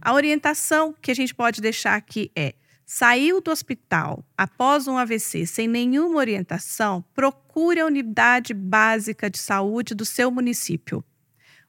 A 0.00 0.12
orientação 0.12 0.92
que 1.00 1.12
a 1.12 1.14
gente 1.14 1.32
pode 1.32 1.60
deixar 1.60 1.94
aqui 1.94 2.30
é: 2.34 2.54
saiu 2.84 3.40
do 3.40 3.52
hospital 3.52 4.24
após 4.36 4.88
um 4.88 4.98
AVC 4.98 5.46
sem 5.46 5.68
nenhuma 5.68 6.18
orientação, 6.18 7.04
procure 7.14 7.78
a 7.78 7.86
unidade 7.86 8.52
básica 8.52 9.30
de 9.30 9.38
saúde 9.38 9.94
do 9.94 10.04
seu 10.04 10.28
município. 10.28 11.04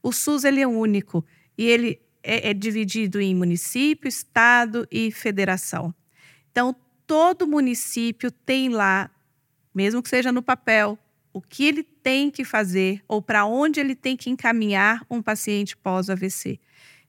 O 0.02 0.12
SUS 0.12 0.46
ele 0.46 0.62
é 0.62 0.68
único 0.68 1.24
e 1.56 1.66
ele 1.66 2.02
é, 2.24 2.50
é 2.50 2.54
dividido 2.54 3.20
em 3.20 3.36
município, 3.36 4.08
estado 4.08 4.88
e 4.92 5.12
federação. 5.12 5.94
Então, 6.52 6.76
todo 7.06 7.48
município 7.48 8.32
tem 8.32 8.70
lá, 8.70 9.10
mesmo 9.74 10.02
que 10.02 10.10
seja 10.10 10.32
no 10.32 10.42
papel, 10.42 10.98
o 11.32 11.42
que 11.42 11.66
ele 11.66 11.84
tem 11.84 12.30
que 12.30 12.44
fazer 12.44 13.02
ou 13.08 13.22
para 13.22 13.46
onde 13.46 13.80
ele 13.80 13.96
tem 13.96 14.18
que 14.18 14.30
encaminhar 14.30 15.06
um 15.10 15.22
paciente 15.22 15.78
pós-AVC. 15.78 16.60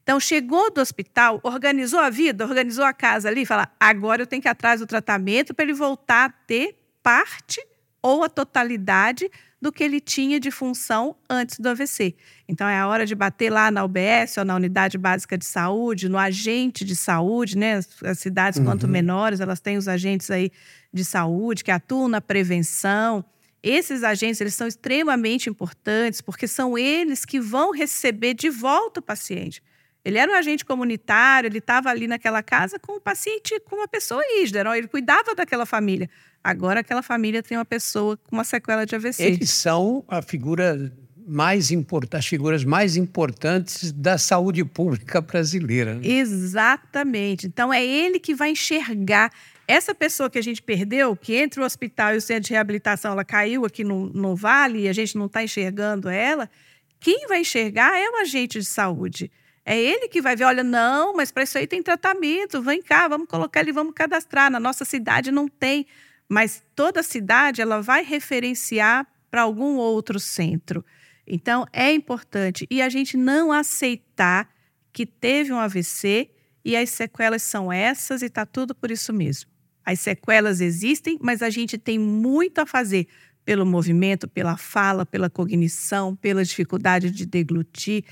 Então, 0.03 0.19
chegou 0.19 0.73
do 0.73 0.81
hospital, 0.81 1.41
organizou 1.43 2.01
a 2.01 2.11
vida, 2.11 2.45
organizou 2.45 2.85
a 2.85 2.93
casa 2.93 3.29
ali, 3.29 3.47
fala: 3.47 3.71
agora 3.79 4.23
eu 4.23 4.27
tenho 4.27 4.43
que 4.43 4.49
ir 4.49 4.51
atrás 4.51 4.81
do 4.81 4.87
tratamento 4.87 5.55
para 5.55 5.65
ele 5.65 5.75
voltar 5.75 6.25
a 6.25 6.33
ter 6.33 6.77
parte 7.03 7.61
ou 8.03 8.23
a 8.25 8.29
totalidade 8.29 9.31
do 9.61 9.71
que 9.71 9.85
ele 9.85 10.01
tinha 10.01 10.41
de 10.41 10.51
função 10.51 11.15
antes 11.29 11.59
do 11.59 11.69
AVC. 11.69 12.15
Então 12.49 12.67
é 12.67 12.79
a 12.79 12.89
hora 12.89 13.05
de 13.05 13.15
bater 13.15 13.51
lá 13.51 13.71
na 13.71 13.85
UBS 13.85 14.39
ou 14.39 14.45
na 14.45 14.57
unidade 14.57 14.97
básica 14.97 15.37
de 15.37 15.45
saúde, 15.45 16.09
no 16.09 16.17
agente 16.17 16.85
de 16.85 16.97
saúde, 16.97 17.59
né? 17.59 17.81
As 18.05 18.19
cidades 18.19 18.59
uhum. 18.59 18.65
quanto 18.65 18.89
menores, 18.89 19.41
elas 19.41 19.61
têm 19.61 19.77
os 19.77 19.87
agentes 19.87 20.31
aí 20.31 20.51
de 20.93 21.05
saúde 21.05 21.63
que 21.63 21.71
atuam 21.71 22.09
na 22.09 22.21
prevenção. 22.21 23.25
Esses 23.63 24.03
agentes, 24.03 24.41
eles 24.41 24.55
são 24.55 24.67
extremamente 24.67 25.51
importantes 25.51 26.23
porque 26.23 26.49
são 26.49 26.79
eles 26.79 27.27
que 27.27 27.39
vão 27.39 27.73
receber 27.73 28.33
de 28.33 28.49
volta 28.49 29.01
o 29.01 29.03
paciente. 29.03 29.63
Ele 30.05 30.19
era 30.19 30.33
um 30.33 30.35
agente 30.35 30.65
comunitário, 30.65 31.49
ele 31.49 31.59
estava 31.59 31.91
ali 31.91 32.07
naquela 32.07 32.43
casa 32.43 32.79
com 32.79 32.97
o 32.97 33.01
paciente, 33.01 33.61
com 33.61 33.77
uma 33.77 33.89
pessoa 33.89 34.23
ígida, 34.43 34.65
ele 34.77 34.89
cuidava 34.89 35.35
daquela 35.35 35.67
família. 35.67 36.09
Agora 36.43 36.81
aquela 36.81 37.03
família 37.03 37.43
tem 37.43 37.59
uma 37.59 37.65
pessoa 37.65 38.17
com 38.17 38.37
uma 38.37 38.45
sequela 38.45 38.87
de 38.87 38.95
AVC. 38.95 39.23
Eles 39.23 39.51
são 39.51 40.03
a 40.09 40.23
figura 40.23 40.91
mais 41.27 41.71
as 42.13 42.27
figuras 42.27 42.65
mais 42.65 42.97
importantes 42.97 43.93
da 43.93 44.19
saúde 44.19 44.65
pública 44.65 45.21
brasileira. 45.21 45.95
Né? 45.95 46.09
Exatamente. 46.09 47.47
Então 47.47 47.73
é 47.73 47.85
ele 47.85 48.19
que 48.19 48.35
vai 48.35 48.51
enxergar 48.51 49.31
essa 49.69 49.95
pessoa 49.95 50.29
que 50.29 50.39
a 50.39 50.43
gente 50.43 50.61
perdeu, 50.61 51.15
que 51.15 51.37
entre 51.37 51.61
o 51.61 51.65
hospital 51.65 52.15
e 52.15 52.17
o 52.17 52.21
centro 52.21 52.49
de 52.49 52.55
reabilitação, 52.55 53.13
ela 53.13 53.25
caiu 53.25 53.65
aqui 53.65 53.85
no, 53.85 54.09
no 54.09 54.35
vale 54.35 54.81
e 54.81 54.89
a 54.89 54.93
gente 54.93 55.17
não 55.17 55.27
está 55.27 55.45
enxergando 55.45 56.09
ela. 56.09 56.51
Quem 56.99 57.29
vai 57.29 57.43
enxergar 57.43 57.97
é 57.97 58.11
o 58.11 58.17
agente 58.17 58.59
de 58.59 58.65
saúde. 58.65 59.31
É 59.65 59.79
ele 59.79 60.09
que 60.09 60.23
vai 60.23 60.35
ver, 60.35 60.45
olha, 60.45 60.65
não, 60.65 61.15
mas 61.15 61.31
para 61.31 61.43
isso 61.43 61.59
aí 61.59 61.67
tem 61.67 61.83
tratamento, 61.83 62.63
vem 62.63 62.83
cá, 62.83 63.07
vamos 63.09 63.29
colocar 63.29 63.61
ele, 63.61 63.73
vamos 63.73 63.93
cadastrar. 63.95 64.51
Na 64.51 64.59
nossa 64.59 64.85
cidade 64.85 65.31
não 65.31 65.47
tem 65.47 65.87
mas 66.31 66.63
toda 66.77 67.03
cidade 67.03 67.61
ela 67.61 67.83
vai 67.83 68.05
referenciar 68.05 69.05
para 69.29 69.43
algum 69.43 69.75
outro 69.75 70.21
centro. 70.21 70.85
Então 71.27 71.67
é 71.73 71.93
importante 71.93 72.69
e 72.71 72.81
a 72.81 72.89
gente 72.89 73.17
não 73.17 73.51
aceitar 73.51 74.49
que 74.93 75.05
teve 75.05 75.53
um 75.53 75.59
AVC 75.59 76.31
e 76.65 76.77
as 76.77 76.91
sequelas 76.91 77.43
são 77.43 77.73
essas 77.73 78.23
e 78.23 78.27
está 78.27 78.47
tudo 78.47 78.77
por 78.77 78.93
isso 78.93 79.13
mesmo. 79.13 79.51
As 79.85 79.99
sequelas 79.99 80.61
existem, 80.61 81.19
mas 81.21 81.43
a 81.43 81.51
gente 81.51 81.77
tem 81.77 81.99
muito 81.99 82.61
a 82.61 82.67
fazer 82.67 83.09
pelo 83.45 83.67
movimento, 83.67 84.29
pela 84.29 84.57
fala, 84.57 85.05
pela 85.05 85.29
cognição, 85.29 86.15
pela 86.15 86.45
dificuldade 86.45 87.11
de 87.11 87.27
deglutir, 87.27 88.05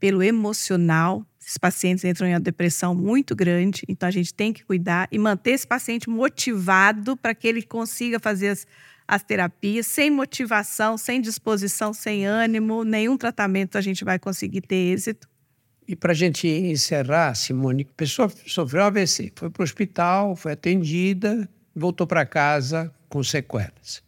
pelo 0.00 0.22
emocional. 0.22 1.24
Esses 1.38 1.58
pacientes 1.58 2.04
entram 2.04 2.26
em 2.26 2.32
uma 2.32 2.40
depressão 2.40 2.94
muito 2.94 3.36
grande, 3.36 3.82
então 3.86 4.08
a 4.08 4.12
gente 4.12 4.32
tem 4.32 4.52
que 4.52 4.64
cuidar 4.64 5.06
e 5.12 5.18
manter 5.18 5.52
esse 5.52 5.66
paciente 5.66 6.08
motivado 6.08 7.16
para 7.16 7.34
que 7.34 7.46
ele 7.46 7.62
consiga 7.62 8.18
fazer 8.18 8.48
as, 8.48 8.66
as 9.06 9.22
terapias. 9.22 9.86
Sem 9.86 10.10
motivação, 10.10 10.96
sem 10.96 11.20
disposição, 11.20 11.92
sem 11.92 12.24
ânimo, 12.24 12.82
nenhum 12.84 13.16
tratamento 13.16 13.76
a 13.76 13.80
gente 13.80 14.04
vai 14.04 14.18
conseguir 14.18 14.62
ter 14.62 14.92
êxito. 14.92 15.28
E 15.86 15.96
para 15.96 16.12
a 16.12 16.14
gente 16.14 16.46
encerrar, 16.46 17.34
Simone, 17.34 17.86
a 17.90 17.94
pessoa 17.96 18.32
sofreu 18.46 18.84
AVC, 18.84 19.32
foi 19.34 19.50
para 19.50 19.60
o 19.60 19.64
hospital, 19.64 20.36
foi 20.36 20.52
atendida, 20.52 21.48
voltou 21.74 22.06
para 22.06 22.24
casa 22.24 22.94
com 23.08 23.24
sequelas. 23.24 24.00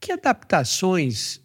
Que 0.00 0.12
adaptações 0.12 1.42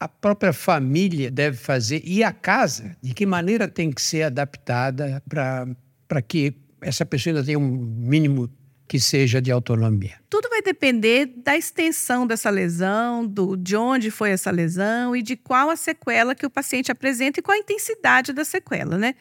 a 0.00 0.06
própria 0.08 0.52
família 0.52 1.30
deve 1.30 1.56
fazer 1.56 2.00
e 2.04 2.22
a 2.22 2.32
casa, 2.32 2.96
de 3.02 3.12
que 3.14 3.26
maneira 3.26 3.66
tem 3.66 3.90
que 3.90 4.00
ser 4.00 4.22
adaptada 4.22 5.22
para 5.28 6.22
que 6.22 6.54
essa 6.80 7.04
pessoa 7.04 7.32
ainda 7.32 7.44
tenha 7.44 7.58
um 7.58 7.68
mínimo 7.68 8.48
que 8.86 8.98
seja 8.98 9.42
de 9.42 9.50
autonomia. 9.50 10.14
Tudo 10.30 10.48
vai 10.48 10.62
depender 10.62 11.26
da 11.26 11.56
extensão 11.56 12.26
dessa 12.26 12.48
lesão, 12.48 13.26
do, 13.26 13.54
de 13.54 13.76
onde 13.76 14.10
foi 14.10 14.30
essa 14.30 14.50
lesão 14.50 15.14
e 15.14 15.20
de 15.20 15.36
qual 15.36 15.68
a 15.68 15.76
sequela 15.76 16.34
que 16.34 16.46
o 16.46 16.50
paciente 16.50 16.90
apresenta 16.90 17.38
e 17.38 17.42
qual 17.42 17.54
a 17.54 17.60
intensidade 17.60 18.32
da 18.32 18.44
sequela, 18.44 18.96
né? 18.96 19.14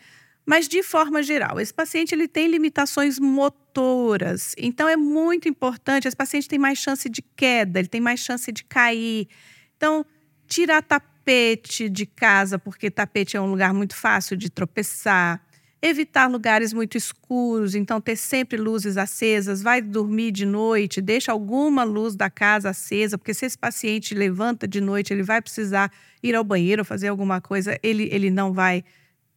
Mas 0.45 0.69
de 0.69 0.82
forma 0.82 1.21
geral, 1.21 1.59
esse 1.59 1.73
paciente 1.73 2.15
ele 2.15 2.25
tem 2.25 2.47
limitações 2.47 3.19
motoras, 3.19 4.55
então 4.57 4.88
é 4.88 4.95
muito 4.95 5.49
importante. 5.49 6.07
Esse 6.07 6.15
paciente 6.15 6.47
tem 6.47 6.57
mais 6.57 6.78
chance 6.78 7.09
de 7.09 7.21
queda, 7.21 7.80
ele 7.80 7.89
tem 7.89 7.99
mais 7.99 8.21
chance 8.21 8.49
de 8.49 8.63
cair. 8.63 9.28
Então, 9.75 10.05
tirar 10.47 10.81
tapete 10.81 11.89
de 11.89 12.05
casa, 12.05 12.57
porque 12.57 12.89
tapete 12.89 13.35
é 13.35 13.41
um 13.41 13.49
lugar 13.49 13.73
muito 13.73 13.95
fácil 13.95 14.37
de 14.37 14.49
tropeçar. 14.49 15.41
Evitar 15.79 16.25
lugares 16.27 16.73
muito 16.73 16.97
escuros, 16.97 17.75
então 17.75 18.01
ter 18.01 18.15
sempre 18.15 18.57
luzes 18.57 18.97
acesas. 18.97 19.61
Vai 19.61 19.79
dormir 19.79 20.31
de 20.31 20.45
noite, 20.45 21.01
deixa 21.01 21.31
alguma 21.31 21.83
luz 21.83 22.15
da 22.15 22.29
casa 22.31 22.71
acesa, 22.71 23.17
porque 23.17 23.33
se 23.33 23.45
esse 23.45 23.57
paciente 23.57 24.15
levanta 24.15 24.67
de 24.67 24.81
noite, 24.81 25.13
ele 25.13 25.21
vai 25.21 25.39
precisar 25.39 25.91
ir 26.23 26.33
ao 26.33 26.43
banheiro, 26.43 26.83
fazer 26.83 27.09
alguma 27.09 27.39
coisa, 27.39 27.77
ele, 27.83 28.09
ele 28.11 28.31
não 28.31 28.53
vai 28.53 28.83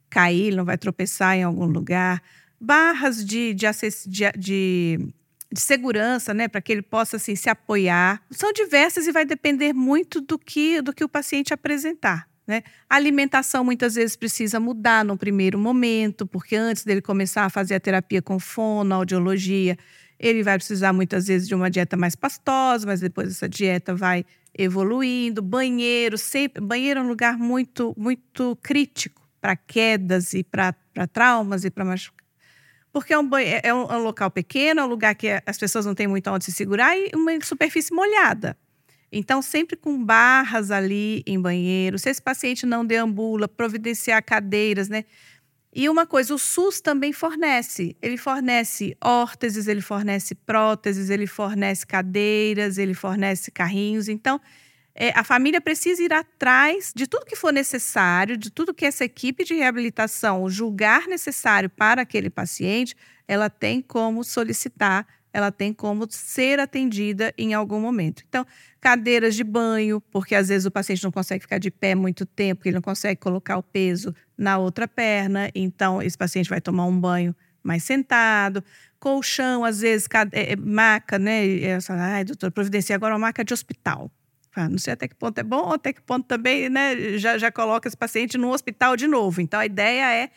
cair, 0.09 0.55
não 0.57 0.65
vai 0.65 0.79
tropeçar 0.79 1.37
em 1.37 1.43
algum 1.43 1.67
lugar. 1.67 2.23
Barras 2.59 3.25
de, 3.25 3.53
de, 3.53 3.67
de, 4.07 4.33
de 4.39 5.15
de 5.53 5.61
segurança, 5.61 6.33
né, 6.33 6.47
para 6.47 6.61
que 6.61 6.71
ele 6.71 6.83
possa 6.83 7.17
assim 7.17 7.35
se 7.35 7.49
apoiar. 7.49 8.23
São 8.31 8.53
diversas 8.53 9.07
e 9.07 9.13
vai 9.13 9.25
depender 9.25 9.73
muito 9.73 10.21
do 10.21 10.39
que 10.39 10.81
do 10.81 10.93
que 10.93 11.03
o 11.03 11.09
paciente 11.09 11.53
apresentar. 11.53 12.29
Né? 12.47 12.63
A 12.89 12.97
alimentação 12.97 13.65
muitas 13.65 13.95
vezes 13.95 14.17
precisa 14.17 14.59
mudar 14.59 15.05
no 15.05 15.17
primeiro 15.17 15.59
momento, 15.59 16.27
porque 16.27 16.57
antes 16.57 16.85
dele 16.85 17.01
começar 17.01 17.45
a 17.45 17.51
fazer 17.51 17.75
a 17.75 17.81
terapia 17.81 18.21
com 18.21 18.41
fono, 18.41 18.95
audiologia, 18.95 19.77
ele 20.19 20.43
vai 20.43 20.59
precisar 20.59 20.93
muitas 20.93 21.29
vezes 21.29 21.47
de 21.47 21.55
uma 21.55 21.71
dieta 21.71 21.97
mais 21.97 22.15
pastosa, 22.15 22.87
mas 22.87 23.01
depois 23.01 23.29
essa 23.29 23.49
dieta 23.49 23.95
vai 23.95 24.25
evoluindo. 24.57 25.41
Banheiro, 25.41 26.19
sempre, 26.19 26.61
banheiro 26.61 27.01
é 27.01 27.03
um 27.03 27.09
lugar 27.09 27.39
muito, 27.39 27.95
muito 27.97 28.59
crítico 28.63 29.23
para 29.41 29.57
quedas 29.57 30.35
e 30.35 30.45
para 30.45 30.75
traumas 31.13 31.65
e 31.65 31.71
para 31.71 31.85
porque 32.93 33.13
é 33.13 33.19
um, 33.19 33.29
é, 33.37 33.75
um, 33.75 33.83
é 33.83 33.97
um 33.97 34.03
local 34.03 34.31
pequeno, 34.31 34.81
é 34.81 34.85
um 34.85 34.89
lugar 34.89 35.15
que 35.15 35.29
as 35.47 35.59
pessoas 35.59 35.87
não 35.87 35.95
têm 35.95 36.07
muito 36.07 36.31
onde 36.31 36.45
se 36.45 36.53
segurar 36.53 36.97
e 36.97 37.11
uma 37.15 37.33
superfície 37.43 37.93
molhada. 37.95 38.57
Então, 39.13 39.43
sempre 39.43 39.77
com 39.77 40.03
barras 40.03 40.71
ali 40.71 41.23
em 41.27 41.41
banheiro. 41.41 41.99
Se 41.99 42.09
esse 42.09 42.23
paciente 42.23 42.65
não 42.65 42.85
deambula, 42.85 43.49
providenciar 43.49 44.23
cadeiras, 44.25 44.89
né? 44.89 45.05
E 45.73 45.89
uma 45.89 46.05
coisa, 46.07 46.35
o 46.35 46.39
SUS 46.39 46.81
também 46.81 47.13
fornece. 47.13 47.97
Ele 48.03 48.17
fornece 48.17 48.97
órteses, 49.01 49.69
ele 49.69 49.81
fornece 49.81 50.35
próteses, 50.35 51.11
ele 51.11 51.27
fornece 51.27 51.87
cadeiras, 51.87 52.77
ele 52.79 52.95
fornece 52.95 53.51
carrinhos. 53.51 54.09
Então, 54.09 54.41
é, 55.03 55.19
a 55.19 55.25
família 55.25 55.63
precisa 55.63 56.03
ir 56.03 56.13
atrás 56.13 56.93
de 56.95 57.07
tudo 57.07 57.25
que 57.25 57.35
for 57.35 57.55
necessário, 57.55 58.37
de 58.37 58.51
tudo 58.51 58.75
que 58.75 58.85
essa 58.85 59.03
equipe 59.03 59.45
de 59.45 59.55
reabilitação 59.55 60.47
julgar 60.47 61.07
necessário 61.09 61.71
para 61.71 62.03
aquele 62.03 62.29
paciente, 62.29 62.95
ela 63.27 63.49
tem 63.49 63.81
como 63.81 64.23
solicitar, 64.23 65.07
ela 65.33 65.51
tem 65.51 65.73
como 65.73 66.07
ser 66.11 66.61
atendida 66.61 67.33
em 67.39 67.55
algum 67.55 67.81
momento. 67.81 68.23
Então, 68.29 68.47
cadeiras 68.79 69.35
de 69.35 69.43
banho, 69.43 70.03
porque 70.03 70.35
às 70.35 70.49
vezes 70.49 70.67
o 70.67 70.71
paciente 70.71 71.03
não 71.03 71.11
consegue 71.11 71.45
ficar 71.45 71.57
de 71.57 71.71
pé 71.71 71.95
muito 71.95 72.27
tempo, 72.27 72.61
ele 72.67 72.75
não 72.75 72.83
consegue 72.83 73.19
colocar 73.19 73.57
o 73.57 73.63
peso 73.63 74.15
na 74.37 74.59
outra 74.59 74.87
perna, 74.87 75.51
então 75.55 76.03
esse 76.03 76.19
paciente 76.19 76.51
vai 76.51 76.61
tomar 76.61 76.85
um 76.85 77.01
banho 77.01 77.35
mais 77.63 77.85
sentado. 77.85 78.63
Colchão, 78.99 79.65
às 79.65 79.81
vezes, 79.81 80.07
é, 80.33 80.53
é, 80.53 80.57
maca, 80.57 81.19
né? 81.19 81.41
Ai, 81.89 82.23
doutor, 82.23 82.53
providencia 82.53 82.95
agora 82.95 83.15
uma 83.15 83.29
maca 83.29 83.43
de 83.43 83.55
hospital. 83.55 84.11
Não 84.57 84.79
sei 84.79 84.93
até 84.93 85.07
que 85.07 85.15
ponto 85.15 85.39
é 85.39 85.43
bom, 85.43 85.73
até 85.73 85.93
que 85.93 86.03
ponto 86.03 86.27
também 86.27 86.69
né, 86.69 87.19
já, 87.19 87.39
já 87.39 87.53
coloca 87.53 87.87
esse 87.89 87.97
paciente 87.97 88.37
no 88.37 88.51
hospital 88.51 88.97
de 88.97 89.07
novo. 89.07 89.41
Então, 89.41 89.61
a 89.61 89.67
ideia 89.67 90.13
é 90.13 90.31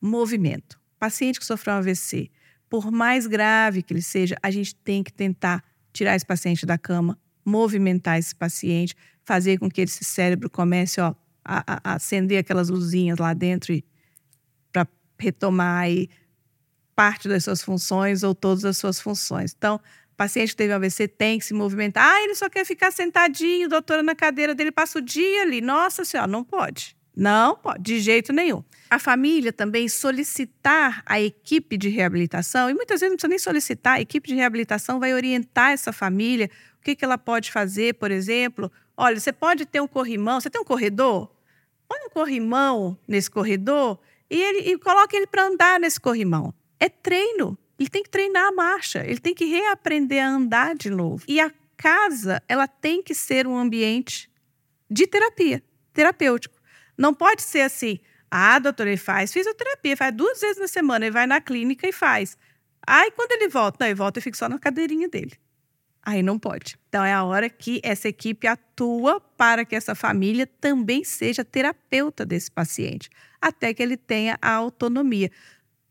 movimento. 0.00 0.78
Paciente 0.98 1.40
que 1.40 1.46
sofreu 1.46 1.74
um 1.74 1.78
AVC, 1.78 2.30
por 2.68 2.90
mais 2.90 3.26
grave 3.26 3.82
que 3.82 3.92
ele 3.92 4.02
seja, 4.02 4.36
a 4.42 4.50
gente 4.50 4.74
tem 4.74 5.02
que 5.02 5.12
tentar 5.12 5.64
tirar 5.92 6.14
esse 6.14 6.26
paciente 6.26 6.66
da 6.66 6.76
cama, 6.76 7.18
movimentar 7.44 8.18
esse 8.18 8.34
paciente, 8.34 8.94
fazer 9.24 9.58
com 9.58 9.70
que 9.70 9.80
esse 9.80 10.04
cérebro 10.04 10.50
comece 10.50 11.00
ó, 11.00 11.14
a, 11.44 11.90
a 11.90 11.94
acender 11.94 12.38
aquelas 12.38 12.68
luzinhas 12.68 13.18
lá 13.18 13.32
dentro 13.32 13.72
para 14.70 14.86
retomar 15.18 15.82
aí 15.82 16.08
parte 16.94 17.28
das 17.28 17.44
suas 17.44 17.62
funções 17.62 18.22
ou 18.22 18.34
todas 18.34 18.64
as 18.64 18.76
suas 18.76 19.00
funções. 19.00 19.54
Então, 19.56 19.80
paciente 20.18 20.50
que 20.50 20.56
teve 20.56 20.72
AVC 20.72 21.06
tem 21.06 21.38
que 21.38 21.44
se 21.44 21.54
movimentar. 21.54 22.04
Ah, 22.04 22.22
ele 22.22 22.34
só 22.34 22.50
quer 22.50 22.66
ficar 22.66 22.90
sentadinho, 22.90 23.68
doutora, 23.68 24.02
na 24.02 24.14
cadeira 24.14 24.54
dele, 24.54 24.72
passa 24.72 24.98
o 24.98 25.00
dia 25.00 25.42
ali. 25.42 25.60
Nossa 25.60 26.04
senhora, 26.04 26.28
não 26.28 26.42
pode. 26.42 26.96
Não 27.16 27.56
pode, 27.56 27.82
de 27.82 28.00
jeito 28.00 28.32
nenhum. 28.32 28.62
A 28.90 28.98
família 28.98 29.52
também 29.52 29.88
solicitar 29.88 31.02
a 31.06 31.20
equipe 31.20 31.76
de 31.76 31.88
reabilitação, 31.88 32.68
e 32.68 32.74
muitas 32.74 33.00
vezes 33.00 33.10
não 33.10 33.16
precisa 33.16 33.28
nem 33.28 33.38
solicitar, 33.38 33.94
a 33.94 34.00
equipe 34.00 34.28
de 34.28 34.34
reabilitação 34.34 35.00
vai 35.00 35.14
orientar 35.14 35.70
essa 35.70 35.92
família, 35.92 36.50
o 36.80 36.82
que, 36.82 36.94
que 36.94 37.04
ela 37.04 37.18
pode 37.18 37.50
fazer, 37.50 37.94
por 37.94 38.10
exemplo. 38.10 38.70
Olha, 38.96 39.18
você 39.18 39.32
pode 39.32 39.66
ter 39.66 39.80
um 39.80 39.88
corrimão, 39.88 40.40
você 40.40 40.50
tem 40.50 40.60
um 40.60 40.64
corredor? 40.64 41.30
Põe 41.88 41.98
um 42.06 42.10
corrimão 42.10 42.98
nesse 43.06 43.30
corredor 43.30 43.98
e, 44.30 44.40
ele, 44.40 44.72
e 44.72 44.78
coloca 44.78 45.16
ele 45.16 45.26
para 45.26 45.44
andar 45.44 45.80
nesse 45.80 46.00
corrimão 46.00 46.52
é 46.78 46.88
treino. 46.88 47.58
Ele 47.78 47.88
tem 47.88 48.02
que 48.02 48.10
treinar 48.10 48.48
a 48.48 48.52
marcha, 48.52 49.04
ele 49.06 49.20
tem 49.20 49.34
que 49.34 49.44
reaprender 49.44 50.22
a 50.22 50.28
andar 50.28 50.74
de 50.74 50.90
novo. 50.90 51.24
E 51.28 51.40
a 51.40 51.50
casa, 51.76 52.42
ela 52.48 52.66
tem 52.66 53.02
que 53.02 53.14
ser 53.14 53.46
um 53.46 53.56
ambiente 53.56 54.28
de 54.90 55.06
terapia, 55.06 55.62
terapêutico. 55.92 56.58
Não 56.96 57.14
pode 57.14 57.42
ser 57.42 57.60
assim, 57.60 58.00
ah, 58.30 58.58
doutor, 58.58 58.86
ele 58.86 58.96
faz 58.96 59.32
fisioterapia, 59.32 59.96
faz 59.96 60.14
duas 60.14 60.40
vezes 60.40 60.58
na 60.58 60.66
semana, 60.66 61.06
ele 61.06 61.12
vai 61.12 61.26
na 61.26 61.40
clínica 61.40 61.88
e 61.88 61.92
faz. 61.92 62.36
Aí, 62.86 63.10
quando 63.12 63.32
ele 63.32 63.48
volta, 63.48 63.78
não, 63.80 63.86
ele 63.86 63.94
volta 63.94 64.18
e 64.18 64.22
fica 64.22 64.36
só 64.36 64.48
na 64.48 64.58
cadeirinha 64.58 65.08
dele. 65.08 65.38
Aí 66.02 66.22
não 66.22 66.38
pode. 66.38 66.78
Então, 66.88 67.04
é 67.04 67.12
a 67.12 67.22
hora 67.22 67.50
que 67.50 67.80
essa 67.84 68.08
equipe 68.08 68.46
atua 68.46 69.20
para 69.20 69.64
que 69.64 69.76
essa 69.76 69.94
família 69.94 70.46
também 70.46 71.04
seja 71.04 71.44
terapeuta 71.44 72.24
desse 72.24 72.50
paciente, 72.50 73.10
até 73.40 73.74
que 73.74 73.82
ele 73.82 73.96
tenha 73.96 74.38
a 74.40 74.52
autonomia 74.52 75.30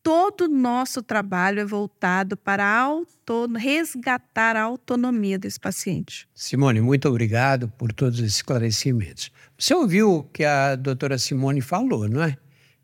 todo 0.08 0.46
o 0.46 0.48
nosso 0.48 1.04
trabalho 1.04 1.60
é 1.60 1.66
voltado 1.66 2.38
para 2.38 2.90
resgatar 3.60 4.56
a 4.56 4.62
autonomia 4.62 5.38
desse 5.38 5.60
paciente. 5.60 6.26
Simone, 6.34 6.80
muito 6.80 7.10
obrigado 7.10 7.68
por 7.78 7.92
todos 7.92 8.22
os 8.22 8.26
esclarecimentos. 8.26 9.30
Você 9.60 9.76
ouviu 9.76 10.10
o 10.10 10.24
que 10.24 10.46
a 10.46 10.78
doutora 10.78 11.18
Simone 11.18 11.60
falou, 11.60 12.08
não 12.08 12.24
é? 12.24 12.38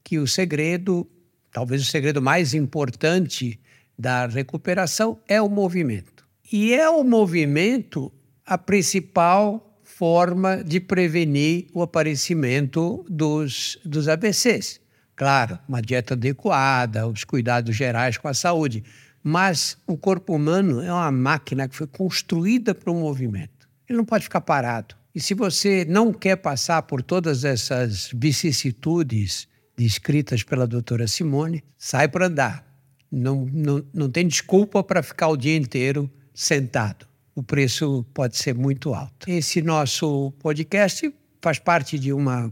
Que 0.04 0.20
o 0.20 0.28
segredo, 0.28 1.10
talvez 1.50 1.82
o 1.82 1.86
segredo 1.86 2.22
mais 2.22 2.54
importante 2.54 3.58
da 3.98 4.28
recuperação 4.28 5.18
é 5.26 5.42
o 5.42 5.48
movimento. 5.48 6.28
E 6.52 6.74
é 6.74 6.90
o 6.90 7.06
movimento 7.06 8.12
a 8.46 8.58
principal 8.58 9.80
forma 9.82 10.62
de 10.62 10.82
prevenir 10.82 11.68
o 11.74 11.82
aparecimento 11.82 13.06
dos, 13.08 13.80
dos 13.86 14.10
AVCs. 14.10 14.83
Claro, 15.16 15.60
uma 15.68 15.82
dieta 15.82 16.14
adequada, 16.14 17.08
os 17.08 17.24
cuidados 17.24 17.76
gerais 17.76 18.18
com 18.18 18.28
a 18.28 18.34
saúde. 18.34 18.84
Mas 19.24 19.78
o 19.88 19.98
corpo 19.98 20.36
humano 20.36 20.82
é 20.82 20.92
uma 20.92 21.12
máquina 21.12 21.68
que 21.68 21.76
foi 21.76 21.88
construída 21.88 22.76
para 22.76 22.92
o 22.92 22.96
movimento. 22.96 23.70
Ele 23.88 23.98
não 23.98 24.06
pode 24.06 24.26
ficar 24.26 24.42
parado. 24.42 24.96
E 25.16 25.22
se 25.22 25.34
você 25.34 25.86
não 25.86 26.12
quer 26.12 26.38
passar 26.38 26.82
por 26.82 27.02
todas 27.02 27.46
essas 27.46 28.10
vicissitudes 28.14 29.48
descritas 29.78 30.44
pela 30.44 30.68
doutora 30.68 31.08
Simone, 31.08 31.64
sai 31.78 32.08
para 32.08 32.26
andar. 32.26 32.66
Não, 33.12 33.48
não, 33.54 33.86
não 33.94 34.10
tem 34.10 34.28
desculpa 34.28 34.84
para 34.84 35.04
ficar 35.04 35.28
o 35.28 35.38
dia 35.38 35.56
inteiro 35.56 36.10
sentado. 36.34 37.06
O 37.36 37.44
preço 37.44 38.04
pode 38.14 38.38
ser 38.38 38.56
muito 38.56 38.94
alto. 38.94 39.30
Esse 39.30 39.62
nosso 39.62 40.32
podcast 40.40 41.14
faz 41.42 41.60
parte 41.60 42.00
de 42.00 42.12
uma 42.12 42.52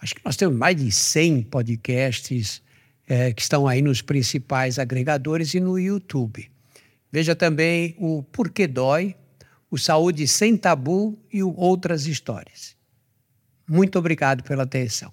Acho 0.00 0.14
que 0.14 0.22
nós 0.24 0.36
temos 0.36 0.56
mais 0.56 0.76
de 0.76 0.90
100 0.90 1.42
podcasts 1.42 2.62
é, 3.06 3.32
que 3.32 3.42
estão 3.42 3.66
aí 3.66 3.82
nos 3.82 4.00
principais 4.00 4.78
agregadores 4.78 5.52
e 5.54 5.60
no 5.60 5.78
YouTube. 5.78 6.50
Veja 7.12 7.34
também 7.34 7.94
o 7.98 8.22
Porquê 8.22 8.66
Dói, 8.66 9.16
o 9.70 9.76
Saúde 9.76 10.26
Sem 10.26 10.56
Tabu 10.56 11.18
e 11.32 11.42
o 11.42 11.54
Outras 11.54 12.06
Histórias. 12.06 12.76
Muito 13.68 13.98
obrigado 13.98 14.42
pela 14.42 14.62
atenção. 14.62 15.12